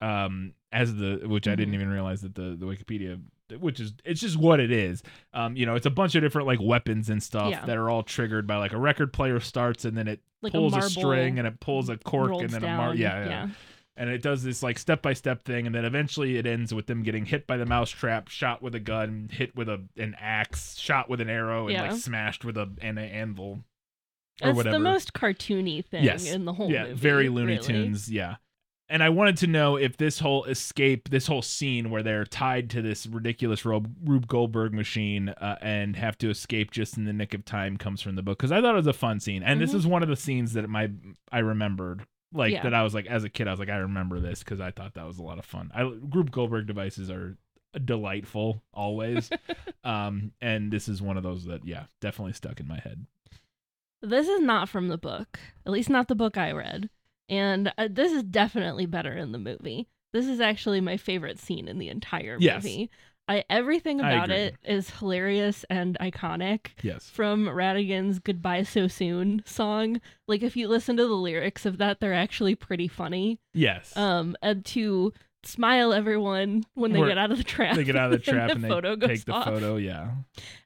Um, 0.00 0.54
as 0.70 0.94
the 0.96 1.22
which 1.24 1.48
I 1.48 1.54
didn't 1.56 1.72
Mhm. 1.72 1.76
even 1.76 1.88
realize 1.90 2.20
that 2.20 2.34
the 2.36 2.54
the 2.58 2.66
Wikipedia 2.66 3.20
which 3.58 3.80
is 3.80 3.92
it's 4.04 4.20
just 4.20 4.36
what 4.36 4.60
it 4.60 4.70
is. 4.70 5.02
Um, 5.32 5.56
you 5.56 5.66
know, 5.66 5.74
it's 5.74 5.86
a 5.86 5.90
bunch 5.90 6.14
of 6.14 6.22
different 6.22 6.46
like 6.46 6.60
weapons 6.60 7.08
and 7.10 7.22
stuff 7.22 7.50
Yeah. 7.50 7.64
that 7.66 7.76
are 7.76 7.88
all 7.90 8.02
triggered 8.02 8.46
by 8.46 8.56
like 8.56 8.72
a 8.72 8.78
record 8.78 9.12
player 9.12 9.40
starts 9.40 9.84
and 9.84 9.96
then 9.96 10.08
it 10.08 10.20
Like 10.42 10.52
pulls 10.52 10.72
a 10.72 10.76
marble 10.76 10.90
string 10.90 11.38
and 11.38 11.46
it 11.48 11.60
pulls 11.60 11.88
a 11.88 11.96
cork 11.96 12.30
rolls 12.30 12.42
and 12.42 12.50
then 12.52 12.62
down. 12.62 12.74
a 12.74 12.76
mar- 12.82 12.94
yeah, 12.94 13.24
yeah, 13.24 13.28
yeah. 13.28 13.48
and 13.96 14.10
it 14.10 14.22
does 14.22 14.42
this 14.42 14.62
like 14.62 14.78
step 14.78 15.02
by 15.02 15.12
step 15.12 15.42
thing 15.44 15.66
and 15.66 15.74
then 15.74 15.84
eventually 15.84 16.36
it 16.36 16.46
ends 16.46 16.72
with 16.74 16.86
them 16.86 17.02
getting 17.02 17.24
hit 17.24 17.46
by 17.46 17.56
the 17.56 17.66
mousetrap, 17.66 18.28
shot 18.28 18.62
with 18.62 18.74
a 18.74 18.80
gun, 18.80 19.28
hit 19.32 19.54
with 19.56 19.68
a 19.68 19.82
an 19.96 20.14
axe, 20.20 20.76
shot 20.76 21.08
with 21.08 21.20
an 21.20 21.28
arrow, 21.30 21.64
and 21.68 21.72
Yeah. 21.72 21.90
like 21.90 22.00
smashed 22.00 22.44
with 22.44 22.56
a 22.56 22.68
an 22.80 22.98
anvil. 22.98 23.64
Or 24.40 24.52
whatever. 24.52 24.56
Whatever. 24.56 24.72
the 24.74 24.78
most 24.78 25.12
cartoony 25.14 25.84
thing 25.84 26.04
Yes. 26.04 26.30
in 26.32 26.44
the 26.44 26.52
whole 26.52 26.66
movie. 26.68 26.74
yeah, 26.76 26.84
movie. 26.84 26.94
very 26.94 27.28
Looney 27.28 27.54
really. 27.54 27.66
Tunes. 27.66 28.08
Yeah. 28.08 28.36
And 28.90 29.02
I 29.02 29.10
wanted 29.10 29.36
to 29.38 29.46
know 29.46 29.76
if 29.76 29.98
this 29.98 30.18
whole 30.18 30.44
escape, 30.44 31.10
this 31.10 31.26
whole 31.26 31.42
scene 31.42 31.90
where 31.90 32.02
they're 32.02 32.24
tied 32.24 32.70
to 32.70 32.80
this 32.80 33.06
ridiculous 33.06 33.64
Rube, 33.66 33.94
Rube 34.02 34.26
Goldberg 34.26 34.72
machine 34.72 35.28
uh, 35.28 35.56
and 35.60 35.94
have 35.96 36.16
to 36.18 36.30
escape 36.30 36.70
just 36.70 36.96
in 36.96 37.04
the 37.04 37.12
nick 37.12 37.34
of 37.34 37.44
time 37.44 37.76
comes 37.76 38.00
from 38.00 38.16
the 38.16 38.22
book 38.22 38.38
because 38.38 38.50
I 38.52 38.62
thought 38.62 38.72
it 38.72 38.76
was 38.78 38.86
a 38.86 38.92
fun 38.94 39.20
scene, 39.20 39.42
and 39.42 39.60
this 39.60 39.72
Mhm. 39.72 39.76
is 39.76 39.86
one 39.86 40.02
of 40.02 40.08
the 40.08 40.16
scenes 40.16 40.54
that 40.54 40.68
my 40.70 40.90
I 41.30 41.40
remembered 41.40 42.02
like 42.32 42.52
Yeah. 42.52 42.62
that 42.62 42.72
I 42.72 42.82
was 42.82 42.94
like 42.94 43.06
as 43.06 43.24
a 43.24 43.28
kid 43.28 43.46
I 43.46 43.50
was 43.50 43.60
like 43.60 43.68
I 43.68 43.76
remember 43.76 44.20
this 44.20 44.38
because 44.40 44.60
I 44.60 44.70
thought 44.70 44.94
that 44.94 45.06
was 45.06 45.18
a 45.18 45.22
lot 45.22 45.38
of 45.38 45.44
fun. 45.44 45.70
I 45.74 45.82
Rube 45.82 46.30
Goldberg 46.30 46.66
devices 46.66 47.10
are 47.10 47.36
delightful 47.84 48.62
always, 48.72 49.28
um, 49.84 50.32
and 50.40 50.72
this 50.72 50.88
is 50.88 51.02
one 51.02 51.16
of 51.18 51.22
those 51.22 51.44
that 51.44 51.66
yeah 51.66 51.84
definitely 52.00 52.32
stuck 52.32 52.58
in 52.58 52.66
my 52.66 52.78
head. 52.78 53.06
This 54.00 54.28
is 54.28 54.40
not 54.40 54.68
from 54.68 54.88
the 54.88 54.96
book, 54.98 55.38
at 55.66 55.72
least 55.72 55.90
not 55.90 56.08
the 56.08 56.14
book 56.14 56.38
I 56.38 56.52
read. 56.52 56.88
And 57.28 57.72
uh, 57.78 57.88
this 57.90 58.12
is 58.12 58.22
definitely 58.22 58.86
better 58.86 59.12
in 59.16 59.32
the 59.32 59.38
movie. 59.38 59.88
This 60.12 60.26
is 60.26 60.40
actually 60.40 60.80
my 60.80 60.96
favorite 60.96 61.38
scene 61.38 61.68
in 61.68 61.78
the 61.78 61.88
entire 61.88 62.36
Yes. 62.40 62.62
movie. 62.64 62.90
I 63.30 63.44
everything 63.50 64.00
about 64.00 64.30
it 64.30 64.56
is 64.64 64.88
hilarious 64.88 65.62
and 65.68 65.98
iconic. 66.00 66.68
Yes. 66.82 67.10
From 67.10 67.46
Ratigan's 67.46 68.18
"Goodbye 68.20 68.62
So 68.62 68.88
Soon" 68.88 69.42
song, 69.44 70.00
like 70.26 70.42
if 70.42 70.56
you 70.56 70.66
listen 70.66 70.96
to 70.96 71.06
the 71.06 71.12
lyrics 71.12 71.66
of 71.66 71.76
that, 71.76 72.00
they're 72.00 72.14
actually 72.14 72.54
pretty 72.54 72.88
funny. 72.88 73.38
Yes. 73.52 73.94
Um, 73.98 74.34
and 74.40 74.64
to 74.66 75.12
smile 75.44 75.92
everyone 75.92 76.64
when 76.74 76.92
they 76.92 77.00
get 77.04 77.16
out 77.18 77.30
of 77.30 77.38
the 77.38 77.44
trap. 77.44 77.76
they 77.76 77.84
get 77.84 77.96
out 77.96 78.12
of 78.12 78.18
the 78.18 78.18
trap 78.32 78.50
and, 78.50 78.62
the 78.62 78.68
they 78.68 78.74
photo 78.74 78.96
take 78.96 79.24
the 79.24 79.32
off. 79.32 79.44
photo. 79.44 79.76
Yeah. 79.76 80.10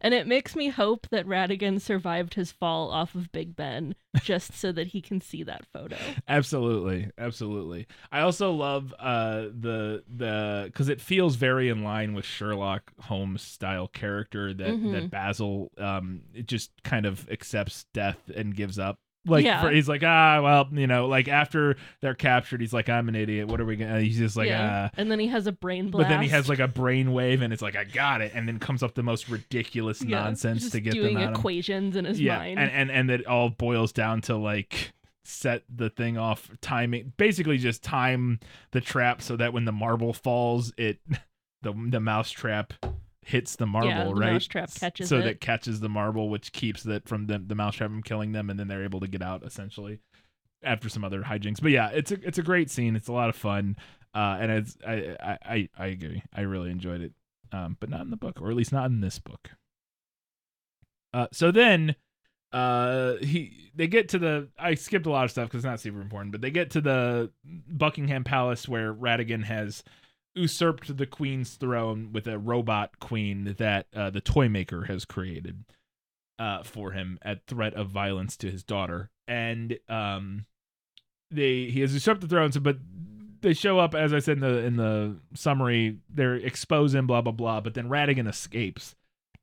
And 0.00 0.14
it 0.14 0.26
makes 0.26 0.56
me 0.56 0.68
hope 0.68 1.06
that 1.10 1.26
Ratigan 1.26 1.80
survived 1.80 2.34
his 2.34 2.50
fall 2.52 2.90
off 2.90 3.14
of 3.14 3.30
Big 3.32 3.54
Ben 3.54 3.94
just 4.22 4.54
so 4.54 4.72
that 4.72 4.88
he 4.88 5.00
can 5.00 5.20
see 5.20 5.42
that 5.42 5.64
photo. 5.72 5.96
Absolutely, 6.28 7.10
absolutely. 7.18 7.86
I 8.10 8.20
also 8.20 8.52
love 8.52 8.94
uh 8.98 9.42
the 9.58 10.02
the 10.08 10.62
because 10.66 10.88
it 10.88 11.00
feels 11.00 11.36
very 11.36 11.68
in 11.68 11.82
line 11.82 12.14
with 12.14 12.24
Sherlock 12.24 12.92
Holmes 13.00 13.42
style 13.42 13.88
character 13.88 14.52
that 14.54 14.68
Mhm. 14.68 14.92
that 14.92 15.10
Basil 15.10 15.70
um 15.78 16.22
it 16.34 16.46
just 16.46 16.70
kind 16.82 17.06
of 17.06 17.28
accepts 17.30 17.84
death 17.92 18.18
and 18.34 18.54
gives 18.54 18.78
up. 18.78 18.98
Like 19.24 19.44
Yeah. 19.44 19.62
for, 19.62 19.70
he's 19.70 19.88
like 19.88 20.02
ah 20.04 20.40
well 20.42 20.68
you 20.72 20.86
know 20.86 21.06
like 21.06 21.28
after 21.28 21.76
they're 22.00 22.14
captured 22.14 22.60
he's 22.60 22.72
like 22.72 22.88
I'm 22.88 23.08
an 23.08 23.14
idiot 23.14 23.46
what 23.48 23.60
are 23.60 23.64
we 23.64 23.76
gonna 23.76 24.00
he's 24.00 24.18
just 24.18 24.36
like 24.36 24.48
yeah. 24.48 24.88
ah 24.92 24.94
and 24.96 25.10
then 25.10 25.20
he 25.20 25.28
has 25.28 25.46
a 25.46 25.52
brain 25.52 25.90
blast. 25.90 26.08
but 26.08 26.12
then 26.12 26.22
he 26.22 26.28
has 26.30 26.48
like 26.48 26.58
a 26.58 26.66
brain 26.66 27.12
wave 27.12 27.40
and 27.40 27.52
it's 27.52 27.62
like 27.62 27.76
I 27.76 27.84
got 27.84 28.20
it 28.20 28.32
and 28.34 28.48
then 28.48 28.58
comes 28.58 28.82
up 28.82 28.94
the 28.94 29.02
most 29.04 29.28
ridiculous 29.28 30.02
Yeah, 30.02 30.22
nonsense 30.24 30.70
to 30.70 30.80
get 30.80 30.94
doing 30.94 31.14
them 31.14 31.34
equations 31.34 31.94
in 31.94 32.04
his 32.04 32.20
yeah, 32.20 32.38
mind. 32.38 32.58
and 32.58 32.70
and 32.70 32.90
and 32.90 33.10
it 33.10 33.26
all 33.26 33.48
boils 33.50 33.92
down 33.92 34.22
to 34.22 34.36
like 34.36 34.92
set 35.24 35.62
the 35.72 35.88
thing 35.88 36.18
off 36.18 36.50
timing, 36.60 37.12
basically 37.16 37.56
just 37.56 37.84
time 37.84 38.40
the 38.72 38.80
trap 38.80 39.22
so 39.22 39.36
that 39.36 39.52
when 39.52 39.64
the 39.66 39.72
marble 39.72 40.12
falls, 40.12 40.72
it 40.76 40.98
the 41.62 41.72
the 41.90 42.00
mouse 42.00 42.32
trap 42.32 42.72
hits 43.24 43.56
the 43.56 43.66
marble, 43.66 43.88
Yeah, 43.90 44.04
the 44.04 44.14
right? 44.14 44.32
mousetrap 44.32 44.74
catches 44.74 45.08
so 45.08 45.18
it. 45.18 45.22
that 45.22 45.40
catches 45.40 45.80
the 45.80 45.88
marble, 45.88 46.28
which 46.28 46.52
keeps 46.52 46.82
that 46.84 47.08
from 47.08 47.26
the 47.26 47.38
the 47.38 47.54
mousetrap 47.54 47.90
from 47.90 48.02
killing 48.02 48.32
them, 48.32 48.50
and 48.50 48.58
then 48.58 48.68
they're 48.68 48.84
able 48.84 49.00
to 49.00 49.08
get 49.08 49.22
out 49.22 49.42
essentially 49.44 50.00
after 50.64 50.88
some 50.88 51.04
other 51.04 51.22
hijinks. 51.22 51.60
But 51.60 51.70
yeah, 51.72 51.88
it's 51.90 52.10
a 52.12 52.18
it's 52.26 52.38
a 52.38 52.42
great 52.42 52.70
scene. 52.70 52.96
It's 52.96 53.08
a 53.08 53.12
lot 53.12 53.28
of 53.28 53.36
fun, 53.36 53.76
uh, 54.14 54.38
and 54.40 54.50
it's 54.52 54.76
I 54.86 55.16
I 55.20 55.38
I, 55.44 55.68
I 55.78 55.86
agree. 55.86 56.22
I 56.34 56.42
really 56.42 56.70
enjoyed 56.70 57.00
it, 57.00 57.12
um, 57.52 57.76
but 57.80 57.88
not 57.90 58.00
in 58.02 58.10
the 58.10 58.16
book, 58.16 58.40
or 58.40 58.50
at 58.50 58.56
least 58.56 58.72
not 58.72 58.86
in 58.90 59.00
this 59.00 59.18
book. 59.18 59.50
Uh, 61.14 61.26
so 61.32 61.50
then, 61.50 61.94
uh, 62.52 63.14
he 63.16 63.70
they 63.74 63.86
get 63.86 64.08
to 64.10 64.18
the. 64.18 64.48
I 64.58 64.74
skipped 64.74 65.06
a 65.06 65.10
lot 65.10 65.24
of 65.24 65.30
stuff 65.30 65.48
because 65.48 65.58
it's 65.58 65.64
not 65.66 65.80
super 65.80 66.00
important, 66.00 66.32
but 66.32 66.40
they 66.40 66.50
get 66.50 66.70
to 66.70 66.80
the 66.80 67.30
Buckingham 67.44 68.24
Palace 68.24 68.66
where 68.68 68.92
Ratigan 68.94 69.44
has 69.44 69.82
usurped 70.34 70.96
the 70.96 71.06
queen's 71.06 71.54
throne 71.54 72.10
with 72.12 72.26
a 72.26 72.38
robot 72.38 72.98
queen 73.00 73.54
that 73.58 73.86
uh, 73.94 74.10
the 74.10 74.20
toy 74.20 74.48
maker 74.48 74.84
has 74.84 75.04
created 75.04 75.64
uh, 76.38 76.62
for 76.62 76.92
him 76.92 77.18
at 77.22 77.46
threat 77.46 77.74
of 77.74 77.88
violence 77.88 78.36
to 78.38 78.50
his 78.50 78.62
daughter, 78.64 79.10
and 79.28 79.78
um, 79.88 80.46
they 81.30 81.66
he 81.70 81.80
has 81.80 81.92
usurped 81.94 82.20
the 82.22 82.28
throne. 82.28 82.52
So, 82.52 82.60
but 82.60 82.78
they 83.40 83.52
show 83.54 83.78
up 83.78 83.94
as 83.94 84.12
I 84.12 84.18
said 84.20 84.38
in 84.38 84.40
the 84.40 84.58
in 84.58 84.76
the 84.76 85.16
summary. 85.34 85.98
They're 86.08 86.34
exposing 86.36 87.06
blah 87.06 87.20
blah 87.22 87.32
blah, 87.32 87.60
but 87.60 87.74
then 87.74 87.88
Ratigan 87.88 88.28
escapes. 88.28 88.94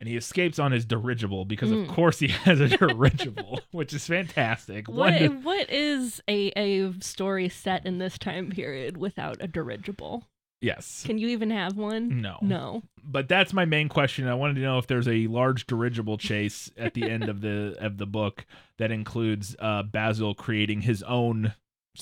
And 0.01 0.07
he 0.07 0.15
escapes 0.15 0.59
on 0.59 0.71
his 0.71 0.85
dirigible 0.85 1.43
because, 1.43 1.71
Mm. 1.71 1.81
of 1.81 1.89
course, 1.93 2.19
he 2.19 2.29
has 2.29 2.61
a 2.61 2.69
dirigible, 2.77 3.59
which 3.71 3.93
is 3.93 4.07
fantastic. 4.07 4.87
what 4.87 5.13
what 5.43 5.69
is 5.69 6.21
a 6.29 6.47
a 6.57 6.93
story 7.01 7.49
set 7.49 7.85
in 7.85 7.97
this 7.97 8.17
time 8.17 8.49
period 8.49 8.95
without 8.95 9.35
a 9.41 9.47
dirigible? 9.47 10.23
Yes. 10.61 11.03
Can 11.05 11.17
you 11.17 11.29
even 11.29 11.51
have 11.51 11.77
one? 11.77 12.21
No. 12.21 12.37
No. 12.41 12.83
but 13.03 13.27
that's 13.29 13.53
my 13.53 13.63
main 13.65 13.87
question. 13.89 14.27
I 14.27 14.33
wanted 14.33 14.55
to 14.55 14.61
know 14.61 14.77
if 14.77 14.87
there's 14.87 15.07
a 15.07 15.27
large 15.27 15.65
dirigible 15.67 16.17
chase 16.17 16.69
at 16.77 16.93
the 16.93 17.09
end 17.09 17.29
of 17.29 17.41
the 17.41 17.75
of 17.79 17.97
the 17.97 18.05
book 18.05 18.45
that 18.77 18.91
includes 18.91 19.55
uh, 19.59 19.83
Basil 19.83 20.35
creating 20.35 20.81
his 20.81 21.01
own 21.03 21.53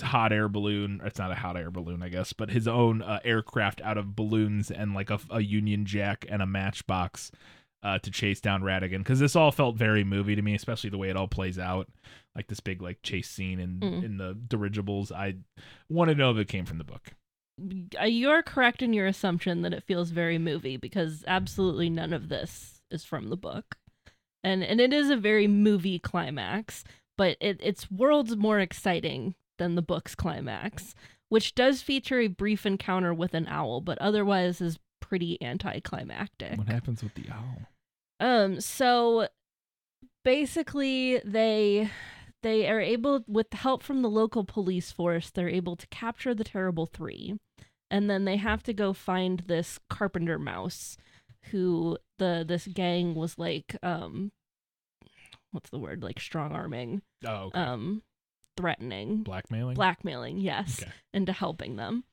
hot 0.02 0.32
air 0.34 0.48
balloon. 0.50 1.02
It's 1.04 1.20
not 1.20 1.32
a 1.32 1.36
hot 1.36 1.56
air 1.58 1.70
balloon, 1.72 2.02
I 2.04 2.10
guess, 2.10 2.34
but 2.34 2.50
his 2.50 2.68
own 2.68 3.02
uh, 3.02 3.20
aircraft 3.24 3.82
out 3.82 3.98
of 3.98 4.16
balloons 4.16 4.70
and 4.72 4.94
like 4.94 5.10
a, 5.10 5.20
a 5.30 5.42
Union 5.42 5.86
Jack 5.86 6.26
and 6.28 6.42
a 6.42 6.46
matchbox 6.48 7.32
uh, 7.84 8.00
to 8.00 8.10
chase 8.12 8.42
down 8.42 8.62
Ratigan. 8.64 9.00
Because 9.00 9.20
this 9.20 9.36
all 9.36 9.52
felt 9.52 9.76
very 9.76 10.04
movie 10.04 10.36
to 10.36 10.42
me, 10.42 10.56
especially 10.56 10.90
the 10.90 10.98
way 10.98 11.10
it 11.10 11.16
all 11.16 11.28
plays 11.28 11.58
out, 11.60 11.88
like 12.36 12.48
this 12.48 12.60
big 12.60 12.82
like 12.82 13.02
chase 13.04 13.30
scene 13.30 13.60
in 13.60 13.80
Mm. 13.80 14.04
in 14.04 14.18
the 14.18 14.34
dirigibles. 14.48 15.12
I 15.12 15.36
want 15.90 16.10
to 16.10 16.16
know 16.16 16.32
if 16.32 16.38
it 16.38 16.48
came 16.48 16.66
from 16.66 16.80
the 16.80 16.84
book. 16.84 17.12
Uh, 18.00 18.06
You're 18.06 18.44
correct 18.44 18.82
in 18.82 18.94
your 18.94 19.08
assumption 19.08 19.62
that 19.64 19.74
it 19.74 19.84
feels 19.84 20.12
very 20.12 20.38
movie 20.38 20.78
because 20.78 21.24
absolutely 21.28 21.90
none 21.90 22.14
of 22.14 22.30
this 22.30 22.82
is 22.92 23.04
from 23.04 23.30
the 23.30 23.38
book. 23.38 23.76
And 24.44 24.64
and 24.64 24.80
it 24.80 24.94
is 24.94 25.10
a 25.10 25.18
very 25.18 25.48
movie 25.48 26.00
climax, 26.00 26.84
but 27.18 27.38
it, 27.42 27.60
it's 27.62 27.92
worlds 27.92 28.36
more 28.38 28.60
exciting 28.60 29.36
than 29.58 29.76
the 29.76 29.82
book's 29.82 30.16
climax, 30.16 30.94
which 31.30 31.56
does 31.56 31.82
feature 31.82 32.20
a 32.20 32.28
brief 32.28 32.66
encounter 32.66 33.14
with 33.14 33.34
an 33.34 33.48
owl, 33.48 33.82
but 33.82 33.98
otherwise 33.98 34.62
is 34.62 34.80
pretty 35.02 35.42
anticlimactic. 35.42 36.58
What 36.58 36.68
happens 36.68 37.04
with 37.04 37.16
the 37.16 37.26
owl? 37.32 37.68
Um, 38.20 38.62
so 38.62 39.28
basically 40.24 41.20
they 41.26 41.90
they 42.44 42.70
are 42.70 42.80
able 42.80 43.24
with 43.28 43.52
help 43.54 43.82
from 43.82 44.02
the 44.02 44.10
local 44.10 44.44
police 44.44 44.92
force, 44.92 45.30
they're 45.30 45.50
able 45.50 45.76
to 45.76 45.88
capture 45.88 46.34
the 46.36 46.44
terrible 46.44 46.86
three. 46.86 47.36
And 47.90 48.10
then 48.10 48.26
they 48.26 48.38
have 48.38 48.64
to 48.64 48.74
go 48.74 48.92
find 48.94 49.40
this 49.48 49.80
carpenter 49.90 50.38
mouse 50.38 50.98
who 51.52 51.98
the 52.18 52.44
this 52.48 52.68
gang 52.68 53.16
was 53.16 53.38
like 53.38 53.76
um 53.82 54.32
what's 55.52 55.70
the 55.70 55.80
word? 55.80 56.04
Like 56.04 56.20
strong 56.20 56.52
arming, 56.52 57.02
Oh, 57.26 57.46
okay. 57.46 57.60
um 57.60 58.04
threatening 58.58 59.22
blackmailing. 59.22 59.76
blackmailing 59.76 60.40
yes 60.40 60.82
Okay. 60.82 60.92
into 61.14 61.32
helping 61.32 61.76
them 61.76 62.04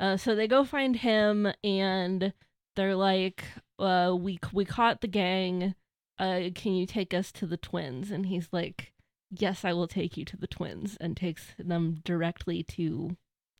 uh, 0.00 0.16
so 0.16 0.34
they 0.34 0.48
go 0.48 0.64
find 0.64 0.96
him 0.96 1.46
and 1.62 2.32
they're 2.74 2.96
like 2.96 3.44
uh, 3.78 4.12
we 4.18 4.38
we 4.52 4.64
caught 4.64 5.00
the 5.00 5.06
gang 5.06 5.76
uh, 6.18 6.40
can 6.56 6.72
you 6.74 6.86
take 6.86 7.14
us 7.14 7.30
to 7.30 7.46
the 7.46 7.56
twins 7.56 8.10
and 8.10 8.26
he's 8.26 8.48
like 8.50 8.92
yes 9.30 9.64
i 9.64 9.72
will 9.72 9.86
take 9.86 10.16
you 10.16 10.24
to 10.24 10.36
the 10.36 10.48
twins 10.48 10.96
and 11.00 11.16
takes 11.16 11.54
them 11.56 12.00
directly 12.04 12.64
to 12.64 13.16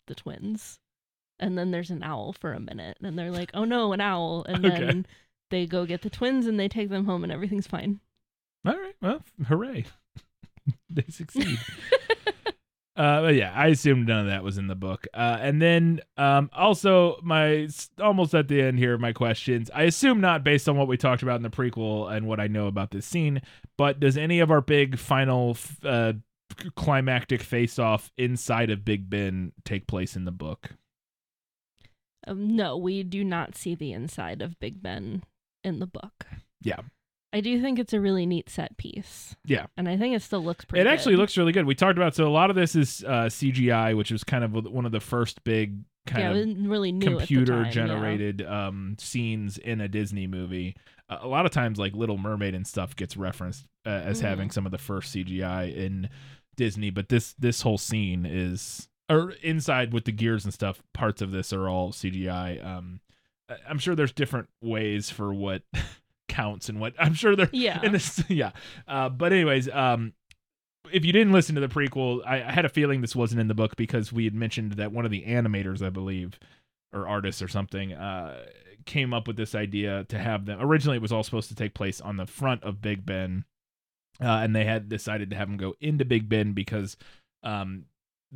the 0.09 0.15
twins 0.17 0.81
and 1.39 1.57
then 1.59 1.71
there's 1.71 1.91
an 1.91 2.03
owl 2.03 2.33
for 2.33 2.53
a 2.53 2.61
minute 2.61 2.97
and 3.03 3.19
they're 3.19 3.31
like 3.31 3.51
oh 3.55 3.65
no 3.65 3.93
an 3.93 4.01
owl 4.01 4.45
and 4.49 4.65
Okay. 4.65 4.79
then 4.85 5.07
they 5.51 5.67
go 5.67 5.85
get 5.87 6.03
the 6.03 6.11
twins 6.11 6.47
and 6.47 6.59
they 6.59 6.69
take 6.69 6.89
them 6.89 7.05
home 7.05 7.23
and 7.23 7.33
everything's 7.33 7.67
fine 7.67 8.01
All 8.67 8.73
right. 8.77 8.97
Well, 9.01 9.23
hooray. 9.47 9.85
they 10.91 11.05
succeed. 11.09 11.59
uh, 12.97 13.21
but 13.21 13.35
yeah, 13.37 13.53
I 13.55 13.69
assumed 13.69 14.09
none 14.09 14.21
of 14.21 14.27
that 14.27 14.43
was 14.43 14.59
in 14.59 14.67
the 14.67 14.75
book. 14.75 15.07
Uh, 15.15 15.39
and 15.41 15.61
then 15.63 16.01
um, 16.17 16.51
also 16.53 17.21
my 17.23 17.69
almost 18.01 18.35
at 18.35 18.49
the 18.49 18.61
end 18.63 18.79
here, 18.79 18.97
my 18.99 19.13
questions. 19.13 19.71
I 19.75 19.83
assume 19.85 20.21
not 20.21 20.43
based 20.43 20.69
on 20.69 20.77
what 20.77 20.89
we 20.89 20.97
talked 20.97 21.23
about 21.23 21.37
in 21.37 21.43
the 21.43 21.51
prequel 21.51 22.11
and 22.13 22.27
what 22.27 22.41
I 22.41 22.47
know 22.49 22.67
about 22.67 22.91
this 22.91 23.07
scene. 23.07 23.43
But 23.79 24.01
does 24.01 24.17
any 24.17 24.41
of 24.41 24.51
our 24.51 24.63
big 24.63 24.99
final 24.99 25.57
uh, 25.85 26.15
climactic 26.75 27.43
face 27.43 27.79
off 27.79 28.11
inside 28.17 28.71
of 28.71 28.85
Big 28.85 29.09
Ben 29.11 29.53
take 29.65 29.87
place 29.87 30.17
in 30.17 30.25
the 30.25 30.33
book? 30.33 30.71
Um, 32.27 32.57
no, 32.57 32.77
we 32.77 33.03
do 33.03 33.23
not 33.25 33.57
see 33.57 33.75
the 33.75 33.93
inside 33.93 34.43
of 34.43 34.59
Big 34.61 34.83
Ben 34.83 35.23
in 35.65 35.79
the 35.79 35.87
book. 35.87 36.27
Yeah. 36.63 36.81
I 37.33 37.41
do 37.41 37.61
think 37.61 37.79
it's 37.79 37.93
a 37.93 38.01
really 38.01 38.25
neat 38.25 38.49
set 38.49 38.77
piece. 38.79 39.37
Yeah. 39.45 39.67
And 39.77 39.89
I 39.89 39.97
think 39.97 40.15
it 40.17 40.23
still 40.23 40.43
looks 40.43 40.65
pretty 40.65 40.81
It 40.81 40.91
actually 40.91 41.15
good. 41.17 41.21
looks 41.21 41.37
really 41.37 41.53
good. 41.53 41.67
We 41.67 41.75
talked 41.75 41.99
about 41.99 42.15
so 42.15 42.27
a 42.27 42.31
lot 42.31 42.51
of 42.51 42.57
this 42.57 42.75
is 42.75 43.05
uh, 43.07 43.27
CGI, 43.27 43.97
which 43.97 44.11
was 44.11 44.25
kind 44.25 44.43
of 44.45 44.53
one 44.67 44.87
of 44.87 44.93
the 44.93 45.01
first 45.01 45.45
big 45.45 45.81
kind 46.07 46.37
yeah, 46.37 46.63
of 46.65 46.71
really 46.71 46.93
new 46.93 47.07
computer 47.19 47.55
time, 47.55 47.65
yeah. 47.67 47.71
generated 47.73 48.43
um, 48.43 48.97
scenes 48.99 49.59
in 49.59 49.81
a 49.81 49.89
Disney 49.89 50.27
movie. 50.27 50.77
Uh, 51.11 51.19
a 51.21 51.29
lot 51.29 51.45
of 51.47 51.53
times, 51.53 51.79
like 51.79 51.95
Little 51.95 52.17
Mermaid 52.17 52.55
and 52.55 52.67
stuff 52.67 52.97
gets 52.97 53.17
referenced 53.17 53.67
uh, 53.85 53.91
as 53.91 54.21
Mhm. 54.21 54.25
having 54.25 54.51
some 54.51 54.65
of 54.67 54.73
the 54.73 54.79
first 54.79 55.13
CGI 55.13 55.65
in 55.75 56.09
Disney, 56.57 56.91
but 56.91 57.09
this 57.11 57.35
this 57.35 57.61
whole 57.63 57.77
scene 57.79 58.25
is 58.25 58.89
or 59.09 59.33
inside 59.43 59.93
with 59.93 60.05
the 60.05 60.13
gears 60.13 60.45
and 60.45 60.53
stuff. 60.55 60.83
Parts 60.93 61.23
of 61.23 61.31
this 61.31 61.53
are 61.53 61.69
all 61.69 61.93
CGI. 61.93 62.65
Um, 62.65 63.01
I'm 63.69 63.79
sure 63.79 63.95
there's 63.95 64.13
different 64.13 64.49
ways 64.61 65.11
for 65.11 65.33
what 65.33 65.63
counts 66.29 66.69
and 66.69 66.81
what 66.81 66.95
I'm 66.99 67.15
sure 67.15 67.37
there 67.37 67.49
Yeah. 67.53 67.81
in 67.83 67.93
this 67.93 68.23
yeah 68.29 68.51
uh 68.89 69.09
but 69.09 69.33
anyways 69.33 69.69
um 69.71 70.13
if 70.93 71.05
you 71.05 71.13
didn't 71.13 71.33
listen 71.33 71.55
to 71.55 71.61
the 71.61 71.69
prequel 71.69 72.21
I, 72.27 72.43
I 72.43 72.51
had 72.51 72.65
a 72.65 72.69
feeling 72.69 73.01
this 73.01 73.15
wasn't 73.17 73.41
in 73.41 73.47
the 73.49 73.55
book 73.55 73.77
because 73.77 74.13
we 74.13 74.25
had 74.25 74.35
mentioned 74.35 74.73
that 74.73 74.91
one 74.93 75.05
of 75.07 75.11
the 75.13 75.23
animators 75.23 75.81
i 75.87 75.89
believe 75.89 76.39
or 76.93 77.07
artists 77.07 77.41
or 77.41 77.49
something 77.49 77.93
uh 77.95 78.45
came 78.85 79.15
up 79.15 79.27
with 79.29 79.37
this 79.37 79.55
idea 79.55 80.05
to 80.09 80.19
have 80.19 80.45
them 80.45 80.59
originally 80.61 80.97
it 80.97 81.03
was 81.03 81.13
all 81.13 81.23
supposed 81.23 81.49
to 81.49 81.55
take 81.55 81.73
place 81.75 82.01
on 82.01 82.17
the 82.17 82.27
front 82.27 82.63
of 82.65 82.83
big 82.83 83.07
ben 83.07 83.45
uh, 84.21 84.27
and 84.43 84.55
they 84.55 84.65
had 84.65 84.89
decided 84.89 85.31
to 85.31 85.37
have 85.37 85.49
them 85.49 85.57
go 85.57 85.75
into 85.81 86.05
big 86.05 86.29
ben 86.29 86.53
because 86.53 86.97
um 87.45 87.85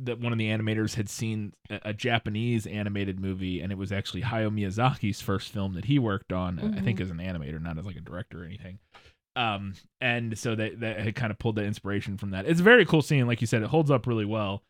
that 0.05 0.19
one 0.19 0.31
of 0.31 0.39
the 0.39 0.47
animators 0.47 0.95
had 0.95 1.09
seen 1.09 1.53
a, 1.69 1.79
a 1.85 1.93
Japanese 1.93 2.65
animated 2.67 3.19
movie, 3.19 3.61
and 3.61 3.71
it 3.71 3.77
was 3.77 3.91
actually 3.91 4.21
Hayao 4.21 4.49
Miyazaki's 4.53 5.21
first 5.21 5.49
film 5.51 5.73
that 5.73 5.85
he 5.85 5.99
worked 5.99 6.31
on. 6.33 6.59
I 6.59 6.81
think 6.81 6.99
Mhm. 6.99 7.01
as 7.03 7.09
an 7.11 7.17
animator, 7.17 7.61
not 7.61 7.77
as 7.77 7.85
like 7.85 7.95
a 7.97 8.01
director 8.01 8.41
or 8.43 8.45
anything. 8.45 8.79
Um, 9.35 9.75
and 10.01 10.37
so 10.37 10.55
they 10.55 10.71
they 10.71 10.93
had 10.93 11.15
kind 11.15 11.31
of 11.31 11.39
pulled 11.39 11.55
the 11.55 11.63
inspiration 11.63 12.17
from 12.17 12.31
that. 12.31 12.45
It's 12.45 12.59
a 12.59 12.63
very 12.63 12.85
cool 12.85 13.01
scene, 13.01 13.27
like 13.27 13.39
you 13.41 13.47
said, 13.47 13.61
it 13.63 13.69
holds 13.69 13.89
up 13.89 14.05
really 14.07 14.25
well. 14.25 14.63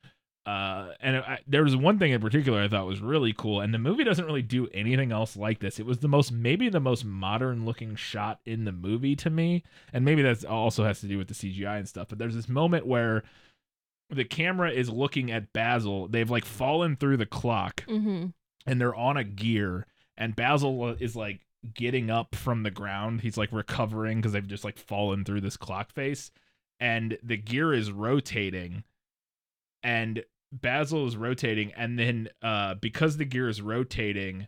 Uh, 0.44 0.94
and 1.00 1.18
I, 1.18 1.40
there 1.48 1.64
was 1.64 1.76
one 1.76 2.00
thing 2.00 2.12
in 2.12 2.20
particular 2.20 2.62
I 2.62 2.68
thought 2.68 2.88
was 2.88 3.00
really 3.00 3.32
cool, 3.32 3.62
and 3.62 3.72
the 3.74 3.78
movie 3.78 4.04
doesn't 4.04 4.26
really 4.26 4.42
do 4.42 4.68
anything 4.74 5.12
else 5.12 5.38
like 5.38 5.60
this. 5.60 5.80
It 5.80 5.86
was 5.86 6.00
the 6.00 6.08
most, 6.08 6.32
maybe 6.32 6.68
the 6.68 6.80
most 6.80 7.06
modern 7.06 7.64
looking 7.64 7.96
shot 7.96 8.40
in 8.46 8.66
the 8.66 8.72
movie 8.72 9.16
to 9.18 9.30
me, 9.30 9.64
and 9.94 10.04
maybe 10.04 10.24
that 10.24 10.44
also 10.46 10.84
has 10.84 11.00
to 11.02 11.08
do 11.08 11.20
with 11.20 11.28
the 11.28 11.36
CGI 11.36 11.78
and 11.78 11.88
stuff. 11.88 12.08
But 12.10 12.18
there's 12.18 12.34
this 12.36 12.50
moment 12.50 12.88
where 12.88 13.24
the 14.12 14.26
camera 14.26 14.72
is 14.72 14.90
looking 14.90 15.32
at 15.32 15.54
Basil. 15.54 16.08
They've 16.08 16.30
like 16.30 16.46
fallen 16.46 16.96
through 16.96 17.18
the 17.18 17.26
clock, 17.26 17.84
hmm 17.88 18.28
and 18.68 18.80
they're 18.80 18.94
on 18.96 19.18
a 19.18 19.24
gear, 19.24 19.88
and 20.18 20.36
Basil 20.36 20.90
is 20.90 21.16
like 21.16 21.40
getting 21.74 22.12
up 22.12 22.36
from 22.36 22.62
the 22.64 22.70
ground. 22.70 23.22
He's 23.22 23.38
like 23.38 23.52
recovering 23.52 24.20
because 24.20 24.34
they've 24.34 24.48
just 24.48 24.64
like 24.64 24.78
fallen 24.78 25.24
through 25.26 25.42
this 25.42 25.58
clock 25.58 25.92
face, 25.92 26.30
and 26.80 27.18
the 27.24 27.38
gear 27.38 27.74
is 27.74 27.92
rotating, 27.92 28.84
and 29.82 30.24
Basil 30.52 31.08
is 31.08 31.18
rotating, 31.18 31.72
and 31.74 31.98
then 31.98 32.30
uh 32.42 32.76
because 32.76 33.18
the 33.18 33.26
gear 33.26 33.50
is 33.50 33.62
rotating, 33.62 34.48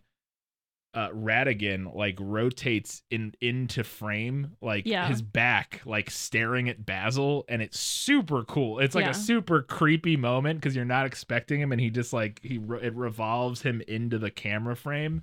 uh 0.94 1.08
Ratigan 1.10 1.94
like 1.94 2.16
rotates 2.20 3.02
in 3.10 3.34
into 3.40 3.84
frame, 3.84 4.56
like 4.62 4.86
Yeah. 4.86 5.08
his 5.08 5.20
back, 5.22 5.80
like 5.84 6.10
staring 6.10 6.68
at 6.68 6.86
Basil, 6.86 7.44
and 7.48 7.60
it's 7.60 7.78
super 7.78 8.44
cool. 8.44 8.78
It's 8.78 8.94
like 8.94 9.04
Yeah. 9.04 9.10
a 9.10 9.14
super 9.14 9.62
creepy 9.62 10.16
moment 10.16 10.60
because 10.60 10.76
you're 10.76 10.84
not 10.84 11.06
expecting 11.06 11.60
him, 11.60 11.72
and 11.72 11.80
he 11.80 11.90
just 11.90 12.12
like 12.12 12.40
he 12.42 12.56
it 12.82 12.94
revolves 12.94 13.62
him 13.62 13.82
into 13.88 14.18
the 14.18 14.30
camera 14.30 14.76
frame. 14.76 15.22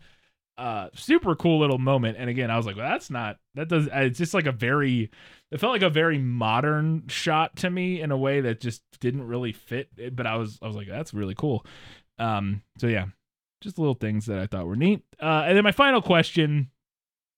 Uh, 0.58 0.90
super 0.94 1.36
cool 1.36 1.60
little 1.60 1.80
moment. 1.80 2.18
And 2.20 2.30
again, 2.30 2.52
I 2.52 2.58
was 2.58 2.66
like, 2.68 2.76
well, 2.76 2.88
that's 2.88 3.10
not 3.10 3.38
that 3.56 3.68
does. 3.70 3.88
It's 3.92 4.18
just 4.20 4.34
like 4.34 4.46
a 4.46 4.52
very 4.52 5.10
it 5.50 5.60
felt 5.60 5.72
like 5.74 5.82
a 5.82 5.90
very 5.90 6.18
modern 6.20 7.08
shot 7.08 7.56
to 7.58 7.70
me 7.70 8.02
in 8.02 8.12
a 8.12 8.18
way 8.18 8.42
that 8.42 8.60
just 8.62 8.84
didn't 9.00 9.24
really 9.24 9.54
fit 9.54 9.90
it, 9.98 10.16
but 10.16 10.26
i 10.28 10.36
was 10.36 10.60
i 10.62 10.68
was 10.68 10.76
like 10.76 10.88
that's 10.88 11.14
really 11.14 11.36
cool 11.36 11.66
um 12.20 12.62
so 12.78 12.88
yeah 12.88 13.06
just 13.62 13.78
little 13.78 13.96
things 13.96 14.26
that 14.26 14.40
i 14.40 14.46
thought 14.46 14.68
were 14.68 14.76
neat 14.76 15.04
uh 15.22 15.44
and 15.46 15.56
then 15.56 15.64
my 15.64 15.72
final 15.72 16.02
question 16.02 16.70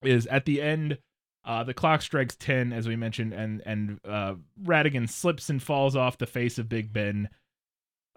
is 0.04 0.26
at 0.28 0.46
the 0.46 0.62
end 0.62 0.98
uh 1.46 1.64
the 1.64 1.74
clock 1.74 2.02
strikes 2.02 2.36
10 2.36 2.74
as 2.74 2.88
we 2.88 2.96
mentioned 2.96 3.34
and 3.34 3.62
and 3.66 4.00
uh 4.08 4.34
ratigan 4.64 5.10
slips 5.10 5.50
and 5.50 5.62
falls 5.62 5.96
off 5.96 6.18
the 6.18 6.26
face 6.26 6.58
of 6.58 6.70
big 6.70 6.92
ben 6.92 7.30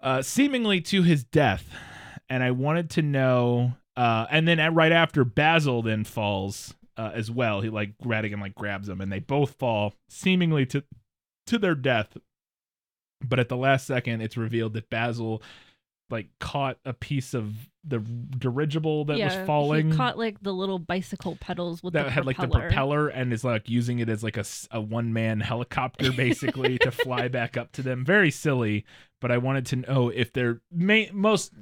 uh 0.01 0.21
seemingly 0.21 0.81
to 0.81 1.03
his 1.03 1.23
death 1.23 1.69
and 2.29 2.43
i 2.43 2.51
wanted 2.51 2.89
to 2.89 3.01
know 3.01 3.73
uh 3.95 4.25
and 4.31 4.47
then 4.47 4.59
at, 4.59 4.73
right 4.73 4.91
after 4.91 5.23
basil 5.23 5.81
then 5.81 6.03
falls 6.03 6.73
uh, 6.97 7.11
as 7.13 7.29
well. 7.29 7.61
He 7.61 7.69
like 7.69 7.97
Ratigan 7.99 8.41
like 8.41 8.55
grabs 8.55 8.87
them 8.87 9.01
and 9.01 9.11
they 9.11 9.19
both 9.19 9.51
fall 9.51 9.93
seemingly 10.09 10.65
to 10.67 10.83
to 11.47 11.57
their 11.57 11.75
death. 11.75 12.17
But 13.23 13.39
at 13.39 13.49
the 13.49 13.57
last 13.57 13.87
second, 13.87 14.21
it's 14.21 14.37
revealed 14.37 14.73
that 14.73 14.89
Basil 14.89 15.41
like 16.09 16.29
caught 16.39 16.77
a 16.85 16.93
piece 16.93 17.33
of 17.33 17.53
the 17.83 17.99
dirigible 17.99 19.05
that 19.05 19.17
yeah, 19.17 19.25
was 19.25 19.47
falling. 19.47 19.91
He 19.91 19.97
caught 19.97 20.17
like 20.17 20.41
the 20.41 20.53
little 20.53 20.79
bicycle 20.79 21.37
pedals 21.39 21.81
with 21.81 21.93
that 21.93 22.09
had 22.09 22.25
like 22.25 22.37
the 22.37 22.43
propeller. 22.43 22.67
propeller 22.67 23.07
and 23.07 23.33
is 23.33 23.43
like 23.43 23.69
using 23.69 23.99
it 23.99 24.09
as 24.09 24.23
like 24.23 24.37
a, 24.37 24.45
a 24.71 24.81
one 24.81 25.13
man 25.13 25.39
helicopter 25.39 26.11
basically 26.11 26.77
to 26.79 26.91
fly 26.91 27.27
back 27.29 27.57
up 27.57 27.71
to 27.73 27.81
them. 27.81 28.05
Very 28.05 28.31
silly, 28.31 28.85
but 29.21 29.31
I 29.31 29.37
wanted 29.37 29.65
to 29.67 29.75
know 29.77 30.09
if 30.09 30.33
there 30.33 30.61
may 30.71 31.09
most 31.13 31.53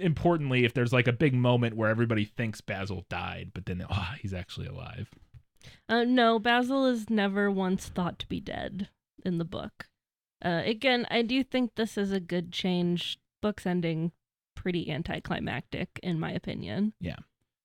importantly 0.00 0.64
if 0.64 0.74
there's 0.74 0.92
like 0.92 1.08
a 1.08 1.12
big 1.12 1.34
moment 1.34 1.76
where 1.76 1.90
everybody 1.90 2.24
thinks 2.24 2.60
Basil 2.60 3.04
died, 3.08 3.50
but 3.54 3.66
then 3.66 3.84
oh, 3.88 4.14
he's 4.20 4.34
actually 4.34 4.66
alive. 4.66 5.10
Uh, 5.88 6.04
no, 6.04 6.38
Basil 6.38 6.86
is 6.86 7.10
never 7.10 7.50
once 7.50 7.88
thought 7.88 8.18
to 8.20 8.28
be 8.28 8.40
dead 8.40 8.88
in 9.24 9.38
the 9.38 9.44
book. 9.44 9.88
Uh, 10.44 10.62
again, 10.64 11.06
I 11.10 11.22
do 11.22 11.42
think 11.42 11.74
this 11.74 11.98
is 11.98 12.12
a 12.12 12.20
good 12.20 12.52
change. 12.52 13.18
Book's 13.40 13.66
ending 13.66 14.12
pretty 14.54 14.90
anticlimactic, 14.90 16.00
in 16.02 16.18
my 16.18 16.32
opinion. 16.32 16.92
Yeah. 17.00 17.16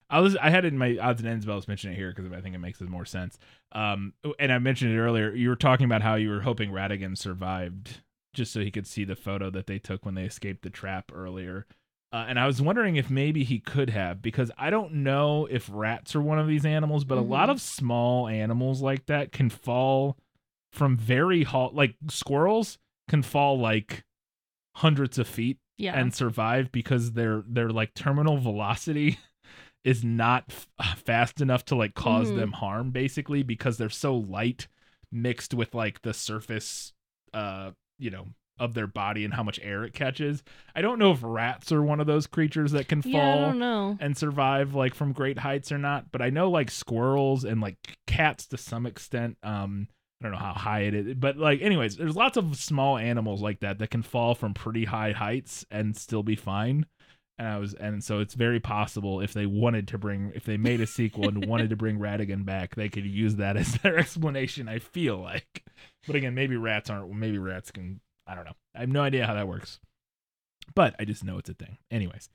I 0.10 0.20
was 0.20 0.36
I 0.38 0.50
had 0.52 0.64
it 0.66 0.74
in 0.74 0.78
my 0.78 0.98
odds 1.00 1.22
and 1.22 1.30
ends, 1.30 1.46
but 1.46 1.54
I 1.54 1.56
was 1.56 1.68
mentioning 1.68 1.96
it 1.96 2.00
here 2.00 2.14
because 2.16 2.32
I 2.32 2.42
think 2.42 2.54
it 2.54 2.60
makes 2.60 2.80
more 2.82 3.06
sense. 3.06 3.40
Um, 3.72 4.14
and 4.38 4.52
I 4.52 4.60
mentioned 4.60 4.94
it 4.94 5.00
earlier. 5.00 5.32
You 5.34 5.50
were 5.50 5.56
talking 5.56 5.86
about 5.86 6.04
how 6.04 6.16
you 6.16 6.30
were 6.30 6.42
hoping 6.42 6.72
Ratigan 6.72 7.18
survived 7.18 8.02
just 8.34 8.52
so 8.54 8.60
he 8.60 8.70
could 8.72 8.86
see 8.86 9.06
the 9.06 9.16
photo 9.16 9.50
that 9.50 9.66
they 9.68 9.80
took 9.80 10.06
when 10.06 10.14
they 10.16 10.26
escaped 10.26 10.62
the 10.64 10.70
trap 10.70 11.12
earlier. 11.14 11.66
Uh, 12.12 12.26
and 12.28 12.40
I 12.40 12.46
was 12.46 12.62
wondering 12.62 12.96
if 12.96 13.10
maybe 13.10 13.44
he 13.44 13.58
could 13.60 13.90
have 13.90 14.22
because 14.22 14.52
I 14.56 14.70
don't 14.70 14.94
know 14.94 15.48
if 15.50 15.68
rats 15.72 16.16
are 16.16 16.22
one 16.22 16.38
of 16.38 16.48
these 16.48 16.66
animals, 16.66 17.06
but 17.06 17.18
a 17.18 17.22
lot 17.22 17.50
Mhm. 17.50 17.54
of 17.54 17.62
small 17.62 18.28
animals 18.28 18.84
like 18.84 19.08
that 19.08 19.32
can 19.32 19.50
fall 19.50 20.18
from 20.72 20.96
very 20.96 21.42
hall 21.44 21.72
like 21.74 21.96
squirrels 22.10 22.78
can 23.10 23.24
fall 23.24 23.58
like 23.58 24.04
hundreds 24.76 25.18
of 25.18 25.28
feet 25.28 25.58
Yeah. 25.84 26.00
and 26.00 26.14
survive 26.14 26.72
because 26.72 27.12
their 27.14 27.44
their 27.48 27.70
like 27.70 27.94
terminal 27.94 28.38
velocity 28.38 29.18
is 29.84 30.04
not 30.04 30.46
f- 30.50 31.00
fast 31.06 31.42
enough 31.42 31.66
to 31.66 31.76
like 31.76 31.94
cause 31.94 32.32
Mhm. 32.32 32.36
them 32.38 32.52
harm 32.54 32.92
basically 32.92 33.44
because 33.44 33.78
they're 33.78 33.90
so 33.90 34.16
light 34.16 34.68
mixed 35.12 35.54
with 35.54 35.76
like 35.76 36.02
the 36.02 36.14
surface 36.14 36.94
uh 37.34 37.72
you 38.00 38.10
know 38.10 38.28
of 38.60 38.76
their 38.76 38.88
body 38.88 39.26
and 39.26 39.34
how 39.34 39.42
much 39.42 39.60
air 39.64 39.84
it 39.84 39.94
catches. 39.94 40.44
I 40.76 40.82
don't 40.82 41.00
know 41.00 41.12
if 41.12 41.20
rats 41.24 41.72
are 41.72 41.82
one 41.82 42.00
of 42.00 42.06
those 42.06 42.28
creatures 42.28 42.72
that 42.74 42.88
can 42.88 43.02
fall 43.02 43.52
know. 43.52 43.98
and 44.00 44.16
survive 44.16 44.76
like 44.76 44.94
from 44.94 45.12
great 45.12 45.40
heights 45.40 45.72
or 45.72 45.80
not, 45.80 46.12
but 46.12 46.22
I 46.22 46.30
know 46.30 46.52
like 46.52 46.70
squirrels 46.70 47.44
and 47.44 47.62
like 47.62 47.78
cats 48.06 48.46
to 48.48 48.58
some 48.58 48.86
extent 48.86 49.38
um 49.42 49.88
I 50.24 50.28
don't 50.28 50.40
know 50.40 50.46
how 50.46 50.54
high 50.54 50.82
it 50.82 50.94
is, 50.94 51.16
but 51.16 51.38
like, 51.38 51.62
anyways, 51.62 51.98
there's 51.98 52.16
lots 52.16 52.38
of 52.38 52.56
small 52.56 52.98
animals 52.98 53.42
like 53.42 53.60
that 53.60 53.80
that 53.80 53.90
can 53.92 54.04
fall 54.04 54.36
from 54.36 54.54
pretty 54.54 54.86
high 54.86 55.12
heights 55.12 55.66
and 55.70 55.98
still 55.98 56.24
be 56.24 56.38
fine. 56.38 56.86
And 57.38 57.48
I 57.48 57.58
was, 57.58 57.74
and 57.74 58.02
so 58.02 58.20
it's 58.20 58.34
very 58.34 58.62
possible 58.62 59.20
if 59.20 59.34
they 59.34 59.46
wanted 59.46 59.88
to 59.90 59.98
bring, 59.98 60.32
if 60.34 60.46
they 60.46 60.56
made 60.56 60.80
a 60.80 60.88
sequel 60.88 61.28
and 61.28 61.46
wanted 61.46 61.72
to 61.72 61.76
bring 61.76 62.00
Ratigan 62.00 62.46
back, 62.46 62.76
they 62.76 62.88
could 62.88 63.06
use 63.06 63.36
that 63.36 63.58
as 63.58 63.74
their 63.82 63.98
explanation. 63.98 64.70
I 64.70 64.80
feel 64.80 65.18
like, 65.18 65.66
but 66.08 66.16
again, 66.16 66.36
maybe 66.36 66.56
rats 66.56 66.90
aren't. 66.90 67.12
Maybe 67.12 67.38
rats 67.38 67.72
can. 67.72 68.00
I 68.26 68.36
don't 68.36 68.46
know. 68.46 68.56
I 68.74 68.80
have 68.80 68.90
no 68.90 69.02
idea 69.02 69.28
how 69.28 69.34
that 69.34 69.48
works, 69.50 69.80
but 70.74 70.96
I 71.00 71.04
just 71.04 71.26
know 71.26 71.38
it's 71.38 71.50
a 71.50 71.54
thing. 71.54 71.80
Anyways, 71.92 72.30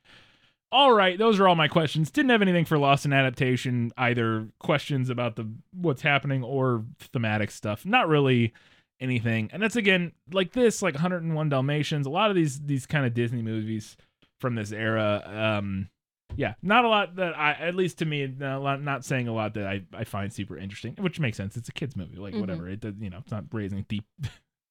all 0.71 0.93
right, 0.93 1.19
those 1.19 1.41
are 1.41 1.49
all 1.49 1.55
my 1.55 1.69
questions. 1.69 2.11
Didn't 2.11 2.31
have 2.31 2.43
anything 2.43 2.65
for 2.65 2.79
Lost 2.79 3.07
in 3.07 3.13
Adaptation, 3.13 3.91
either 3.97 4.49
questions 4.61 5.09
about 5.11 5.37
the 5.37 5.49
what's 5.73 6.03
happening 6.03 6.43
or 6.45 6.85
thematic 7.01 7.51
stuff. 7.51 7.87
Not 7.87 8.09
really 8.09 8.53
anything. 9.01 9.49
And 9.53 9.63
that's 9.63 9.77
again 9.77 10.13
like 10.33 10.53
this, 10.53 10.83
like 10.83 10.95
101 10.95 11.49
Dalmatians. 11.49 12.07
A 12.07 12.11
lot 12.11 12.31
of 12.31 12.37
these 12.37 12.61
these 12.61 12.85
kind 12.87 13.07
of 13.07 13.15
Disney 13.15 13.43
movies 13.43 13.97
from 14.41 14.55
this 14.55 14.73
era. 14.73 15.23
Um, 15.59 15.89
yeah, 16.37 16.55
not 16.63 16.85
a 16.85 16.89
lot 16.89 17.17
that 17.17 17.37
I, 17.39 17.53
at 17.53 17.75
least 17.75 17.99
to 17.99 18.05
me, 18.05 18.27
not, 18.27 18.83
not 18.83 19.03
saying 19.05 19.29
a 19.29 19.33
lot 19.33 19.55
that 19.55 19.67
I, 19.67 19.83
I 19.95 20.05
find 20.05 20.31
super 20.31 20.59
interesting, 20.59 20.95
which 20.99 21.19
makes 21.19 21.39
sense. 21.39 21.57
It's 21.57 21.71
a 21.71 21.73
kids 21.73 21.97
movie, 21.97 22.17
like 22.17 22.35
Mhm. 22.35 22.41
whatever. 22.41 22.69
It 22.69 22.81
does, 22.81 22.95
you 23.01 23.09
know, 23.09 23.19
it's 23.19 23.31
not 23.31 23.45
raising 23.51 23.87
deep 23.89 24.05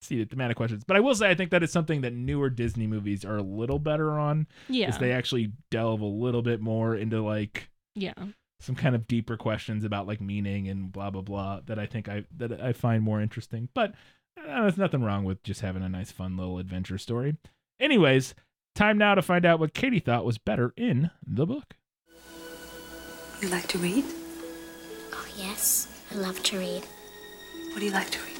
seated 0.07 0.29
thematic 0.29 0.57
questions. 0.57 0.83
But 0.83 0.97
I 0.97 0.99
will 0.99 1.15
say 1.15 1.29
I 1.29 1.35
think 1.35 1.51
that 1.51 1.63
is 1.63 1.71
something 1.71 2.01
that 2.01 2.13
newer 2.13 2.49
Disney 2.49 2.87
movies 2.87 3.23
are 3.23 3.37
a 3.37 3.43
little 3.43 3.79
better 3.79 4.11
on. 4.11 4.47
Yeah. 4.69 4.89
Is 4.89 4.97
they 4.97 5.11
actually 5.11 5.51
delve 5.71 6.01
a 6.01 6.05
little 6.05 6.41
bit 6.41 6.61
more 6.61 6.95
into 6.95 7.21
like 7.21 7.69
yeah. 7.95 8.13
some 8.59 8.75
kind 8.75 8.95
of 8.95 9.07
deeper 9.07 9.37
questions 9.37 9.83
about 9.83 10.07
like 10.07 10.21
meaning 10.21 10.67
and 10.67 10.91
blah 10.91 11.09
blah 11.09 11.21
blah 11.21 11.61
that 11.65 11.77
I 11.77 11.85
think 11.85 12.09
I 12.09 12.23
that 12.37 12.61
I 12.61 12.73
find 12.73 13.03
more 13.03 13.21
interesting. 13.21 13.69
But 13.73 13.93
uh, 14.37 14.61
there's 14.61 14.77
nothing 14.77 15.03
wrong 15.03 15.23
with 15.23 15.43
just 15.43 15.61
having 15.61 15.83
a 15.83 15.89
nice 15.89 16.11
fun 16.11 16.37
little 16.37 16.59
adventure 16.59 16.97
story. 16.97 17.35
Anyways, 17.79 18.33
time 18.75 18.97
now 18.97 19.15
to 19.15 19.21
find 19.21 19.45
out 19.45 19.59
what 19.59 19.73
Katie 19.73 19.99
thought 19.99 20.25
was 20.25 20.37
better 20.37 20.73
in 20.77 21.11
the 21.25 21.45
book. 21.45 21.75
You 23.41 23.49
like 23.49 23.67
to 23.67 23.77
read? 23.77 24.03
Oh, 25.13 25.25
yes. 25.37 25.87
I 26.11 26.15
love 26.15 26.41
to 26.43 26.57
read. 26.57 26.83
What 27.69 27.79
do 27.79 27.85
you 27.85 27.91
like 27.91 28.09
to 28.09 28.19
read? 28.19 28.36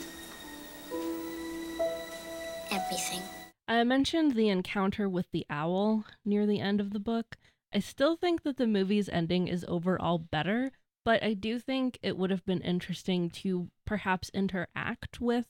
Everything. 2.72 3.22
I 3.68 3.84
mentioned 3.84 4.34
the 4.34 4.49
encounter 4.49 5.09
with 5.09 5.30
the 5.32 5.45
owl 5.49 6.05
near 6.26 6.45
the 6.45 6.59
end 6.59 6.80
of 6.80 6.91
the 6.91 6.99
book. 6.99 7.38
I 7.74 7.80
still 7.80 8.15
think 8.15 8.43
that 8.43 8.57
the 8.57 8.68
movie's 8.68 9.09
ending 9.09 9.47
is 9.47 9.65
overall 9.68 10.18
better, 10.18 10.72
but 11.03 11.22
I 11.24 11.34
do 11.34 11.59
think 11.59 11.99
it 12.01 12.18
would 12.18 12.30
have 12.32 12.45
been 12.45 12.61
interesting 12.61 13.30
to 13.32 13.70
perhaps 13.86 14.30
interact 14.34 15.20
with 15.20 15.45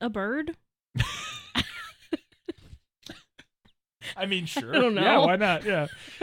a 0.00 0.10
bird. 0.10 0.56
I 4.16 4.26
mean, 4.26 4.46
sure. 4.46 4.74
I 4.74 4.80
don't 4.80 4.94
know. 4.94 5.02
Yeah, 5.02 5.14
know. 5.14 5.26
why 5.26 5.36
not? 5.36 5.64
Yeah. 5.64 5.86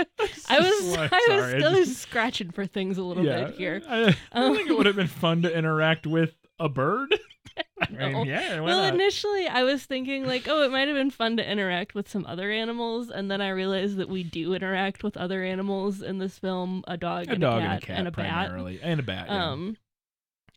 I 0.50 0.60
was 0.60 0.98
Well, 0.98 1.10
I 1.12 1.28
was 1.30 1.50
still 1.52 1.76
just- 1.76 1.98
scratching 2.02 2.52
for 2.52 2.66
things 2.66 2.98
a 2.98 3.04
little 3.04 3.24
yeah. 3.24 3.46
bit 3.46 3.56
here. 3.56 3.82
I, 3.88 4.16
I 4.34 4.46
Um, 4.46 4.56
think 4.56 4.70
it 4.70 4.78
would 4.78 4.86
have 4.86 4.96
been 4.98 5.08
fun 5.08 5.44
to 5.44 5.56
interact 5.58 6.06
with 6.08 6.36
a 6.60 6.68
bird. 6.68 7.18
Yeah, 7.92 8.60
well, 8.62 8.82
not? 8.82 8.94
initially 8.94 9.48
I 9.48 9.64
was 9.64 9.84
thinking 9.86 10.26
like, 10.26 10.48
oh, 10.48 10.64
it 10.64 10.72
might 10.72 10.88
have 10.88 10.96
been 10.98 11.12
fun 11.12 11.38
to 11.38 11.50
interact 11.50 11.94
with 11.94 12.10
some 12.10 12.26
other 12.26 12.52
animals, 12.52 13.10
and 13.10 13.30
then 13.30 13.42
I 13.42 13.50
realized 13.50 13.98
that 13.98 14.10
we 14.10 14.24
do 14.24 14.54
interact 14.54 15.04
with 15.04 15.16
other 15.18 15.44
animals 15.44 16.02
in 16.02 16.18
this 16.18 16.40
film: 16.40 16.84
a 16.88 16.98
dog, 16.98 17.28
a 17.28 17.32
and 17.34 17.42
dog 17.42 17.62
a 17.62 17.66
cat, 17.66 18.00
and 18.00 18.08
a 18.08 18.12
cat 18.12 18.52
and 18.52 18.60
a 18.60 18.64
bat, 18.64 18.80
and 18.82 19.00
a 19.00 19.04
bat. 19.04 19.26
yeah. 19.30 19.52
Um, 19.52 19.78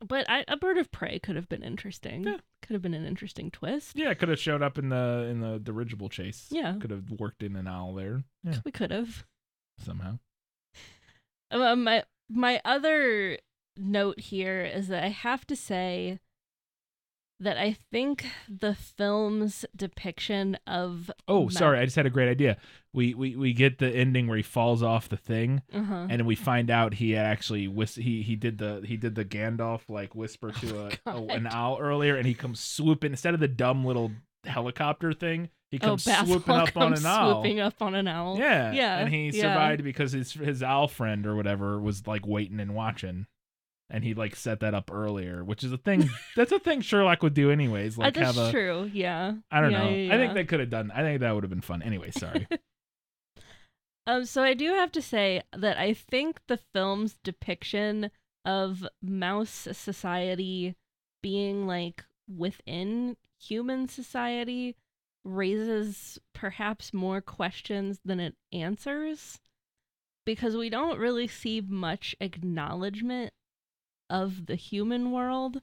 but 0.05 0.29
I, 0.31 0.45
a 0.49 0.57
bird 0.57 0.79
of 0.79 0.91
prey 0.91 1.19
could 1.19 1.37
have 1.37 1.49
been 1.49 1.63
interesting. 1.63 2.25
Yeah. 2.25 2.37
Could 2.63 2.73
have 2.75 2.83
been 2.83 2.95
an 2.95 3.05
interesting 3.07 3.51
twist. 3.51 3.97
yeah, 3.97 4.11
it 4.11 4.19
could 4.19 4.29
have 4.31 4.39
showed 4.41 4.63
up 4.63 4.79
in 4.79 4.89
the 4.89 5.27
in 5.31 5.41
the 5.41 5.59
dirigible 5.59 6.09
chase. 6.09 6.47
Yeah. 6.51 6.77
could 6.81 6.91
have 6.91 7.11
worked 7.11 7.43
in 7.43 7.57
an 7.57 7.67
owl 7.69 7.95
there. 7.95 8.25
Yeah, 8.43 8.57
We 8.65 8.73
could 8.73 8.91
have. 8.91 9.25
somehow. 9.85 10.19
Um, 11.51 11.85
my 11.85 12.05
my 12.29 12.61
other 12.65 13.39
note 13.77 14.21
here 14.21 14.63
is 14.65 14.89
that 14.89 15.03
I 15.05 15.09
have 15.09 15.47
to 15.49 15.57
say 15.57 16.19
that 17.41 17.57
I 17.57 17.77
think 17.91 18.27
the 18.49 18.75
film's 18.75 19.65
depiction 19.77 20.59
of 20.67 21.11
Oh, 21.27 21.45
Ma- 21.45 21.51
sorry, 21.51 21.79
I 21.79 21.85
just 21.85 21.97
had 21.97 22.07
a 22.07 22.11
great 22.11 22.29
idea. 22.29 22.57
We 22.93 23.15
we 23.15 23.37
we 23.37 23.53
get 23.53 23.79
the 23.79 23.89
ending 23.91 24.27
where 24.27 24.37
he 24.37 24.43
falls 24.43 24.83
off 24.83 25.09
the 25.09 25.17
thing, 25.17 25.63
uh-huh. 25.73 26.07
and 26.11 26.27
we 26.27 26.35
find 26.35 26.71
out 26.71 26.95
he 26.95 27.15
actually 27.17 27.69
whis- 27.69 27.95
he 27.97 28.23
he 28.23 28.35
did 28.35 28.59
the 28.59 28.83
he 28.85 28.97
did 28.97 29.15
the 29.15 29.25
Gandalf 29.25 29.83
like 29.89 30.15
whisper 30.15 30.51
to 30.53 30.87
a, 30.87 30.91
a 31.11 31.23
an 31.27 31.47
owl 31.47 31.79
earlier, 31.81 32.17
and 32.17 32.27
he 32.27 32.35
comes 32.35 32.61
swooping 32.61 33.13
instead 33.13 33.35
of 33.35 33.41
the 33.41 33.49
dumb 33.49 33.85
little 33.85 34.11
helicopter 34.45 35.13
thing. 35.13 35.51
He 35.71 35.79
oh, 35.83 35.89
comes 35.89 36.07
Basil 36.07 36.27
swooping 36.27 36.55
up 36.55 36.77
on 36.79 36.95
an 36.95 37.05
owl. 37.05 37.35
swooping 37.43 37.61
up 37.61 37.83
on 37.83 37.95
an 37.95 38.09
owl. 38.09 38.39
Yeah, 38.39 38.73
Yeah, 38.73 38.99
and 39.01 39.13
he 39.13 39.29
yeah. 39.29 39.43
survived 39.43 39.85
because 39.85 40.13
his 40.13 40.33
his 40.33 40.63
owl 40.63 40.89
friend 40.89 41.27
or 41.27 41.37
whatever 41.37 41.79
was 41.79 42.07
like 42.07 42.27
waiting 42.27 42.59
and 42.59 42.75
watching, 42.75 43.27
and 43.91 44.05
he 44.05 44.15
like 44.15 44.37
set 44.37 44.61
that 44.61 44.75
up 44.75 44.91
earlier, 44.93 45.45
which 45.45 45.65
is 45.65 45.73
a 45.73 45.79
thing. 45.79 46.09
that's 46.37 46.53
a 46.53 46.59
thing 46.59 46.81
Sherlock 46.81 47.23
would 47.23 47.35
do 47.35 47.51
anyways. 47.51 47.99
Uh, 47.99 48.03
Like 48.03 48.15
that's 48.15 48.37
have 48.37 48.49
a 48.49 48.51
true. 48.51 48.91
Yeah. 48.93 49.35
I 49.51 49.61
don't 49.61 49.71
Yeah, 49.73 49.85
know. 49.85 49.91
yeah, 49.91 50.15
I 50.15 50.19
think 50.19 50.35
they 50.35 50.45
could 50.45 50.61
have 50.61 50.71
done. 50.71 50.91
I 50.95 51.03
think 51.03 51.21
that 51.21 51.35
would 51.35 51.45
have 51.45 51.51
been 51.51 51.61
fun. 51.61 51.83
Anyway, 51.83 52.11
sorry. 52.11 52.47
Um, 54.07 54.25
so 54.25 54.43
I 54.43 54.55
do 54.55 54.73
have 54.73 54.91
to 54.93 55.03
say 55.03 55.43
that 55.55 55.77
I 55.77 55.93
think 55.93 56.41
the 56.47 56.59
film's 56.73 57.19
depiction 57.23 58.11
of 58.43 58.87
mouse 59.03 59.69
society 59.73 60.77
being 61.23 61.67
like 61.67 62.05
within 62.27 63.19
human 63.39 63.87
society 63.87 64.77
raises 65.25 66.19
perhaps 66.35 66.95
more 66.95 67.21
questions 67.21 68.01
than 68.03 68.19
it 68.19 68.35
answers 68.51 69.41
because 70.25 70.57
we 70.57 70.71
don't 70.71 70.99
really 70.99 71.27
see 71.27 71.61
much 71.61 72.17
acknowledgement 72.19 73.35
of 74.11 74.47
the 74.47 74.57
human 74.57 75.13
world, 75.13 75.61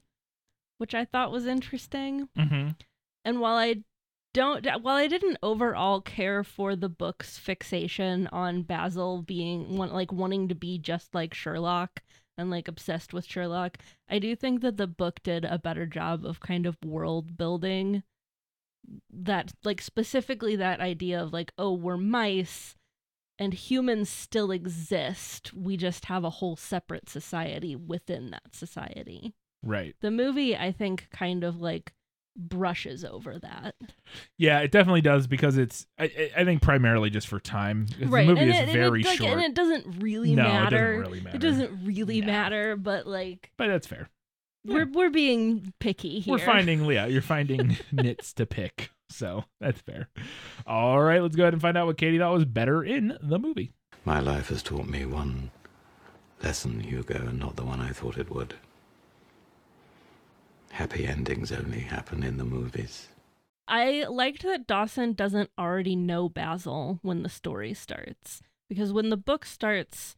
which 0.78 0.94
I 0.94 1.04
thought 1.04 1.32
was 1.32 1.46
interesting. 1.46 2.28
mm-hmm. 2.36 2.70
And 3.24 3.40
while 3.40 3.56
I 3.56 3.82
don't 4.36 4.66
while 4.82 4.96
I 4.96 5.06
didn't 5.08 5.38
overall 5.42 6.00
care 6.02 6.44
for 6.44 6.76
the 6.76 6.90
book's 6.90 7.38
fixation 7.38 8.26
on 8.28 8.62
Basil 8.62 9.22
being 9.22 9.76
one 9.78 9.90
like 9.92 10.12
wanting 10.12 10.48
to 10.48 10.54
be 10.54 10.78
just 10.78 11.14
like 11.14 11.32
Sherlock 11.32 12.02
and 12.36 12.50
like 12.50 12.68
obsessed 12.68 13.14
with 13.14 13.24
Sherlock, 13.24 13.78
I 14.08 14.18
do 14.18 14.36
think 14.36 14.60
that 14.60 14.76
the 14.76 14.86
book 14.86 15.22
did 15.22 15.44
a 15.46 15.58
better 15.58 15.86
job 15.86 16.26
of 16.26 16.38
kind 16.40 16.66
of 16.66 16.76
world 16.84 17.38
building 17.38 18.02
that 19.10 19.52
like 19.64 19.80
specifically 19.80 20.54
that 20.56 20.80
idea 20.80 21.20
of 21.20 21.32
like 21.32 21.52
oh 21.58 21.72
we're 21.72 21.96
mice 21.96 22.75
and 23.38 23.52
humans 23.54 24.08
still 24.08 24.50
exist 24.50 25.52
we 25.54 25.76
just 25.76 26.06
have 26.06 26.24
a 26.24 26.30
whole 26.30 26.56
separate 26.56 27.08
society 27.08 27.74
within 27.76 28.30
that 28.30 28.54
society 28.54 29.34
Right. 29.62 29.94
the 30.00 30.10
movie 30.10 30.56
i 30.56 30.70
think 30.72 31.08
kind 31.10 31.42
of 31.44 31.60
like 31.60 31.92
brushes 32.38 33.02
over 33.04 33.38
that 33.38 33.74
Yeah, 34.36 34.60
it 34.60 34.70
definitely 34.70 35.00
does 35.00 35.26
because 35.26 35.56
it's. 35.56 35.86
I, 35.98 36.30
I 36.36 36.44
think 36.44 36.60
primarily 36.60 37.08
just 37.08 37.26
for 37.28 37.40
time. 37.40 37.86
right 38.04 38.26
The 38.26 38.34
movie 38.34 38.40
and 38.42 38.50
is 38.50 38.56
it, 38.56 38.62
and 38.64 38.72
very 38.72 39.00
it, 39.00 39.06
like, 39.06 39.16
short, 39.18 39.32
and 39.32 39.40
it 39.40 39.54
doesn't 39.54 40.02
really 40.02 40.34
No, 40.34 40.42
it 40.42 40.46
doesn't 40.46 40.62
matter 40.64 40.98
really 41.00 41.20
matter. 41.22 41.36
it 41.36 41.40
doesn't 41.40 41.84
really 41.86 42.20
No. 42.20 42.26
matter 42.26 42.76
but 42.76 43.06
like 43.06 43.52
but 43.56 43.68
that's 43.68 43.86
fair. 43.86 44.10
we're 44.66 44.84
we're 44.86 45.08
being 45.08 45.72
picky 45.80 46.20
here 46.20 46.32
We're 46.32 46.38
finding, 46.38 46.84
yeah, 46.84 47.06
you're 47.06 47.22
finding 47.22 47.78
nits 47.92 48.34
to 48.34 48.44
pick, 48.44 48.90
so 49.08 49.44
that's 49.60 49.80
fair. 49.80 50.08
All 50.66 51.00
right, 51.02 51.22
let's 51.22 51.36
go 51.36 51.44
ahead 51.44 51.52
and 51.52 51.62
find 51.62 51.76
out 51.76 51.86
what 51.86 51.98
Katie 51.98 52.18
thought 52.18 52.32
was 52.32 52.44
better 52.44 52.82
in 52.82 53.16
the 53.22 53.38
movie. 53.38 53.72
My 54.04 54.20
life 54.20 54.48
has 54.48 54.62
taught 54.62 54.88
me 54.88 55.04
one 55.04 55.50
lesson, 56.42 56.80
Hugo, 56.80 57.14
and 57.28 57.38
not 57.38 57.56
the 57.56 57.64
one 57.64 57.80
I 57.80 57.90
thought 57.90 58.18
it 58.18 58.30
would. 58.30 58.54
Happy 60.70 61.06
endings 61.06 61.50
only 61.52 61.80
happen 61.80 62.22
in 62.22 62.36
the 62.36 62.44
movies. 62.44 63.08
I 63.68 64.04
liked 64.08 64.42
that 64.42 64.66
Dawson 64.66 65.14
doesn't 65.14 65.50
already 65.58 65.96
know 65.96 66.28
Basil 66.28 67.00
when 67.02 67.22
the 67.22 67.28
story 67.28 67.74
starts 67.74 68.42
because 68.68 68.92
when 68.92 69.10
the 69.10 69.16
book 69.16 69.44
starts, 69.44 70.16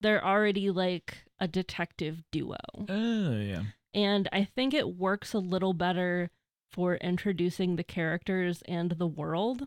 they're 0.00 0.24
already 0.24 0.70
like 0.70 1.18
a 1.38 1.48
detective 1.48 2.22
duo. 2.30 2.56
Oh 2.88 3.36
yeah, 3.38 3.62
And 3.94 4.28
I 4.32 4.44
think 4.44 4.74
it 4.74 4.96
works 4.96 5.32
a 5.32 5.38
little 5.38 5.72
better 5.72 6.30
for 6.70 6.96
introducing 6.96 7.76
the 7.76 7.84
characters 7.84 8.62
and 8.68 8.92
the 8.92 9.06
world. 9.06 9.66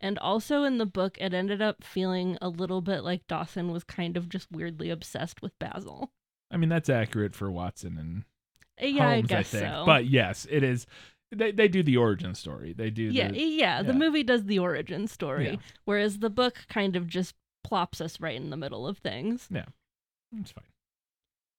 And 0.00 0.18
also 0.18 0.64
in 0.64 0.78
the 0.78 0.86
book, 0.86 1.16
it 1.20 1.32
ended 1.32 1.62
up 1.62 1.84
feeling 1.84 2.36
a 2.42 2.48
little 2.48 2.80
bit 2.80 3.04
like 3.04 3.26
Dawson 3.28 3.70
was 3.70 3.84
kind 3.84 4.16
of 4.16 4.28
just 4.28 4.50
weirdly 4.50 4.90
obsessed 4.90 5.40
with 5.42 5.56
Basil. 5.60 6.10
I 6.50 6.56
mean 6.56 6.68
that's 6.68 6.88
accurate 6.90 7.34
for 7.34 7.50
Watson 7.50 7.96
and 7.98 8.24
Uh, 8.82 8.86
Yeah, 8.86 9.08
I 9.08 9.14
Holmes, 9.16 9.28
guess 9.28 9.48
think. 9.50 9.64
so. 9.64 9.84
But 9.86 10.06
yes, 10.06 10.46
it 10.50 10.62
is. 10.64 10.86
They 11.30 11.50
they 11.52 11.68
do 11.68 11.82
the 11.82 11.96
origin 11.96 12.34
story. 12.34 12.72
They 12.74 12.90
do. 12.90 13.04
yeah, 13.04 13.30
the, 13.30 13.38
yeah, 13.40 13.82
the 13.82 13.94
movie 13.94 14.22
does 14.22 14.44
the 14.44 14.58
origin 14.58 15.06
story, 15.06 15.50
Yeah. 15.52 15.56
whereas 15.84 16.18
the 16.18 16.28
book 16.28 16.66
kind 16.68 16.94
of 16.96 17.06
just 17.06 17.34
plops 17.64 18.00
us 18.02 18.20
right 18.20 18.36
in 18.36 18.50
the 18.50 18.56
middle 18.56 18.86
of 18.86 18.98
things. 18.98 19.48
Yeah, 19.50 19.64
it's 20.38 20.50
fine. 20.50 20.64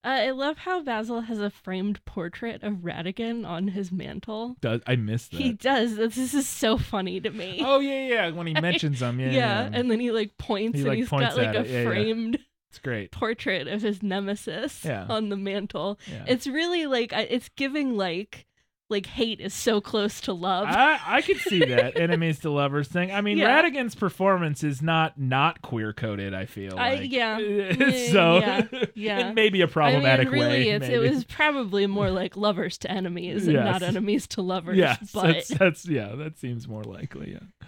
Uh, 0.05 0.09
I 0.09 0.31
love 0.31 0.57
how 0.57 0.81
Basil 0.81 1.21
has 1.21 1.39
a 1.39 1.49
framed 1.49 2.03
portrait 2.05 2.61
of 2.63 2.79
Ratigan 2.83 3.47
on 3.47 3.69
his 3.69 3.91
mantle. 3.91 4.57
Does 4.61 4.81
I 4.85 4.95
missed 4.97 5.31
that? 5.31 5.37
He 5.41 5.53
does. 5.53 5.95
This 5.95 6.15
this 6.15 6.33
is 6.33 6.47
so 6.47 6.77
funny 6.77 7.21
to 7.21 7.29
me. 7.29 7.61
oh 7.63 7.79
yeah, 7.79 8.07
yeah. 8.07 8.29
When 8.31 8.47
he 8.47 8.53
mentions 8.61 8.99
them, 8.99 9.19
yeah, 9.19 9.27
yeah, 9.27 9.33
yeah, 9.63 9.69
and 9.71 9.89
then 9.89 9.99
he 9.99 10.11
like 10.11 10.37
points 10.37 10.75
He, 10.75 10.81
and 10.81 10.89
like, 10.89 10.97
he's 10.97 11.09
points 11.09 11.35
got 11.35 11.37
like 11.37 11.47
at 11.49 11.55
a 11.55 11.59
it. 11.61 11.69
Yeah, 11.69 11.79
yeah. 11.79 11.85
framed 11.87 12.39
it's 12.69 12.79
great. 12.79 13.11
portrait 13.11 13.67
of 13.67 13.81
his 13.81 14.01
nemesis 14.03 14.83
Yeah. 14.83 15.05
on 15.07 15.29
the 15.29 15.37
mantle. 15.37 15.99
Yeah. 16.11 16.25
It's 16.27 16.47
really 16.47 16.85
like 16.87 17.13
I- 17.13 17.21
it's 17.29 17.49
giving 17.55 17.95
like 17.95 18.45
like 18.93 19.05
hate 19.05 19.41
is 19.41 19.53
so 19.53 19.81
close 19.81 20.21
to 20.21 20.31
love. 20.31 20.67
I, 20.69 20.97
I 21.05 21.21
could 21.21 21.39
see 21.39 21.59
that 21.65 21.97
enemies 21.99 22.39
to 22.39 22.49
lovers 22.51 22.87
thing. 22.87 23.11
I 23.11 23.19
mean, 23.19 23.37
Yeah. 23.37 23.53
Ratigan's 23.53 23.95
performance 23.95 24.63
is 24.63 24.81
not 24.81 25.19
not 25.19 25.61
queer 25.61 25.91
coded. 25.91 26.33
I 26.33 26.45
feel 26.45 26.77
I- 26.79 26.93
yeah. 27.01 27.37
so 28.11 28.37
Yeah, 28.37 28.61
yeah. 28.95 29.29
it 29.31 29.33
may 29.33 29.49
be 29.49 29.59
a 29.61 29.65
I 29.65 29.69
problematic 29.69 30.29
mean, 30.31 30.41
really, 30.41 30.79
way. 30.79 30.93
it 30.93 30.99
was 30.99 31.25
probably 31.25 31.85
more 31.87 32.09
like 32.09 32.37
lovers 32.37 32.77
to 32.79 32.89
enemies 32.91 33.45
and 33.47 33.57
not 33.57 33.83
enemies 33.83 34.25
to 34.27 34.41
lovers. 34.41 34.77
Yes, 34.77 35.11
but 35.13 35.23
that's, 35.33 35.47
that's 35.49 35.85
yeah. 35.89 36.15
That 36.15 36.37
seems 36.37 36.67
more 36.67 36.83
likely. 36.83 37.31
Yeah. 37.33 37.67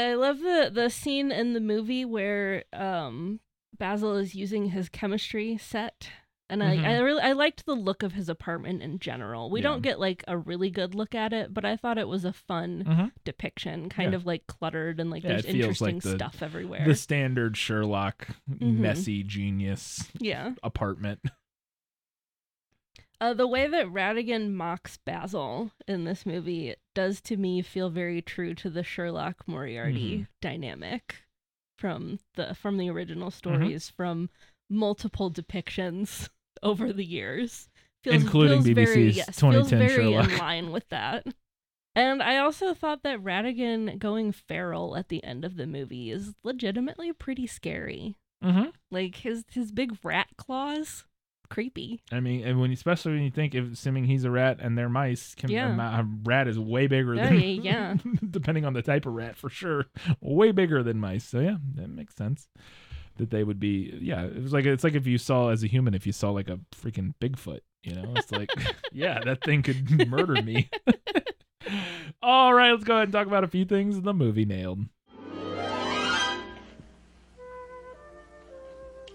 I 0.00 0.14
love 0.14 0.38
the 0.38 0.70
the 0.72 0.88
scene 0.88 1.32
in 1.32 1.52
the 1.54 1.60
movie 1.60 2.04
where 2.04 2.62
um 2.72 3.40
Basil 3.76 4.14
is 4.16 4.34
using 4.36 4.66
his 4.70 4.88
chemistry 4.88 5.56
set 5.56 6.10
And 6.50 6.62
I, 6.62 6.72
I 6.72 6.76
Mhm. 6.76 7.04
really 7.04 7.22
I 7.22 7.32
liked 7.32 7.64
the 7.64 7.74
look 7.74 8.02
of 8.02 8.12
his 8.12 8.28
apartment 8.28 8.82
in 8.82 8.98
general. 8.98 9.48
We 9.50 9.60
Yeah. 9.60 9.68
don't 9.68 9.82
get 9.82 10.00
like 10.00 10.24
a 10.28 10.36
really 10.36 10.68
good 10.68 10.94
look 10.94 11.14
at 11.14 11.32
it, 11.32 11.54
but 11.54 11.64
I 11.64 11.76
thought 11.76 11.96
it 11.96 12.08
was 12.08 12.24
a 12.24 12.32
fun 12.32 12.84
Mhm. 12.84 13.12
depiction, 13.24 13.88
kind 13.88 14.12
Yeah. 14.12 14.16
of 14.16 14.26
like 14.26 14.46
cluttered 14.46 14.98
and 15.00 15.10
like 15.10 15.22
Yeah, 15.22 15.30
there's 15.40 15.44
feels 15.46 15.80
like 15.80 15.94
interesting 15.94 16.10
the- 16.12 16.16
stuff 16.18 16.42
everywhere. 16.42 16.84
The 16.84 16.94
standard 16.96 17.56
Sherlock 17.56 18.28
Mhm. 18.50 18.78
messy 18.78 19.22
genius 19.22 20.10
yeah. 20.18 20.54
apartment. 20.62 21.20
Uh, 23.20 23.34
the 23.34 23.46
way 23.46 23.66
that 23.66 23.86
Ratigan 23.86 24.52
mocks 24.52 24.96
Basil 24.96 25.72
in 25.86 26.04
this 26.04 26.24
movie 26.24 26.74
does 26.94 27.20
to 27.22 27.36
me 27.36 27.60
feel 27.60 27.90
very 27.90 28.22
true 28.22 28.54
to 28.54 28.70
the 28.70 28.82
Sherlock 28.82 29.46
Moriarty 29.46 30.12
Mm-hmm. 30.14 30.22
dynamic 30.40 31.16
from 31.76 32.18
the 32.34 32.54
from 32.54 32.78
the 32.78 32.88
original 32.88 33.28
Mm-hmm. 33.28 33.36
stories 33.36 33.90
from 33.90 34.30
multiple 34.70 35.30
depictions 35.30 36.30
over 36.62 36.92
the 36.92 37.04
years. 37.04 37.68
Feels, 38.02 38.22
Including 38.22 38.62
feels 38.62 38.74
very, 38.74 39.10
BBC's 39.10 39.16
yes, 39.18 39.36
2010 39.36 39.78
feels 39.78 39.92
very 39.92 40.02
Sherlock. 40.12 40.30
in 40.32 40.38
line 40.38 40.70
with 40.72 40.88
that. 40.88 41.26
And 41.94 42.22
I 42.22 42.38
also 42.38 42.72
thought 42.72 43.02
that 43.02 43.22
Ratigan 43.22 43.98
going 43.98 44.32
feral 44.32 44.96
at 44.96 45.08
the 45.08 45.22
end 45.24 45.44
of 45.44 45.56
the 45.56 45.66
movie 45.66 46.10
is 46.10 46.34
legitimately 46.44 47.12
pretty 47.12 47.46
scary. 47.46 48.16
Mm-hmm. 48.42 48.70
Like 48.90 49.16
his 49.16 49.44
his 49.52 49.70
big 49.70 49.98
rat 50.02 50.28
claws, 50.38 51.04
creepy. 51.50 52.00
I 52.10 52.20
mean, 52.20 52.42
and 52.46 52.58
when 52.58 52.70
especially 52.72 53.12
when 53.12 53.22
you 53.22 53.30
think, 53.30 53.54
if 53.54 53.70
assuming 53.70 54.04
he's 54.04 54.24
a 54.24 54.30
rat 54.30 54.60
and 54.60 54.78
they're 54.78 54.88
mice, 54.88 55.34
can, 55.34 55.50
Yeah. 55.50 55.74
a, 55.98 56.00
a 56.00 56.08
rat 56.24 56.48
is 56.48 56.58
way 56.58 56.86
bigger 56.86 57.12
Oh, 57.14 57.16
than 57.16 57.38
yeah. 57.38 57.96
depending 58.30 58.64
on 58.64 58.72
the 58.72 58.82
type 58.82 59.04
of 59.04 59.12
rat 59.12 59.36
for 59.36 59.50
sure, 59.50 59.86
way 60.22 60.52
bigger 60.52 60.82
than 60.82 61.00
mice. 61.00 61.24
So 61.24 61.40
yeah, 61.40 61.56
that 61.74 61.90
makes 61.90 62.14
sense 62.14 62.48
that 63.20 63.30
they 63.30 63.44
would 63.44 63.60
be. 63.60 63.96
Yeah, 64.00 64.24
it 64.24 64.42
was 64.42 64.52
like 64.52 64.64
it's 64.64 64.82
like 64.82 64.94
if 64.94 65.06
you 65.06 65.18
saw 65.18 65.50
as 65.50 65.62
a 65.62 65.66
human, 65.66 65.94
if 65.94 66.06
you 66.06 66.12
saw 66.12 66.30
like 66.30 66.48
a 66.48 66.58
freaking 66.74 67.14
Bigfoot, 67.20 67.60
you 67.82 67.94
know, 67.94 68.12
it's 68.16 68.32
like 68.32 68.50
yeah, 68.92 69.20
that 69.24 69.44
thing 69.44 69.62
could 69.62 70.08
murder 70.08 70.42
me. 70.42 70.68
All 72.22 72.52
right, 72.52 72.72
let's 72.72 72.84
go 72.84 72.94
ahead 72.94 73.04
and 73.04 73.12
talk 73.12 73.26
about 73.26 73.44
a 73.44 73.48
few 73.48 73.64
things 73.64 73.96
in 73.96 74.04
the 74.04 74.14
movie 74.14 74.44
nailed. 74.44 74.80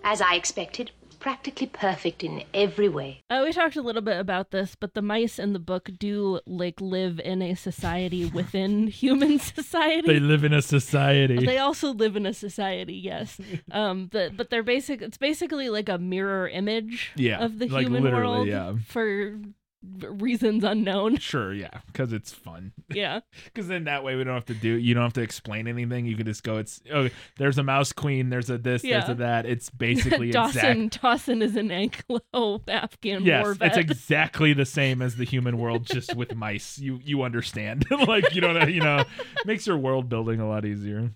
As 0.04 0.22
I 0.22 0.36
expected, 0.36 0.92
practically 1.26 1.66
perfect 1.66 2.24
in 2.24 2.44
every 2.54 2.88
way. 2.88 3.24
Uh, 3.32 3.42
we 3.44 3.52
talked 3.52 3.76
a 3.76 3.82
little 3.82 4.04
bit 4.04 4.20
about 4.20 4.52
this, 4.52 4.76
but 4.76 4.94
the 4.94 5.02
mice 5.02 5.40
in 5.40 5.54
the 5.54 5.60
book 5.60 5.90
do 5.98 6.40
like 6.46 6.80
live 6.80 7.20
in 7.20 7.42
a 7.42 7.56
society 7.56 8.26
within 8.26 8.86
human 9.04 9.40
society. 9.40 10.06
They 10.06 10.20
live 10.20 10.44
in 10.44 10.54
a 10.54 10.62
society. 10.62 11.44
They 11.44 11.58
also 11.58 11.94
live 11.94 12.16
in 12.16 12.28
a 12.28 12.34
society, 12.34 12.94
yes. 12.94 13.40
Um, 13.72 14.08
but 14.12 14.38
but 14.38 14.52
they're 14.52 14.62
basic. 14.62 15.02
It's 15.02 15.18
basically 15.18 15.70
like 15.70 15.90
a 15.90 15.98
mirror 15.98 16.48
image 16.48 17.12
Yeah, 17.16 17.40
of 17.44 17.58
the 17.58 17.68
like 17.70 17.88
human 17.88 18.04
world 18.04 18.48
yeah. 18.48 18.76
for 18.88 19.40
reasons 20.00 20.64
unknown. 20.64 21.18
Sure, 21.26 21.54
yeah, 21.54 21.80
because 21.88 22.14
it's 22.14 22.32
fun. 22.32 22.72
Yeah, 22.90 23.22
Because 23.46 23.68
then 23.68 23.86
that 23.86 24.04
way 24.04 24.16
we 24.16 24.24
don't 24.24 24.34
have 24.36 24.46
to 24.46 24.54
do. 24.54 24.70
You 24.70 24.94
don't 24.94 25.04
have 25.04 25.14
to 25.14 25.22
explain 25.22 25.68
anything. 25.68 26.06
You 26.06 26.16
can 26.16 26.26
just 26.26 26.44
go. 26.44 26.58
It's 26.58 26.82
oh, 26.94 27.10
there's 27.38 27.58
a 27.58 27.64
mouse 27.64 27.92
queen. 27.94 28.30
There's 28.30 28.50
a 28.50 28.58
this. 28.58 28.82
There's 28.82 29.10
a 29.10 29.16
that. 29.16 29.46
It's 29.46 29.70
basically 29.86 30.32
Dawson. 30.32 30.82
exact. 30.84 31.02
Dawson 31.02 31.42
is 31.42 31.56
an 31.56 31.72
Anglo 31.72 32.62
Afghan 32.68 33.24
war 33.24 33.28
Yes, 33.28 33.58
vet. 33.58 33.68
it's 33.70 33.78
exactly 33.78 34.54
the 34.54 34.66
same 34.66 35.02
as 35.02 35.16
the 35.16 35.26
human 35.26 35.58
world, 35.58 35.86
just 35.86 36.16
with 36.16 36.36
mice. 36.36 36.78
You 36.78 37.00
you 37.04 37.24
understand? 37.24 37.86
like 38.08 38.34
you 38.36 38.42
don't 38.42 38.54
know. 38.54 38.68
You 38.68 38.82
know, 38.82 39.04
makes 39.46 39.66
your 39.68 39.78
world 39.78 40.10
building 40.10 40.40
a 40.40 40.48
lot 40.48 40.66
easier. 40.66 41.12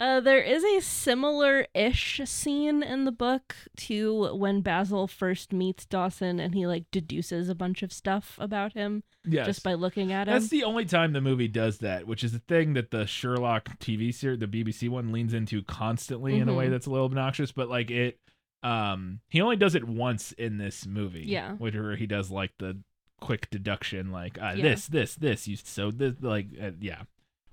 Uh, 0.00 0.18
there 0.18 0.40
is 0.42 0.64
a 0.64 0.80
similar-ish 0.80 2.20
scene 2.24 2.82
in 2.82 3.04
the 3.04 3.12
book 3.12 3.54
to 3.76 4.34
when 4.34 4.60
Basil 4.60 5.06
first 5.06 5.52
meets 5.52 5.86
Dawson, 5.86 6.40
and 6.40 6.54
he 6.54 6.66
like 6.66 6.90
deduces 6.90 7.48
a 7.48 7.54
bunch 7.54 7.82
of 7.84 7.92
stuff 7.92 8.36
about 8.40 8.72
him 8.72 9.04
Yes, 9.24 9.46
just 9.46 9.62
by 9.62 9.74
looking 9.74 10.10
at 10.12 10.26
him. 10.26 10.32
That's 10.34 10.48
the 10.48 10.64
only 10.64 10.86
time 10.86 11.12
the 11.12 11.20
movie 11.20 11.46
does 11.46 11.78
that, 11.78 12.06
which 12.08 12.24
is 12.24 12.32
the 12.32 12.40
thing 12.40 12.72
that 12.74 12.90
the 12.90 13.06
Sherlock 13.06 13.78
TV 13.78 14.12
series, 14.12 14.40
the 14.40 14.48
BBC 14.48 14.88
one, 14.88 15.12
leans 15.12 15.34
into 15.34 15.62
constantly 15.62 16.36
in 16.38 16.48
a 16.48 16.54
way 16.54 16.66
Mhm. 16.66 16.70
that's 16.70 16.86
a 16.86 16.90
little 16.90 17.06
obnoxious. 17.06 17.52
But 17.52 17.68
like 17.68 17.90
it, 17.92 18.18
um, 18.64 19.20
he 19.28 19.40
only 19.40 19.56
does 19.56 19.76
it 19.76 19.84
once 19.84 20.32
in 20.32 20.58
this 20.58 20.84
movie. 20.84 21.26
Yeah. 21.28 21.52
where 21.54 21.94
he 21.94 22.06
does 22.08 22.28
like 22.30 22.50
the 22.58 22.78
quick 23.20 23.50
deduction, 23.50 24.10
like 24.10 24.36
uh, 24.42 24.54
Yeah. 24.56 24.62
this, 24.62 24.88
this, 24.88 25.14
this. 25.14 25.46
You 25.46 25.54
so 25.56 25.92
this, 25.92 26.14
like 26.20 26.48
uh, 26.60 26.72
yeah. 26.80 27.02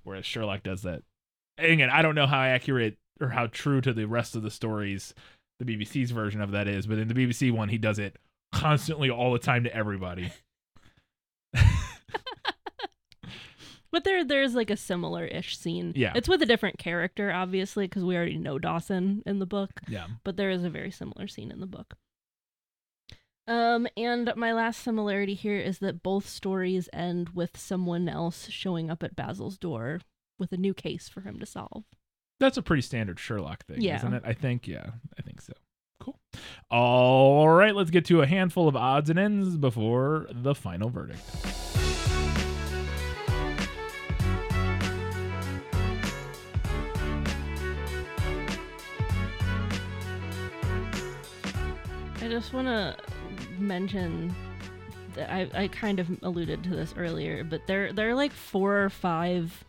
Whereas 0.04 0.26
Sherlock 0.26 0.64
does 0.64 0.82
that. 0.82 1.04
Again, 1.60 1.89
I 1.89 2.01
don't 2.01 2.16
know 2.16 2.28
how 2.28 2.41
accurate 2.41 2.97
or 3.22 3.30
how 3.30 3.47
true 3.47 3.82
to 3.82 3.93
the 3.93 4.07
rest 4.07 4.36
of 4.36 4.43
the 4.43 4.51
stories 4.51 5.14
the 5.60 5.66
BBC's 5.66 6.12
version 6.12 6.41
of 6.41 6.51
that 6.51 6.68
is, 6.68 6.88
but 6.88 6.97
in 6.97 7.07
the 7.07 7.14
BBC 7.14 7.51
one, 7.51 7.70
he 7.70 7.78
does 7.78 7.99
it 7.99 8.16
constantly 8.53 9.10
all 9.10 9.34
the 9.34 9.39
time 9.39 9.66
to 9.66 9.76
everybody. 9.76 10.32
But 13.91 14.03
there, 14.03 14.24
there's 14.24 14.53
like 14.53 14.70
a 14.70 14.78
similar-ish 14.78 15.57
scene. 15.57 15.93
Yeah. 15.95 16.14
it's 16.16 16.30
with 16.30 16.41
a 16.41 16.45
different 16.45 16.78
character, 16.78 17.32
obviously, 17.32 17.86
because 17.86 18.03
we 18.03 18.16
already 18.16 18.38
know 18.38 18.60
Dawson 18.60 19.24
in 19.26 19.39
the 19.39 19.45
book. 19.45 19.72
Yeah. 19.88 20.07
But 20.24 20.38
there 20.38 20.51
is 20.51 20.64
a 20.64 20.70
very 20.70 20.91
similar 20.91 21.28
scene 21.28 21.51
in 21.51 21.60
the 21.60 21.66
book. 21.66 21.95
Um, 23.47 23.88
and 23.97 24.32
my 24.36 24.53
last 24.53 24.84
similarity 24.84 25.34
here 25.34 25.57
is 25.57 25.80
that 25.80 26.03
both 26.03 26.30
stories 26.30 26.88
end 26.93 27.30
with 27.30 27.57
someone 27.57 28.07
else 28.07 28.47
showing 28.49 28.91
up 28.91 29.01
at 29.01 29.16
Basil's 29.16 29.57
door 29.57 30.01
with 30.40 30.52
a 30.52 30.58
new 30.58 30.74
case 30.74 31.08
for 31.10 31.22
him 31.22 31.40
to 31.40 31.46
solve. 31.46 31.84
That's 32.40 32.58
a 32.58 32.62
pretty 32.62 32.82
standard 32.82 33.20
Sherlock 33.20 33.66
thing, 33.66 33.82
Yeah. 33.82 33.98
isn't 33.98 34.14
it? 34.14 34.24
I 34.26 34.34
think, 34.34 34.68
yeah, 34.68 34.92
I 35.18 35.22
think 35.22 35.42
so. 35.42 35.54
Cool. 36.00 36.18
All 36.72 37.50
right, 37.50 37.76
let's 37.76 37.90
get 37.92 38.06
to 38.06 38.22
a 38.22 38.26
handful 38.26 38.68
of 38.70 38.76
odds 38.78 39.10
and 39.10 39.20
ends 39.20 39.58
before 39.58 40.28
the 40.32 40.56
final 40.56 40.90
verdict. 40.90 41.22
I 52.22 52.28
just 52.28 52.54
want 52.54 52.68
to 52.68 52.96
mention 53.58 54.36
that 55.16 55.32
I, 55.32 55.50
I 55.54 55.68
kind 55.70 56.00
of 56.00 56.10
alluded 56.22 56.64
to 56.66 56.70
this 56.70 56.94
earlier, 56.98 57.44
but 57.44 57.66
there 57.66 57.94
there 57.94 58.10
are 58.10 58.16
like 58.16 58.32
four 58.34 58.84
or 58.84 58.90
five 58.90 59.64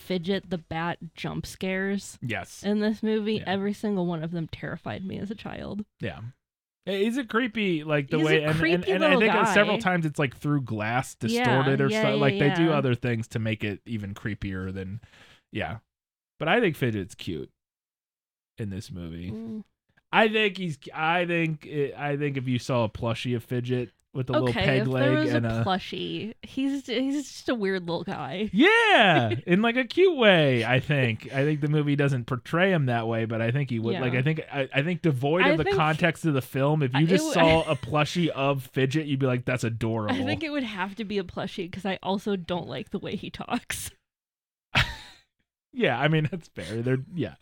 fidget 0.00 0.50
the 0.50 0.58
bat 0.58 0.98
jump 1.14 1.46
scares 1.46 2.18
Yes. 2.22 2.62
in 2.62 2.80
this 2.80 3.02
movie. 3.02 3.34
Yeah. 3.34 3.44
Every 3.46 3.72
single 3.72 4.06
one 4.06 4.22
of 4.24 4.32
them 4.32 4.48
terrified 4.48 5.04
me 5.04 5.18
as 5.18 5.30
a 5.30 5.34
child. 5.34 5.84
Yeah. 6.00 6.20
Is 6.86 7.18
it 7.18 7.28
creepy 7.28 7.84
like 7.84 8.08
the 8.10 8.16
He's 8.18 8.26
way 8.26 8.36
a 8.42 8.48
and, 8.48 8.50
and, 8.50 8.58
creepy 8.58 8.90
and 8.92 9.04
I 9.04 9.18
think 9.18 9.34
uh, 9.34 9.44
several 9.44 9.78
times 9.78 10.06
it's 10.06 10.18
like 10.18 10.36
through 10.36 10.62
glass 10.62 11.14
Yeah, 11.20 11.44
distorted 11.44 11.80
or 11.80 11.88
yeah, 11.88 12.00
stuff 12.00 12.14
yeah, 12.14 12.20
like 12.20 12.38
they 12.38 12.54
do 12.54 12.72
other 12.72 12.94
things 12.94 13.28
to 13.28 13.38
make 13.38 13.62
it 13.62 13.80
even 13.86 14.14
creepier 14.14 14.72
than 14.72 15.00
yeah. 15.52 15.78
But 16.38 16.48
I 16.48 16.60
think 16.60 16.76
Fidget's 16.76 17.14
cute 17.14 17.50
in 18.56 18.70
this 18.70 18.90
movie. 18.90 19.30
Mm. 19.30 19.64
I 20.12 20.28
think 20.28 20.56
he's 20.56 20.78
I 20.94 21.26
think 21.26 21.66
it, 21.66 21.94
I 21.96 22.16
think 22.16 22.36
if 22.36 22.48
you 22.48 22.58
saw 22.58 22.84
a 22.84 22.88
plushie 22.88 23.36
of 23.36 23.44
Fidget 23.44 23.90
with 24.12 24.28
a 24.28 24.32
little 24.32 24.48
okay, 24.48 24.64
peg 24.64 24.80
if 24.82 24.86
leg 24.88 25.02
there 25.04 25.20
was 25.20 25.32
and 25.32 25.46
a 25.46 25.60
a 25.60 25.64
plushie, 25.64 26.34
he's 26.42 26.86
he's 26.86 27.28
just 27.28 27.48
a 27.48 27.54
weird 27.54 27.86
little 27.86 28.02
guy. 28.02 28.50
Yeah, 28.52 29.34
in 29.46 29.62
like 29.62 29.76
a 29.76 29.84
cute 29.84 30.16
way. 30.16 30.64
I 30.64 30.80
think. 30.80 31.32
I 31.32 31.44
think 31.44 31.60
the 31.60 31.68
movie 31.68 31.94
doesn't 31.96 32.24
portray 32.26 32.72
him 32.72 32.86
that 32.86 33.06
way, 33.06 33.24
but 33.24 33.40
I 33.40 33.50
think 33.52 33.70
he 33.70 33.78
would. 33.78 34.00
Like, 34.00 34.14
I 34.14 34.22
think. 34.22 34.40
I, 34.52 34.68
I 34.74 34.82
think 34.82 35.02
devoid 35.02 35.42
I 35.42 35.50
of 35.50 35.58
the 35.58 35.64
think- 35.64 35.76
context 35.76 36.24
of 36.24 36.34
the 36.34 36.42
film, 36.42 36.82
if 36.82 36.92
you 36.94 37.06
just 37.06 37.32
w- 37.32 37.34
saw 37.34 37.62
a 37.70 37.76
plushie 37.76 38.28
of 38.28 38.68
Fidget, 38.72 39.06
you'd 39.06 39.20
be 39.20 39.26
like, 39.26 39.44
"That's 39.44 39.62
adorable." 39.64 40.14
I 40.14 40.24
think 40.24 40.42
it 40.42 40.50
would 40.50 40.64
have 40.64 40.96
to 40.96 41.04
be 41.04 41.18
a 41.18 41.24
plushie 41.24 41.70
because 41.70 41.86
I 41.86 41.98
also 42.02 42.34
don't 42.36 42.68
like 42.68 42.90
the 42.90 42.98
way 42.98 43.14
he 43.16 43.30
talks. 43.30 43.90
yeah, 45.72 45.98
I 45.98 46.08
mean 46.08 46.28
that's 46.30 46.48
fair. 46.48 46.82
They're 46.82 47.04
yeah, 47.14 47.34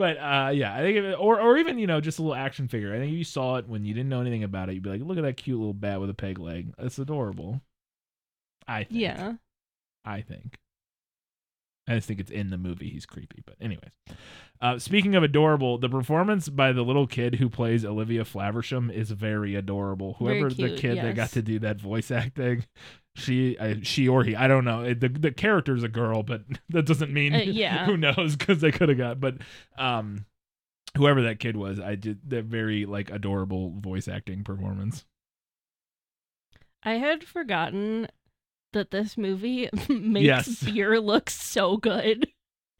but 0.00 0.16
uh, 0.16 0.50
yeah, 0.54 0.74
I 0.74 0.80
think, 0.80 0.96
if, 0.96 1.20
or 1.20 1.38
or 1.38 1.58
even 1.58 1.78
you 1.78 1.86
know 1.86 2.00
just 2.00 2.18
a 2.18 2.22
little 2.22 2.34
action 2.34 2.68
figure. 2.68 2.94
I 2.94 2.98
think 2.98 3.12
if 3.12 3.18
you 3.18 3.24
saw 3.24 3.56
it 3.56 3.68
when 3.68 3.84
you 3.84 3.92
didn't 3.92 4.08
know 4.08 4.22
anything 4.22 4.44
about 4.44 4.70
it, 4.70 4.72
you'd 4.72 4.82
be 4.82 4.88
like, 4.88 5.02
"Look 5.02 5.18
at 5.18 5.24
that 5.24 5.36
cute 5.36 5.58
little 5.58 5.74
bat 5.74 6.00
with 6.00 6.08
a 6.08 6.14
peg 6.14 6.38
leg. 6.38 6.72
That's 6.78 6.98
adorable." 6.98 7.60
I 8.66 8.84
think. 8.84 8.98
Yeah. 8.98 9.34
I 10.06 10.22
think. 10.22 10.56
I 11.86 11.96
just 11.96 12.08
think 12.08 12.18
it's 12.18 12.30
in 12.30 12.48
the 12.48 12.56
movie. 12.56 12.88
He's 12.88 13.04
creepy. 13.04 13.42
But, 13.44 13.56
anyways. 13.60 13.90
Uh, 14.60 14.78
speaking 14.78 15.16
of 15.16 15.22
adorable, 15.22 15.76
the 15.76 15.88
performance 15.88 16.48
by 16.48 16.72
the 16.72 16.82
little 16.82 17.06
kid 17.06 17.34
who 17.34 17.50
plays 17.50 17.84
Olivia 17.84 18.24
Flaversham 18.24 18.90
is 18.90 19.10
very 19.10 19.54
adorable. 19.54 20.16
Very 20.20 20.38
Whoever 20.38 20.54
the 20.54 20.68
cute, 20.68 20.78
kid 20.78 20.98
that 20.98 21.14
got 21.16 21.30
to 21.30 21.42
do 21.42 21.58
that 21.58 21.80
voice 21.80 22.10
acting, 22.10 22.64
she, 23.16 23.56
uh, 23.58 23.74
she 23.82 24.06
or 24.08 24.24
he, 24.24 24.36
I 24.36 24.46
don't 24.48 24.64
know. 24.64 24.94
The 24.94 25.08
the 25.08 25.32
character's 25.32 25.82
a 25.82 25.88
girl, 25.88 26.22
but 26.22 26.42
that 26.70 26.86
doesn't 26.86 27.12
mean 27.12 27.34
Uh, 27.34 27.38
yeah. 27.38 27.84
who 27.86 27.96
knows 27.96 28.36
because 28.36 28.60
they 28.60 28.70
could 28.72 28.88
have 28.88 28.98
got. 28.98 29.20
But 29.20 29.36
um, 29.76 30.26
whoever 30.96 31.22
that 31.22 31.38
kid 31.40 31.56
was, 31.56 31.80
I 31.80 31.94
did 31.96 32.30
that 32.30 32.44
very 32.44 32.86
like 32.86 33.10
adorable 33.10 33.70
voice 33.78 34.08
acting 34.08 34.44
performance. 34.44 35.04
I 36.82 36.94
had 36.94 37.24
forgotten 37.24 38.08
that 38.72 38.90
this 38.90 39.18
movie 39.18 39.68
makes 39.88 40.24
Yes. 40.24 40.62
beer 40.62 40.98
look 41.00 41.28
so 41.28 41.76
good. 41.76 42.28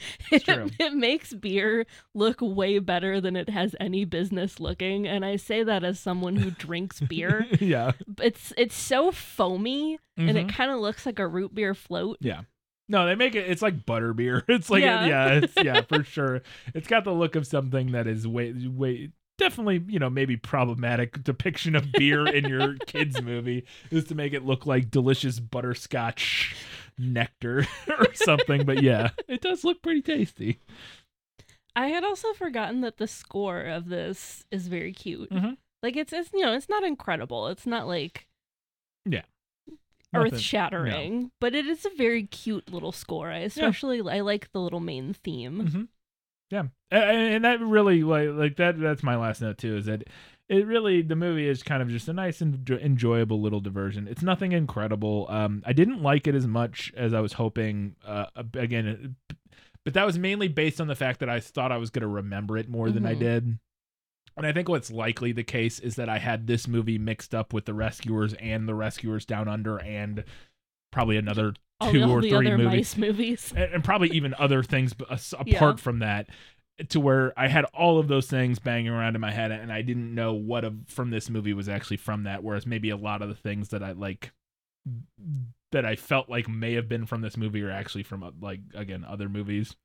it, 0.33 0.45
it 0.79 0.95
makes 0.95 1.33
beer 1.35 1.87
look 2.15 2.39
way 2.41 2.79
better 2.79 3.21
than 3.21 3.37
it 3.37 3.49
has 3.49 3.75
any 3.81 4.05
business 4.05 4.61
looking, 4.61 5.07
and 5.07 5.25
I 5.25 5.37
say 5.37 5.63
that 5.63 5.85
as 5.85 5.99
someone 6.01 6.37
who 6.37 6.51
drinks 6.51 7.01
beer. 7.09 7.47
yeah. 7.61 7.93
It's 8.23 8.53
it's 8.57 8.75
so 8.77 9.11
foamy, 9.13 9.99
and 10.17 10.37
it 10.37 10.47
Mhm. 10.47 10.55
kind 10.55 10.71
of 10.71 10.81
looks 10.81 11.07
like 11.07 11.19
a 11.19 11.27
root 11.27 11.55
beer 11.55 11.75
float. 11.75 12.19
Yeah. 12.21 12.43
No, 12.89 13.07
they 13.07 13.15
make 13.15 13.35
it. 13.37 13.49
It's 13.49 13.63
like 13.63 13.87
butter 13.87 14.13
beer. 14.13 14.45
It's 14.49 14.69
like 14.69 14.83
Yeah. 14.83 15.07
yeah, 15.07 15.29
it's 15.35 15.55
yeah 15.57 15.83
for 15.83 16.03
sure. 16.03 16.43
It's 16.75 16.89
got 16.89 17.05
the 17.05 17.13
look 17.13 17.37
of 17.37 17.47
something 17.47 17.93
that 17.93 18.07
is 18.09 18.27
way 18.27 18.53
way 18.67 19.11
definitely 19.39 19.83
you 19.89 19.99
know 19.99 20.11
maybe 20.11 20.37
problematic 20.37 21.23
depiction 21.25 21.75
of 21.75 21.91
beer 21.93 22.27
in 22.27 22.45
your 22.45 22.75
kids 22.87 23.23
movie 23.23 23.65
is 23.91 24.05
to 24.05 24.15
make 24.15 24.35
it 24.35 24.45
look 24.45 24.67
like 24.67 24.91
delicious 24.91 25.41
butterscotch 25.41 26.55
nectar 27.01 27.67
or 27.89 28.13
something. 28.15 28.65
But 28.65 28.83
yeah, 28.83 29.11
it 29.29 29.41
does 29.41 29.65
look 29.65 29.83
pretty 29.83 30.03
tasty. 30.03 30.61
I 31.77 31.89
had 31.89 32.05
also 32.05 32.33
forgotten 32.35 32.81
that 32.83 32.99
the 32.99 33.07
score 33.07 33.63
of 33.63 33.89
this 33.89 34.45
is 34.51 34.67
very 34.69 34.93
cute. 34.93 35.31
Mhm. 35.31 35.57
Like 35.83 35.97
it's 35.97 36.13
it's 36.13 36.31
you 36.33 36.41
know 36.41 36.53
it's 36.55 36.69
not 36.69 36.85
incredible. 36.85 37.47
It's 37.49 37.67
not 37.67 37.87
like 37.87 38.27
yeah 39.07 39.23
earth 40.15 40.39
shattering, 40.41 41.31
but 41.41 41.55
it 41.55 41.67
is 41.67 41.87
a 41.87 41.91
very 41.97 42.25
cute 42.25 42.73
little 42.73 42.93
score. 42.93 43.31
I 43.31 43.39
especially 43.39 44.01
I 44.01 44.21
like 44.21 44.51
the 44.53 44.61
little 44.61 44.81
main 44.81 45.15
theme. 45.15 45.69
Mhm. 45.69 45.89
Yeah, 46.51 46.65
A- 46.91 46.97
a- 46.97 47.35
and 47.37 47.45
that 47.45 47.61
really 47.61 48.03
like 48.03 48.31
like 48.31 48.57
that. 48.57 48.79
That's 48.81 49.05
my 49.05 49.17
last 49.17 49.41
note 49.41 49.59
too. 49.59 49.77
Is 49.77 49.87
that 49.87 50.03
it 50.51 50.67
really 50.67 51.01
the 51.01 51.17
movie 51.17 51.49
is 51.49 51.63
kind 51.63 51.81
of 51.81 51.89
just 51.89 52.09
a 52.09 52.13
nice 52.13 52.41
and 52.43 52.69
enjoyable 52.69 53.41
little 53.41 53.61
diversion. 53.61 54.07
It's 54.09 54.23
nothing 54.23 54.53
incredible. 54.53 55.27
Um, 55.31 55.63
I 55.65 55.73
didn't 55.73 56.03
like 56.03 56.27
it 56.27 56.35
as 56.35 56.47
much 56.47 56.93
as 56.97 57.15
I 57.15 57.21
was 57.21 57.33
hoping. 57.35 57.95
Uh, 58.05 58.27
again, 58.55 59.15
but 59.85 59.95
that 59.95 60.05
was 60.05 60.19
mainly 60.19 60.49
based 60.49 60.81
on 60.81 60.89
the 60.89 60.95
fact 60.97 61.21
that 61.21 61.29
I 61.31 61.41
thought 61.41 61.73
I 61.73 61.77
was 61.79 61.91
going 61.91 62.03
to 62.03 62.09
remember 62.09 62.59
it 62.59 62.69
more 62.69 62.91
than 62.91 63.07
I 63.07 63.15
Mhm. 63.15 63.19
did. 63.21 63.59
And 64.37 64.47
I 64.47 64.53
think 64.53 64.69
what's 64.69 64.91
likely 64.91 65.33
the 65.33 65.45
case 65.45 65.79
is 65.81 65.97
that 65.97 66.09
I 66.09 66.19
had 66.19 66.47
this 66.47 66.67
movie 66.67 66.99
mixed 66.99 67.35
up 67.35 67.53
with 67.53 67.65
The 67.67 67.75
Rescuers 67.75 68.35
and 68.35 68.69
The 68.69 68.75
Rescuers 68.75 69.25
Down 69.25 69.49
Under 69.49 69.79
and 69.79 70.25
probably 70.93 71.17
another 71.17 71.55
two 71.83 72.03
all 72.03 72.11
or 72.11 72.21
the 72.23 72.31
three 72.31 72.57
movies 72.57 72.97
movies. 72.97 73.53
and, 73.57 73.73
and 73.73 73.85
probably 73.85 74.09
even 74.11 74.35
other 74.39 74.63
things 74.63 74.93
apart 75.01 75.47
Yeah. 75.47 75.77
from 75.77 76.01
that 76.01 76.29
to 76.89 76.99
where 77.01 77.33
I 77.39 77.49
had 77.49 77.64
all 77.66 77.99
of 77.99 78.09
those 78.09 78.26
things 78.26 78.59
banging 78.59 78.89
around 78.93 79.14
in 79.14 79.20
my 79.20 79.31
head 79.31 79.51
and 79.53 79.72
I 79.72 79.83
didn't 79.83 80.14
know 80.14 80.33
what 80.33 80.64
of 80.64 80.74
from 80.87 81.11
this 81.11 81.28
movie 81.28 81.53
was 81.53 81.68
actually 81.68 81.99
from 81.99 82.24
that 82.24 82.43
whereas 82.43 82.66
maybe 82.66 82.91
a 82.91 82.97
lot 82.97 83.22
of 83.22 83.28
the 83.28 83.35
things 83.35 83.68
that 83.68 83.83
I 83.83 83.93
like 83.93 84.33
that 85.72 85.85
I 85.85 85.97
felt 85.97 86.28
like 86.28 86.49
may 86.49 86.74
have 86.74 86.89
been 86.89 87.07
from 87.07 87.20
this 87.20 87.37
movie 87.37 87.62
are 87.62 87.70
actually 87.70 88.03
from 88.03 88.22
uh, 88.22 88.31
like 88.41 88.61
again 88.74 89.05
other 89.07 89.28
movies. 89.28 89.76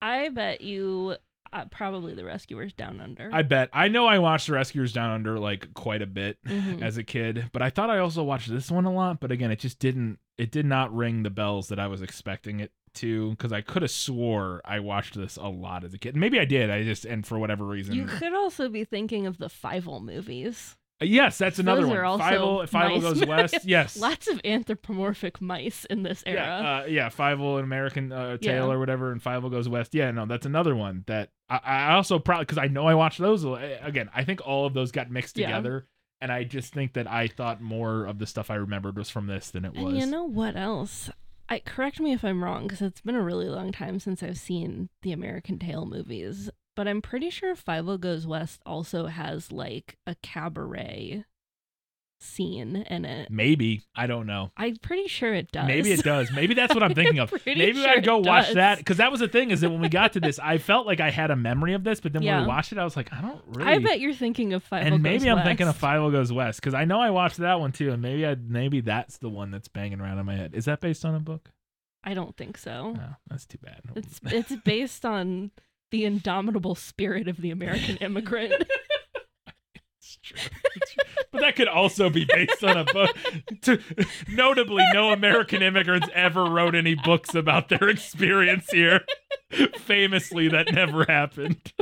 I 0.00 0.28
bet 0.28 0.60
you 0.60 1.16
uh, 1.52 1.64
probably 1.70 2.14
the 2.14 2.24
rescuers 2.24 2.72
down 2.72 3.00
under. 3.00 3.28
I 3.32 3.42
bet. 3.42 3.68
I 3.72 3.88
know 3.88 4.06
I 4.06 4.18
watched 4.18 4.46
The 4.46 4.54
Rescuers 4.54 4.92
Down 4.92 5.10
Under 5.10 5.38
like 5.38 5.74
quite 5.74 6.00
a 6.02 6.06
bit 6.06 6.38
Mhm. 6.46 6.80
as 6.82 6.96
a 6.96 7.02
kid, 7.04 7.50
but 7.52 7.60
I 7.62 7.70
thought 7.70 7.90
I 7.90 7.98
also 7.98 8.22
watched 8.22 8.48
this 8.48 8.70
one 8.70 8.84
a 8.86 8.92
lot, 8.92 9.20
but 9.20 9.30
again, 9.30 9.50
it 9.50 9.58
just 9.58 9.78
didn't 9.78 10.18
it 10.38 10.50
did 10.50 10.66
not 10.66 10.94
ring 10.94 11.22
the 11.22 11.30
bells 11.30 11.68
that 11.68 11.78
I 11.78 11.86
was 11.88 12.02
expecting 12.02 12.60
it 12.60 12.72
to 12.94 13.34
cuz 13.38 13.52
I 13.52 13.60
could 13.60 13.82
have 13.82 13.90
swore 13.90 14.60
I 14.64 14.80
watched 14.80 15.14
this 15.14 15.36
a 15.36 15.48
lot 15.48 15.84
as 15.84 15.94
a 15.94 15.98
kid. 15.98 16.16
Maybe 16.16 16.38
I 16.38 16.44
did. 16.44 16.70
I 16.70 16.82
just 16.84 17.04
and 17.04 17.26
for 17.26 17.38
whatever 17.38 17.64
reason. 17.64 17.94
you 17.94 18.04
could 18.06 18.34
also 18.34 18.68
be 18.68 18.84
thinking 18.84 19.26
of 19.26 19.38
the 19.38 19.48
Fievel 19.48 20.02
movies. 20.02 20.76
Uh, 21.00 21.04
yes, 21.06 21.36
that's 21.38 21.58
another 21.58 21.80
Those 21.80 21.88
one. 21.90 21.96
are 21.98 22.04
also 22.04 22.66
Fievel, 22.66 23.00
goes 23.00 23.26
west. 23.26 23.64
Yes. 23.64 23.98
Lots 23.98 24.28
of 24.28 24.40
anthropomorphic 24.44 25.40
mice 25.40 25.84
in 25.86 26.02
this 26.04 26.22
era. 26.26 26.36
Yeah, 26.40 26.80
uh, 26.82 26.84
yeah, 26.86 27.08
Fievel 27.08 27.56
and 27.56 27.64
American 27.64 28.12
uh, 28.12 28.36
Tale 28.36 28.66
Yeah. 28.68 28.72
or 28.72 28.78
whatever, 28.78 29.10
and 29.10 29.20
Fievel 29.22 29.50
Goes 29.50 29.68
West. 29.68 29.94
Yeah, 29.94 30.10
no, 30.12 30.26
that's 30.26 30.46
another 30.46 30.76
one 30.76 31.02
that 31.08 31.30
I, 31.50 31.60
I 31.64 31.92
also 31.94 32.18
probably 32.18 32.44
because 32.44 32.58
I 32.58 32.68
know 32.68 32.86
I 32.86 32.94
watched 32.94 33.18
those 33.18 33.44
uh, 33.44 33.78
again. 33.82 34.10
I 34.14 34.22
think 34.24 34.40
all 34.46 34.64
of 34.66 34.74
those 34.74 34.92
got 34.92 35.10
mixed 35.10 35.36
Yeah. 35.36 35.48
together, 35.48 35.86
and 36.20 36.30
I 36.30 36.44
just 36.44 36.72
think 36.72 36.92
that 36.92 37.10
I 37.10 37.26
thought 37.26 37.60
more 37.60 38.04
of 38.04 38.18
the 38.20 38.26
stuff 38.26 38.48
I 38.50 38.54
remembered 38.54 38.96
was 38.96 39.10
from 39.10 39.26
this 39.26 39.50
than 39.50 39.64
it 39.64 39.74
was. 39.74 39.94
And 39.94 39.98
you 39.98 40.06
know 40.06 40.24
what 40.24 40.56
else? 40.56 41.10
I 41.52 41.58
correct 41.58 42.00
me 42.00 42.14
if 42.14 42.24
I'm 42.24 42.42
wrong 42.42 42.62
because 42.62 42.80
it's 42.80 43.02
been 43.02 43.14
a 43.14 43.20
really 43.20 43.50
long 43.50 43.72
time 43.72 44.00
since 44.00 44.22
I've 44.22 44.38
seen 44.38 44.88
the 45.02 45.12
American 45.12 45.58
Tail 45.58 45.84
movies, 45.84 46.48
but 46.74 46.88
I'm 46.88 47.02
pretty 47.02 47.28
sure 47.28 47.54
Fievel 47.54 48.00
Goes 48.00 48.26
West 48.26 48.62
also 48.64 49.08
has 49.08 49.52
like 49.52 49.98
a 50.06 50.14
cabaret 50.22 51.26
scene 52.22 52.76
in 52.76 53.04
it. 53.04 53.30
Maybe 53.30 53.82
I 53.94 54.06
don't 54.06 54.26
know. 54.26 54.50
I'm 54.56 54.76
pretty 54.76 55.08
sure 55.08 55.34
it 55.34 55.50
does. 55.52 55.66
Maybe 55.66 55.92
it 55.92 56.02
does. 56.02 56.30
Maybe 56.32 56.54
that's 56.54 56.72
what 56.74 56.82
I'm 56.82 56.94
thinking 56.94 57.18
of. 57.18 57.32
Maybe 57.46 57.74
sure 57.74 57.88
I'd 57.88 58.04
go 58.04 58.18
watch 58.18 58.46
does. 58.46 58.54
that 58.54 58.78
because 58.78 58.98
that 58.98 59.10
was 59.10 59.20
the 59.20 59.28
thing 59.28 59.50
is 59.50 59.60
that 59.60 59.70
when 59.70 59.80
we 59.80 59.88
got 59.88 60.12
to 60.14 60.20
this, 60.20 60.38
I 60.38 60.58
felt 60.58 60.86
like 60.86 61.00
I 61.00 61.10
had 61.10 61.30
a 61.30 61.36
memory 61.36 61.74
of 61.74 61.84
this, 61.84 62.00
but 62.00 62.12
then 62.12 62.20
when 62.20 62.26
Yeah. 62.26 62.42
we 62.42 62.46
watched 62.48 62.72
it, 62.72 62.78
I 62.78 62.84
was 62.84 62.96
like, 62.96 63.12
I 63.12 63.20
don't 63.20 63.40
really. 63.48 63.70
I 63.72 63.78
bet 63.78 64.00
you're 64.00 64.14
thinking 64.14 64.52
of 64.52 64.64
Fievel 64.68 64.82
and 64.86 65.02
maybe 65.02 65.28
I'm 65.30 65.42
thinking 65.44 65.68
of 65.68 65.74
West. 65.80 65.84
Fievel 65.84 66.12
Goes 66.12 66.32
West 66.32 66.60
because 66.60 66.74
I 66.74 66.84
know 66.84 67.00
I 67.00 67.10
watched 67.10 67.38
that 67.38 67.58
one 67.60 67.72
too, 67.72 67.90
and 67.92 68.00
maybe 68.00 68.26
I 68.26 68.34
maybe 68.36 68.80
that's 68.80 69.18
the 69.18 69.28
one 69.28 69.50
that's 69.50 69.68
banging 69.68 70.00
around 70.00 70.18
in 70.18 70.26
my 70.26 70.36
head. 70.36 70.54
Is 70.54 70.64
that 70.66 70.80
based 70.80 71.04
on 71.04 71.14
a 71.14 71.20
book? 71.20 71.50
I 72.04 72.14
don't 72.14 72.36
think 72.36 72.58
so. 72.58 72.92
No, 72.92 73.08
that's 73.28 73.46
too 73.46 73.58
bad. 73.62 73.80
It's 73.94 74.20
it's 74.24 74.56
based 74.64 75.04
on 75.04 75.50
the 75.90 76.04
indomitable 76.04 76.74
spirit 76.74 77.28
of 77.28 77.36
the 77.36 77.50
American 77.50 77.96
immigrant. 77.98 78.54
It's 79.98 80.18
true. 80.20 80.38
It's 80.74 80.92
true. 80.94 81.01
But 81.32 81.40
that 81.40 81.56
could 81.56 81.68
also 81.68 82.10
be 82.10 82.24
based 82.24 82.62
on 82.62 82.76
a 82.76 82.84
book. 82.84 83.16
To, 83.62 83.80
notably, 84.28 84.84
no 84.92 85.12
American 85.12 85.62
immigrants 85.62 86.08
ever 86.14 86.44
wrote 86.44 86.74
any 86.74 86.94
books 86.94 87.34
about 87.34 87.68
their 87.68 87.88
experience 87.88 88.70
here. 88.70 89.00
Famously, 89.78 90.48
that 90.48 90.72
never 90.72 91.04
happened. 91.04 91.72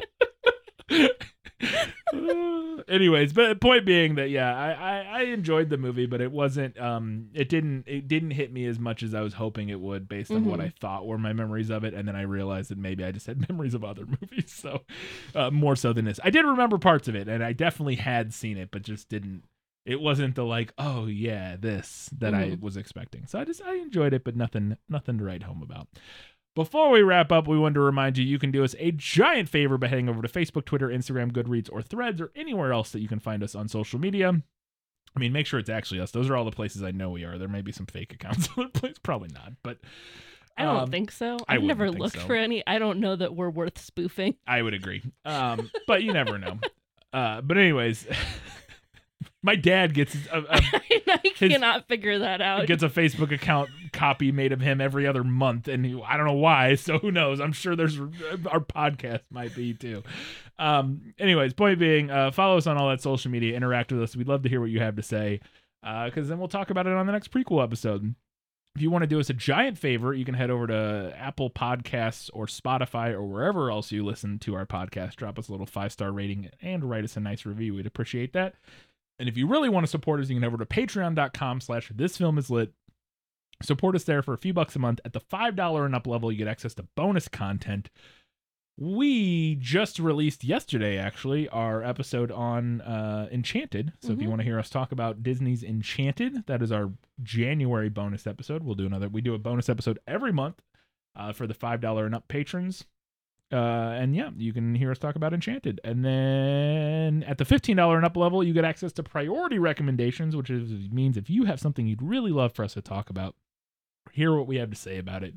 Anyways, 2.88 3.32
but 3.32 3.60
point 3.60 3.84
being 3.86 4.14
that 4.16 4.30
yeah, 4.30 4.56
I, 4.56 4.72
I 4.72 5.00
I 5.00 5.22
enjoyed 5.24 5.70
the 5.70 5.76
movie, 5.78 6.06
but 6.06 6.20
it 6.20 6.32
wasn't 6.32 6.78
um 6.80 7.28
it 7.34 7.48
didn't 7.48 7.84
it 7.86 8.08
didn't 8.08 8.32
hit 8.32 8.52
me 8.52 8.66
as 8.66 8.78
much 8.78 9.02
as 9.02 9.14
I 9.14 9.20
was 9.20 9.34
hoping 9.34 9.68
it 9.68 9.80
would 9.80 10.08
based 10.08 10.30
on 10.30 10.44
what 10.46 10.60
Mhm. 10.60 10.64
I 10.64 10.72
thought 10.80 11.06
were 11.06 11.18
my 11.18 11.32
memories 11.32 11.70
of 11.70 11.84
it, 11.84 11.94
and 11.94 12.08
then 12.08 12.16
I 12.16 12.22
realized 12.22 12.70
that 12.70 12.78
maybe 12.78 13.04
I 13.04 13.12
just 13.12 13.26
had 13.26 13.48
memories 13.48 13.74
of 13.74 13.84
other 13.84 14.06
movies, 14.06 14.52
so 14.52 14.82
uh, 15.34 15.50
more 15.50 15.76
so 15.76 15.92
than 15.92 16.04
this. 16.04 16.18
I 16.24 16.30
did 16.30 16.44
remember 16.44 16.78
parts 16.78 17.06
of 17.08 17.14
it, 17.14 17.28
and 17.28 17.44
I 17.44 17.52
definitely 17.52 17.96
had 17.96 18.32
seen 18.34 18.56
it, 18.56 18.70
but 18.70 18.82
just 18.82 19.08
didn't. 19.08 19.44
It 19.86 20.00
wasn't 20.00 20.34
the 20.34 20.44
like, 20.44 20.72
oh 20.78 21.06
yeah, 21.06 21.56
this 21.58 22.10
that 22.18 22.34
I 22.34 22.50
Mhm. 22.50 22.60
was 22.60 22.76
expecting. 22.76 23.26
So 23.26 23.38
I 23.38 23.44
just 23.44 23.62
I 23.62 23.74
enjoyed 23.76 24.12
it, 24.14 24.24
but 24.24 24.36
nothing 24.36 24.76
nothing 24.88 25.18
to 25.18 25.24
write 25.24 25.42
home 25.44 25.62
about. 25.62 25.88
Before 26.60 26.90
we 26.90 27.00
wrap 27.00 27.32
up, 27.32 27.48
we 27.48 27.58
wanted 27.58 27.76
to 27.76 27.80
remind 27.80 28.18
you 28.18 28.24
you 28.26 28.38
can 28.38 28.50
do 28.50 28.62
us 28.62 28.74
a 28.78 28.90
giant 28.90 29.48
favor 29.48 29.78
by 29.78 29.88
heading 29.88 30.10
over 30.10 30.20
to 30.20 30.28
Facebook, 30.28 30.66
Twitter, 30.66 30.88
Instagram, 30.88 31.32
Goodreads, 31.32 31.70
or 31.72 31.80
Threads, 31.80 32.20
or 32.20 32.30
anywhere 32.36 32.70
else 32.70 32.90
that 32.90 33.00
you 33.00 33.08
can 33.08 33.18
find 33.18 33.42
us 33.42 33.54
on 33.54 33.66
social 33.66 33.98
media. 33.98 34.28
I 35.16 35.18
mean, 35.18 35.32
make 35.32 35.46
sure 35.46 35.58
it's 35.58 35.70
actually 35.70 36.00
us. 36.00 36.10
Those 36.10 36.28
are 36.28 36.36
all 36.36 36.44
the 36.44 36.50
places 36.50 36.82
I 36.82 36.90
know 36.90 37.08
we 37.08 37.24
are. 37.24 37.38
There 37.38 37.48
may 37.48 37.62
be 37.62 37.72
some 37.72 37.86
fake 37.86 38.12
accounts 38.12 38.46
other 38.58 38.68
places, 38.68 38.98
probably 38.98 39.30
not, 39.32 39.54
but 39.62 39.78
I 40.58 40.64
don't 40.64 40.76
um, 40.76 40.90
think 40.90 41.12
so. 41.12 41.38
I 41.48 41.54
I've 41.54 41.62
never 41.62 41.90
looked 41.90 42.20
so. 42.20 42.26
for 42.26 42.34
any. 42.34 42.62
I 42.66 42.78
don't 42.78 43.00
know 43.00 43.16
that 43.16 43.34
we're 43.34 43.48
worth 43.48 43.78
spoofing. 43.78 44.36
I 44.46 44.60
would 44.60 44.74
agree. 44.74 45.02
Um, 45.24 45.70
but 45.86 46.02
you 46.02 46.12
never 46.12 46.36
know. 46.36 46.58
Uh, 47.12 47.40
but 47.40 47.58
anyways, 47.58 48.06
my 49.42 49.56
dad 49.56 49.94
gets 49.94 50.14
a, 50.32 50.38
a 50.40 50.46
I 51.12 51.20
His- 51.36 51.52
cannot 51.52 51.88
figure 51.88 52.18
that 52.20 52.40
out. 52.40 52.66
gets 52.66 52.82
a 52.82 52.88
Facebook 52.88 53.32
account 53.32 53.70
copy 53.92 54.30
made 54.32 54.52
of 54.52 54.60
him 54.60 54.80
every 54.80 55.06
other 55.06 55.24
month, 55.24 55.66
and 55.68 55.84
he, 55.84 56.00
I 56.06 56.16
don't 56.16 56.26
know 56.26 56.32
why. 56.34 56.74
So 56.74 56.98
who 56.98 57.10
knows? 57.10 57.40
I'm 57.40 57.52
sure 57.52 57.74
there's 57.76 57.98
our 57.98 58.60
podcast 58.60 59.22
might 59.30 59.54
be 59.54 59.74
too. 59.74 60.02
Um, 60.58 61.14
anyways, 61.18 61.54
point 61.54 61.78
being, 61.78 62.10
uh, 62.10 62.30
follow 62.30 62.58
us 62.58 62.66
on 62.66 62.76
all 62.76 62.90
that 62.90 63.00
social 63.00 63.30
media, 63.30 63.56
interact 63.56 63.90
with 63.92 64.02
us. 64.02 64.14
We'd 64.14 64.28
love 64.28 64.42
to 64.42 64.48
hear 64.48 64.60
what 64.60 64.70
you 64.70 64.80
have 64.80 64.96
to 64.96 65.02
say, 65.02 65.40
because 65.82 66.28
then 66.28 66.38
we'll 66.38 66.48
talk 66.48 66.70
about 66.70 66.86
it 66.86 66.92
on 66.92 67.06
the 67.06 67.12
next 67.12 67.30
prequel 67.32 67.62
episode. 67.64 68.14
If 68.76 68.82
you 68.82 68.90
want 68.90 69.02
to 69.02 69.08
do 69.08 69.18
us 69.18 69.28
a 69.30 69.34
giant 69.34 69.78
favor, 69.78 70.14
you 70.14 70.24
can 70.24 70.34
head 70.34 70.48
over 70.48 70.68
to 70.68 71.12
Apple 71.18 71.50
Podcasts 71.50 72.30
or 72.32 72.46
Spotify 72.46 73.10
or 73.10 73.24
wherever 73.24 73.68
else 73.68 73.90
you 73.90 74.04
listen 74.04 74.38
to 74.40 74.54
our 74.54 74.64
podcast. 74.64 75.16
Drop 75.16 75.40
us 75.40 75.48
a 75.48 75.50
little 75.50 75.66
five 75.66 75.90
star 75.90 76.12
rating 76.12 76.50
and 76.62 76.84
write 76.88 77.02
us 77.02 77.16
a 77.16 77.20
nice 77.20 77.44
review. 77.44 77.74
We'd 77.74 77.86
appreciate 77.86 78.32
that. 78.34 78.54
And 79.20 79.28
if 79.28 79.36
you 79.36 79.46
really 79.46 79.68
want 79.68 79.84
to 79.84 79.90
support 79.90 80.18
us, 80.20 80.28
you 80.28 80.34
can 80.34 80.42
head 80.42 80.48
over 80.52 80.56
to 80.56 80.66
patreon.com 80.66 81.60
slash 81.60 81.92
this 81.94 82.16
film 82.16 82.38
is 82.38 82.50
lit. 82.50 82.72
Support 83.62 83.94
us 83.94 84.04
there 84.04 84.22
for 84.22 84.32
a 84.34 84.38
few 84.38 84.52
bucks 84.54 84.74
a 84.74 84.78
month. 84.78 85.00
At 85.04 85.12
the 85.12 85.20
$5 85.20 85.84
and 85.86 85.94
up 85.94 86.06
level, 86.06 86.32
you 86.32 86.38
get 86.38 86.48
access 86.48 86.74
to 86.74 86.86
bonus 86.96 87.28
content. 87.28 87.90
We 88.78 89.56
just 89.56 89.98
released 89.98 90.42
yesterday, 90.42 90.96
actually, 90.96 91.48
our 91.50 91.84
episode 91.84 92.30
on 92.32 92.80
uh, 92.80 93.28
Enchanted. 93.30 93.92
So 94.00 94.12
if 94.12 94.20
you 94.20 94.26
Mhm. 94.26 94.30
want 94.30 94.40
to 94.40 94.44
hear 94.44 94.58
us 94.58 94.70
talk 94.70 94.90
about 94.90 95.22
Disney's 95.22 95.62
Enchanted, 95.62 96.46
that 96.46 96.62
is 96.62 96.72
our 96.72 96.90
January 97.22 97.90
bonus 97.90 98.26
episode. 98.26 98.62
We'll 98.62 98.74
do 98.76 98.86
another. 98.86 99.08
We 99.10 99.20
do 99.20 99.34
a 99.34 99.38
bonus 99.38 99.68
episode 99.68 99.98
every 100.06 100.32
month 100.32 100.62
uh, 101.14 101.32
for 101.34 101.46
the 101.46 101.52
$5 101.52 102.06
and 102.06 102.14
up 102.14 102.26
patrons. 102.28 102.86
Uh, 103.52 103.96
and 103.98 104.14
yeah, 104.14 104.30
you 104.36 104.52
can 104.52 104.74
hear 104.74 104.90
us 104.90 104.98
talk 104.98 105.16
about 105.16 105.34
Enchanted. 105.34 105.80
And 105.82 106.04
then 106.04 107.24
at 107.24 107.38
the 107.38 107.44
$15 107.44 107.96
and 107.96 108.04
up 108.04 108.16
level, 108.16 108.44
you 108.44 108.52
get 108.52 108.64
access 108.64 108.92
to 108.92 109.02
priority 109.02 109.58
recommendations, 109.58 110.36
which 110.36 110.50
is, 110.50 110.70
means 110.90 111.16
if 111.16 111.28
you 111.28 111.44
have 111.46 111.58
something 111.58 111.86
you'd 111.86 112.02
really 112.02 112.30
love 112.30 112.52
for 112.52 112.64
us 112.64 112.74
to 112.74 112.82
talk 112.82 113.10
about, 113.10 113.34
hear 114.12 114.34
what 114.36 114.46
we 114.46 114.56
have 114.56 114.70
to 114.70 114.76
say 114.76 114.98
about 114.98 115.24
it. 115.24 115.36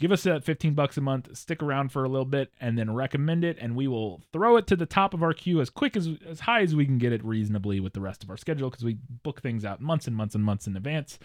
give 0.00 0.12
us 0.12 0.22
that 0.22 0.44
15 0.44 0.74
bucks 0.74 0.96
a 0.96 1.00
month, 1.00 1.36
stick 1.36 1.62
around 1.62 1.90
for 1.92 2.04
a 2.04 2.08
little 2.08 2.24
bit, 2.24 2.52
and 2.60 2.78
then 2.78 2.94
recommend 2.94 3.44
it, 3.44 3.58
and 3.60 3.76
we 3.76 3.86
will 3.88 4.22
throw 4.32 4.56
it 4.56 4.66
to 4.68 4.76
the 4.76 4.86
top 4.86 5.12
of 5.12 5.22
our 5.22 5.32
queue 5.34 5.60
as 5.60 5.70
quick 5.70 5.96
as 5.96 6.08
as 6.26 6.40
high 6.40 6.62
as 6.62 6.74
we 6.74 6.86
can 6.86 6.98
get 6.98 7.12
it 7.12 7.24
reasonably 7.24 7.80
with 7.80 7.92
the 7.92 8.00
rest 8.00 8.22
of 8.22 8.30
our 8.30 8.36
schedule 8.36 8.70
because 8.70 8.84
we 8.84 8.98
book 9.22 9.40
things 9.42 9.64
out 9.64 9.80
months 9.80 10.06
and 10.06 10.16
months 10.16 10.34
and 10.34 10.44
months 10.44 10.66
in 10.66 10.76
advance. 10.76 11.18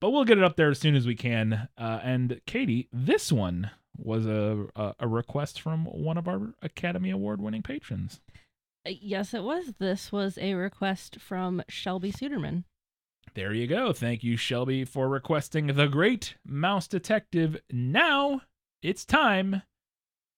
But 0.00 0.10
we'll 0.10 0.24
get 0.24 0.38
it 0.38 0.44
up 0.44 0.56
there 0.56 0.70
as 0.70 0.78
soon 0.78 0.96
as 0.96 1.06
we 1.06 1.14
can. 1.14 1.68
Uh, 1.76 2.00
and 2.02 2.40
Katie, 2.46 2.88
this 2.92 3.30
one 3.30 3.70
was 4.02 4.26
a, 4.26 4.66
a 4.76 4.94
a 5.00 5.08
request 5.08 5.60
from 5.60 5.84
one 5.84 6.16
of 6.18 6.26
our 6.28 6.54
Academy 6.62 7.10
Award 7.10 7.40
winning 7.40 7.62
patrons. 7.62 8.20
Uh, 8.86 8.90
Yes, 9.00 9.34
it 9.34 9.42
was. 9.42 9.74
This 9.78 10.10
was 10.10 10.38
a 10.38 10.54
request 10.54 11.20
from 11.20 11.62
Shelby 11.68 12.12
Suderman. 12.12 12.64
There 13.34 13.52
you 13.52 13.66
go. 13.66 13.92
Thank 13.92 14.24
you, 14.24 14.36
Shelby, 14.36 14.84
for 14.84 15.08
requesting 15.08 15.68
the 15.68 15.86
Great 15.86 16.34
Mouse 16.44 16.88
Detective. 16.88 17.60
Now 17.70 18.42
it's 18.82 19.04
time 19.04 19.62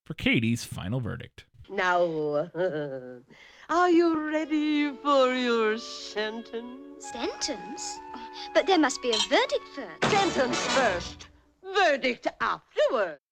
for 0.05 0.13
Katie's 0.13 0.63
final 0.63 0.99
verdict. 0.99 1.45
Now, 1.69 2.49
are 3.69 3.89
you 3.89 4.29
ready 4.29 4.91
for 4.97 5.33
your 5.33 5.77
sentence? 5.77 6.79
Sentence? 6.99 7.99
But 8.53 8.67
there 8.67 8.77
must 8.77 9.01
be 9.01 9.09
a 9.09 9.17
verdict 9.29 9.67
first. 9.73 10.13
Sentence 10.13 10.67
first, 10.67 11.27
verdict. 11.73 12.27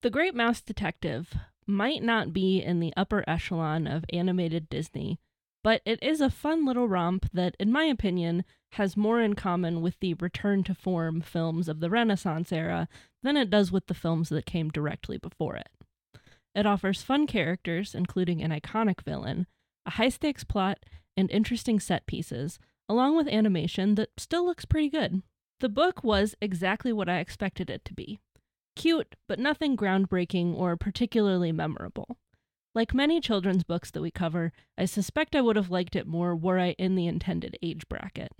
The 0.02 0.10
Great 0.10 0.36
Mouse 0.36 0.62
Detective 0.62 1.36
might 1.68 2.04
not 2.04 2.34
be 2.34 2.62
in 2.62 2.80
the 2.80 2.94
upper 2.98 3.24
echelon 3.28 3.88
of 3.88 4.06
animated 4.12 4.70
Disney, 4.70 5.20
but 5.64 5.82
it 5.86 6.02
is 6.02 6.22
a 6.22 6.30
fun 6.30 6.66
little 6.66 6.88
romp 6.88 7.30
that, 7.34 7.56
in 7.60 7.72
my 7.72 7.86
opinion, 7.86 8.44
has 8.74 8.98
more 8.98 9.22
in 9.22 9.36
common 9.36 9.82
with 9.82 10.00
the 10.00 10.14
return 10.16 10.64
to 10.64 10.74
form 10.74 11.22
films 11.22 11.68
of 11.68 11.80
the 11.80 11.90
Renaissance 11.90 12.52
era 12.52 12.88
than 13.22 13.38
it 13.38 13.50
does 13.50 13.72
with 13.72 13.88
the 13.88 13.94
films 13.94 14.30
that 14.30 14.46
came 14.46 14.70
directly 14.70 15.18
before 15.18 15.56
it. 15.56 15.70
It 16.56 16.66
offers 16.66 17.04
fun 17.04 17.28
characters, 17.28 17.94
including 17.94 18.42
an 18.42 18.52
iconic 18.52 19.02
villain, 19.02 19.48
a 19.86 19.92
high 19.92 20.10
stakes 20.10 20.44
plot, 20.44 20.80
and 21.16 21.30
interesting 21.30 21.80
set 21.80 22.06
pieces, 22.06 22.60
along 22.90 23.16
with 23.16 23.28
animation 23.28 23.96
that 23.96 24.10
still 24.18 24.46
looks 24.46 24.66
pretty 24.66 24.90
good. 24.90 25.22
The 25.60 25.70
book 25.70 26.04
was 26.04 26.36
exactly 26.42 26.92
what 26.92 27.08
I 27.08 27.20
expected 27.20 27.70
it 27.70 27.86
to 27.86 27.94
be 27.94 28.20
cute, 28.76 29.16
but 29.28 29.40
nothing 29.40 29.76
groundbreaking 29.76 30.56
or 30.56 30.78
particularly 30.78 31.52
memorable. 31.52 32.18
Like 32.74 32.94
many 32.94 33.20
children's 33.20 33.64
books 33.64 33.92
that 33.92 34.02
we 34.02 34.12
cover, 34.12 34.54
I 34.78 34.86
suspect 34.86 35.36
I 35.36 35.42
would 35.42 35.58
have 35.58 35.72
liked 35.72 35.96
it 35.96 36.08
more 36.08 36.36
were 36.36 36.60
I 36.60 36.72
in 36.78 36.96
the 36.96 37.08
intended 37.08 37.58
age 37.62 37.88
bracket. 37.90 38.32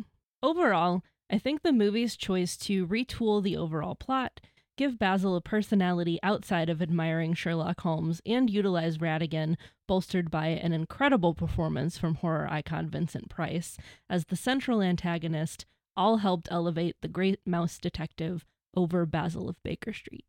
Overall, 0.42 1.04
I 1.30 1.38
think 1.38 1.62
the 1.62 1.74
movie's 1.74 2.16
choice 2.16 2.56
to 2.58 2.88
retool 2.88 3.44
the 3.44 3.58
overall 3.58 3.96
plot, 3.96 4.40
give 4.78 4.98
Basil 4.98 5.36
a 5.36 5.42
personality 5.42 6.18
outside 6.24 6.70
of 6.70 6.82
admiring 6.82 7.34
Sherlock 7.34 7.82
Holmes, 7.82 8.22
and 8.26 8.50
utilize 8.50 9.00
Ratigan, 9.00 9.58
bolstered 9.88 10.32
by 10.32 10.48
an 10.48 10.72
incredible 10.72 11.34
performance 11.34 11.98
from 11.98 12.16
horror 12.16 12.48
icon 12.50 12.90
Vincent 12.90 13.30
Price, 13.30 13.78
as 14.10 14.26
the 14.26 14.38
central 14.38 14.82
antagonist, 14.82 15.66
all 15.98 16.18
helped 16.18 16.48
elevate 16.50 16.96
the 17.02 17.10
great 17.10 17.40
mouse 17.46 17.78
detective 17.78 18.46
over 18.76 19.06
Basil 19.06 19.50
of 19.50 19.62
Baker 19.64 19.94
Street. 19.94 20.26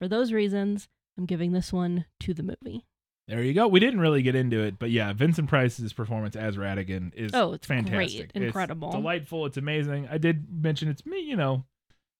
For 0.00 0.08
those 0.08 0.32
reasons, 0.32 0.88
I'm 1.16 1.26
giving 1.26 1.52
this 1.52 1.72
one 1.72 2.06
to 2.20 2.34
the 2.34 2.42
movie. 2.42 2.84
There 3.28 3.42
you 3.42 3.54
go. 3.54 3.68
We 3.68 3.78
didn't 3.80 4.00
really 4.00 4.22
get 4.22 4.34
into 4.34 4.60
it, 4.60 4.78
but 4.78 4.90
yeah, 4.90 5.12
Vincent 5.12 5.48
Price's 5.48 5.92
performance 5.92 6.34
as 6.34 6.56
Ratigan 6.56 7.14
is 7.14 7.30
Oh, 7.34 7.52
it's 7.52 7.66
great. 7.66 7.84
fantastic. 7.84 8.30
It's 8.34 8.44
Incredible. 8.46 8.90
delightful. 8.90 9.46
It's 9.46 9.56
amazing. 9.56 10.08
I 10.10 10.18
did 10.18 10.46
mention 10.50 10.88
it's 10.88 11.06
me, 11.06 11.20
you 11.20 11.36
know, 11.36 11.64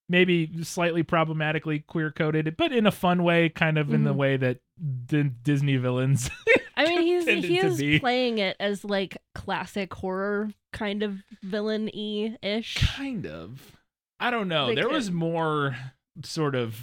maybe 0.09 0.63
slightly 0.63 1.03
problematically 1.03 1.81
queer 1.81 2.13
coded, 2.13 2.55
but 2.57 2.73
in 2.73 2.87
a 2.87 2.93
fun 2.93 3.25
way, 3.25 3.49
kind 3.49 3.79
of 3.79 3.93
in 3.93 4.05
the 4.05 4.13
Mhm. 4.15 4.17
way 4.17 4.37
that 4.37 4.59
D- 5.07 5.25
Disney 5.43 5.77
villains. 5.77 6.31
I 6.77 6.85
mean, 6.87 7.03
he's 7.27 7.45
he 7.45 7.59
is 7.59 7.79
be. 7.79 7.99
playing 7.99 8.39
it 8.39 8.57
as 8.61 8.85
like 8.85 9.19
classic 9.35 9.93
horror 9.93 10.51
kind 10.73 11.03
of 11.03 11.19
villain 11.43 11.91
y 11.93 12.37
ish. 12.43 12.77
kind 12.97 13.27
of. 13.27 13.77
I 14.23 14.31
don't 14.31 14.49
know. 14.49 14.69
They 14.69 14.77
there 14.77 14.89
was 14.89 15.11
more 15.11 15.77
sort 16.25 16.55
of 16.55 16.83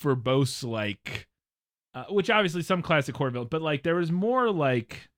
verbose, 0.00 0.64
like, 0.64 1.28
uh, 1.94 2.04
which 2.10 2.30
obviously 2.30 2.62
some 2.62 2.82
classic 2.82 3.16
horror 3.16 3.30
villain, 3.30 3.48
but 3.50 3.62
like 3.62 3.82
there 3.82 3.94
was 3.96 4.10
more 4.10 4.50
like 4.50 5.08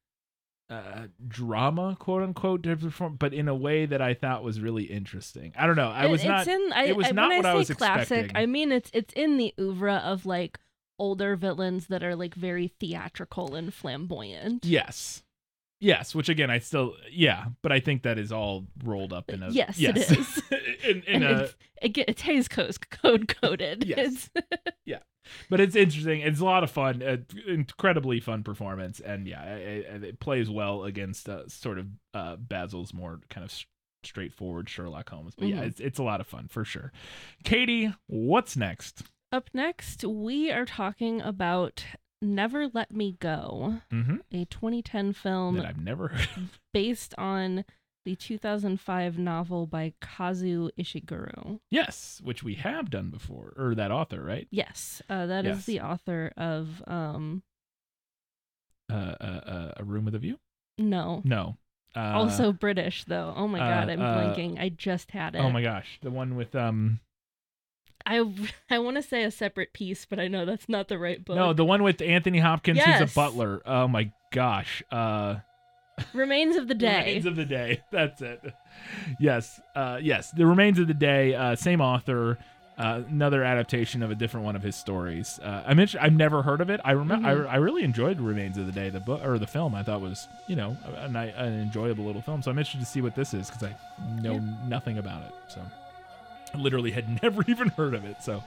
uh 0.71 1.07
drama 1.29 1.97
quote 1.99 2.23
unquote 2.23 2.63
to 2.63 2.75
perform 2.77 3.17
but 3.17 3.35
in 3.35 3.47
a 3.47 3.55
way 3.55 3.85
that 3.85 4.01
i 4.01 4.15
thought 4.15 4.43
was 4.43 4.59
really 4.59 4.85
interesting 4.85 5.53
i 5.59 5.67
don't 5.67 5.77
know 5.77 5.91
i 5.91 6.07
was 6.07 6.23
it's 6.23 6.29
not 6.29 6.47
in, 6.47 6.73
I, 6.73 6.85
it 6.85 6.97
was 6.97 7.09
I, 7.09 7.11
not 7.11 7.29
when 7.29 7.39
what 7.39 7.47
I 7.47 7.51
I 7.51 7.55
was 7.55 7.71
classic, 7.71 8.01
expecting. 8.01 8.37
I 8.37 8.47
mean 8.47 8.73
it's 8.73 8.91
it's 8.95 9.13
in 9.15 9.37
the 9.37 9.53
oeuvre 9.61 9.97
of 9.97 10.25
like 10.25 10.59
older 10.99 11.37
villains 11.37 11.89
that 11.89 12.03
are 12.03 12.17
like 12.17 12.35
very 12.35 12.69
theatrical 12.69 13.55
and 13.55 13.75
flamboyant. 13.75 14.65
yes 14.65 15.23
yes 15.83 16.15
which 16.15 16.29
again 16.29 16.49
i 16.51 16.59
still 16.59 16.95
yeah 17.11 17.47
but 17.63 17.73
i 17.73 17.81
think 17.81 18.03
that 18.05 18.19
is 18.19 18.31
all 18.33 18.67
rolled 18.85 19.13
up 19.13 19.29
in 19.31 19.43
a 19.43 19.51
Yes, 19.51 19.79
it 19.79 19.97
is. 19.99 20.43
in, 20.85 21.03
in 21.07 21.23
and 21.23 21.25
a 21.25 21.43
it's, 21.45 21.55
it 21.99 22.05
it's 22.09 22.23
Hayes 22.23 22.49
Coast 22.49 22.89
code 22.91 23.35
coded. 23.43 23.85
Yes. 23.85 24.31
yeah, 24.87 24.99
but 25.51 25.61
it's 25.61 25.75
interesting. 25.77 26.21
It's 26.21 26.39
a 26.41 26.45
lot 26.45 26.63
of 26.63 26.71
fun. 26.71 27.03
Uh, 27.03 27.17
incredibly 27.49 28.21
fun 28.21 28.43
performance, 28.45 29.01
and 29.01 29.27
yeah, 29.27 29.43
it, 29.57 29.87
it- 29.87 30.05
it 30.05 30.21
plays 30.21 30.49
well 30.49 30.85
against 30.85 31.29
uh, 31.29 31.49
sort 31.49 31.79
of 31.79 31.87
uh, 32.15 32.37
Basil's 32.37 32.95
more 32.95 33.21
kind 33.31 33.45
of 33.45 33.51
s- 33.51 33.67
straightforward 34.05 34.69
Sherlock 34.69 35.11
Holmes. 35.11 35.35
But 35.37 35.49
yeah, 35.49 35.63
Mhm. 35.63 35.67
it's 35.67 35.81
it's 35.81 35.99
a 35.99 36.03
lot 36.05 36.21
of 36.21 36.27
fun 36.29 36.47
for 36.49 36.65
sure. 36.65 36.93
Katie, 37.45 37.93
what's 38.07 38.57
next? 38.57 39.03
Up 39.33 39.49
next, 39.53 40.05
we 40.05 40.51
are 40.53 40.65
talking 40.67 41.21
about 41.21 41.85
Never 42.23 42.69
Let 42.73 42.93
Me 42.93 43.17
Go, 43.19 43.81
Mm-hmm. 43.93 44.17
a 44.33 44.45
2010 44.47 45.13
film 45.13 45.57
That 45.57 45.67
I've 45.67 45.77
never 45.81 46.09
heard. 46.09 46.29
of. 46.37 46.61
based 46.73 47.15
on 47.19 47.65
the 48.05 48.15
2005 48.17 49.19
novel 49.19 49.67
by 49.67 49.93
Kazuo 50.01 50.71
Ishiguro. 50.79 51.61
yes, 51.71 52.21
which 52.25 52.43
we 52.43 52.55
have 52.55 52.91
done 52.91 53.11
before, 53.11 53.53
or 53.57 53.75
that 53.75 53.91
author, 53.93 54.23
right? 54.23 54.49
Yes, 54.51 55.03
uh, 55.11 55.27
that 55.27 55.45
is 55.45 55.59
Yes. 55.59 55.67
the 55.67 55.81
author 55.81 56.33
of 56.37 56.83
um 56.87 57.43
Uh, 58.91 58.95
uh, 59.21 59.25
uh, 59.25 59.73
a 59.79 59.85
Room 59.85 60.05
with 60.05 60.15
a 60.15 60.19
View. 60.19 60.39
no, 60.79 61.23
No. 61.25 61.57
Uh, 61.95 62.01
also 62.01 62.53
British 62.53 63.05
though. 63.05 63.35
Oh 63.37 63.47
my 63.47 63.59
god, 63.59 63.89
uh, 63.91 63.93
I'm 63.93 63.99
blanking. 64.01 64.59
I 64.59 64.71
just 64.71 65.11
had 65.11 65.35
it. 65.35 65.39
Oh 65.41 65.51
my 65.51 65.63
gosh, 65.63 65.99
the 66.03 66.11
one 66.11 66.37
with 66.37 66.55
um. 66.55 67.01
I 68.07 68.25
I 68.71 68.79
want 68.79 68.97
to 68.97 69.03
say 69.03 69.25
a 69.25 69.31
separate 69.31 69.73
piece, 69.73 70.05
but 70.05 70.19
I 70.19 70.29
know 70.29 70.45
that's 70.45 70.69
not 70.69 70.89
the 70.89 70.99
right 70.99 71.25
book. 71.25 71.37
No, 71.37 71.53
the 71.53 71.65
one 71.65 71.83
with 71.83 72.01
Anthony 72.03 72.39
Hopkins, 72.39 72.79
who's 72.79 72.87
Yes. 72.87 73.13
a 73.13 73.15
butler. 73.15 73.63
Oh 73.67 73.89
my 73.89 74.11
gosh. 74.31 74.83
Uh. 74.91 75.37
Remains 76.15 76.57
of 76.57 76.69
the 76.69 76.75
Day. 76.91 76.99
Remains 77.01 77.27
of 77.27 77.37
the 77.37 77.45
Day. 77.45 77.83
That's 77.93 78.23
it. 78.23 78.41
Yes. 79.21 79.61
Uh, 79.77 79.99
yes. 80.03 80.31
The 80.33 80.47
Remains 80.47 80.79
of 80.79 80.89
the 80.89 80.95
Day. 80.95 81.35
Uh, 81.35 81.55
same 81.55 81.81
author. 81.83 82.39
Uh, 82.79 83.03
another 83.11 83.45
adaptation 83.45 84.03
of 84.03 84.11
a 84.11 84.15
different 84.15 84.47
one 84.47 84.57
of 84.57 84.63
his 84.63 84.75
stories. 84.75 85.39
Uh, 85.43 85.63
I'm 85.67 85.79
inter- 85.79 85.99
I've 86.01 86.15
never 86.15 86.41
heard 86.43 86.63
of 86.63 86.71
it. 86.71 86.81
I 86.83 86.93
remember. 86.93 87.29
Mhm. 87.29 87.47
I, 87.47 87.53
I 87.53 87.57
really 87.57 87.85
enjoyed 87.85 88.19
Remains 88.19 88.57
of 88.57 88.65
the 88.65 88.73
Day. 88.73 88.89
The 88.89 88.99
book 89.01 89.23
or 89.23 89.39
the 89.39 89.47
film. 89.47 89.75
I 89.75 89.83
thought 89.83 90.01
was 90.01 90.27
you 90.49 90.57
know 90.57 90.77
a, 90.87 91.03
a, 91.05 91.07
an 91.45 91.61
enjoyable 91.61 92.07
little 92.07 92.23
film. 92.23 92.43
So 92.43 92.51
I'm 92.51 92.59
interested 92.59 92.81
to 92.81 92.87
see 92.87 93.03
what 93.03 93.15
this 93.15 93.35
is 93.35 93.51
because 93.51 93.63
I 93.69 93.77
know 94.23 94.39
nothing 94.67 94.97
about 94.97 95.23
it. 95.23 95.33
So 95.49 95.61
I 95.61 95.82
literally 96.55 96.91
had 96.91 97.23
never 97.23 97.43
even 97.49 97.69
heard 97.69 97.95
of 97.95 98.05
it. 98.05 98.23
So. 98.23 98.43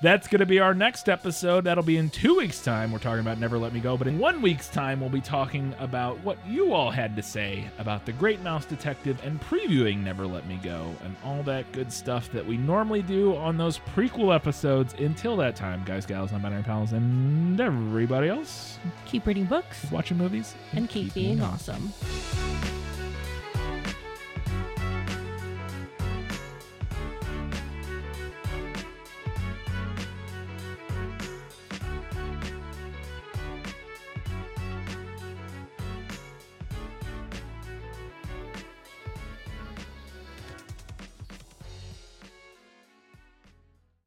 That's 0.00 0.28
going 0.28 0.38
to 0.38 0.46
be 0.46 0.60
our 0.60 0.74
next 0.74 1.08
episode. 1.08 1.64
That'll 1.64 1.82
be 1.82 1.96
in 1.96 2.08
two 2.08 2.36
weeks' 2.36 2.62
time. 2.62 2.92
We're 2.92 3.00
talking 3.00 3.18
about 3.18 3.38
Never 3.38 3.58
Let 3.58 3.72
Me 3.72 3.80
Go. 3.80 3.96
But 3.96 4.06
in 4.06 4.16
one 4.16 4.40
week's 4.40 4.68
time, 4.68 5.00
we'll 5.00 5.10
be 5.10 5.20
talking 5.20 5.74
about 5.80 6.22
what 6.22 6.38
you 6.46 6.72
all 6.72 6.92
had 6.92 7.16
to 7.16 7.22
say 7.22 7.68
about 7.80 8.06
The 8.06 8.12
Great 8.12 8.40
Mouse 8.40 8.64
Detective 8.64 9.20
and 9.24 9.40
previewing 9.40 10.04
Never 10.04 10.24
Let 10.24 10.46
Me 10.46 10.60
Go 10.62 10.94
and 11.02 11.16
all 11.24 11.42
that 11.42 11.72
good 11.72 11.92
stuff 11.92 12.30
that 12.30 12.46
we 12.46 12.56
normally 12.56 13.02
do 13.02 13.34
on 13.34 13.56
those 13.56 13.80
prequel 13.96 14.32
episodes. 14.32 14.94
Until 15.00 15.36
that 15.38 15.56
time, 15.56 15.82
guys, 15.84 16.06
gals, 16.06 16.30
non 16.30 16.42
binary 16.42 16.62
pals, 16.62 16.92
and 16.92 17.60
everybody 17.60 18.28
else, 18.28 18.78
Keep 19.06 19.26
reading 19.26 19.46
books 19.46 19.80
keep 19.80 19.90
watching 19.90 20.16
movies 20.16 20.54
and 20.74 20.88
keep 20.88 21.12
being 21.14 21.40
awesome. 21.42 21.92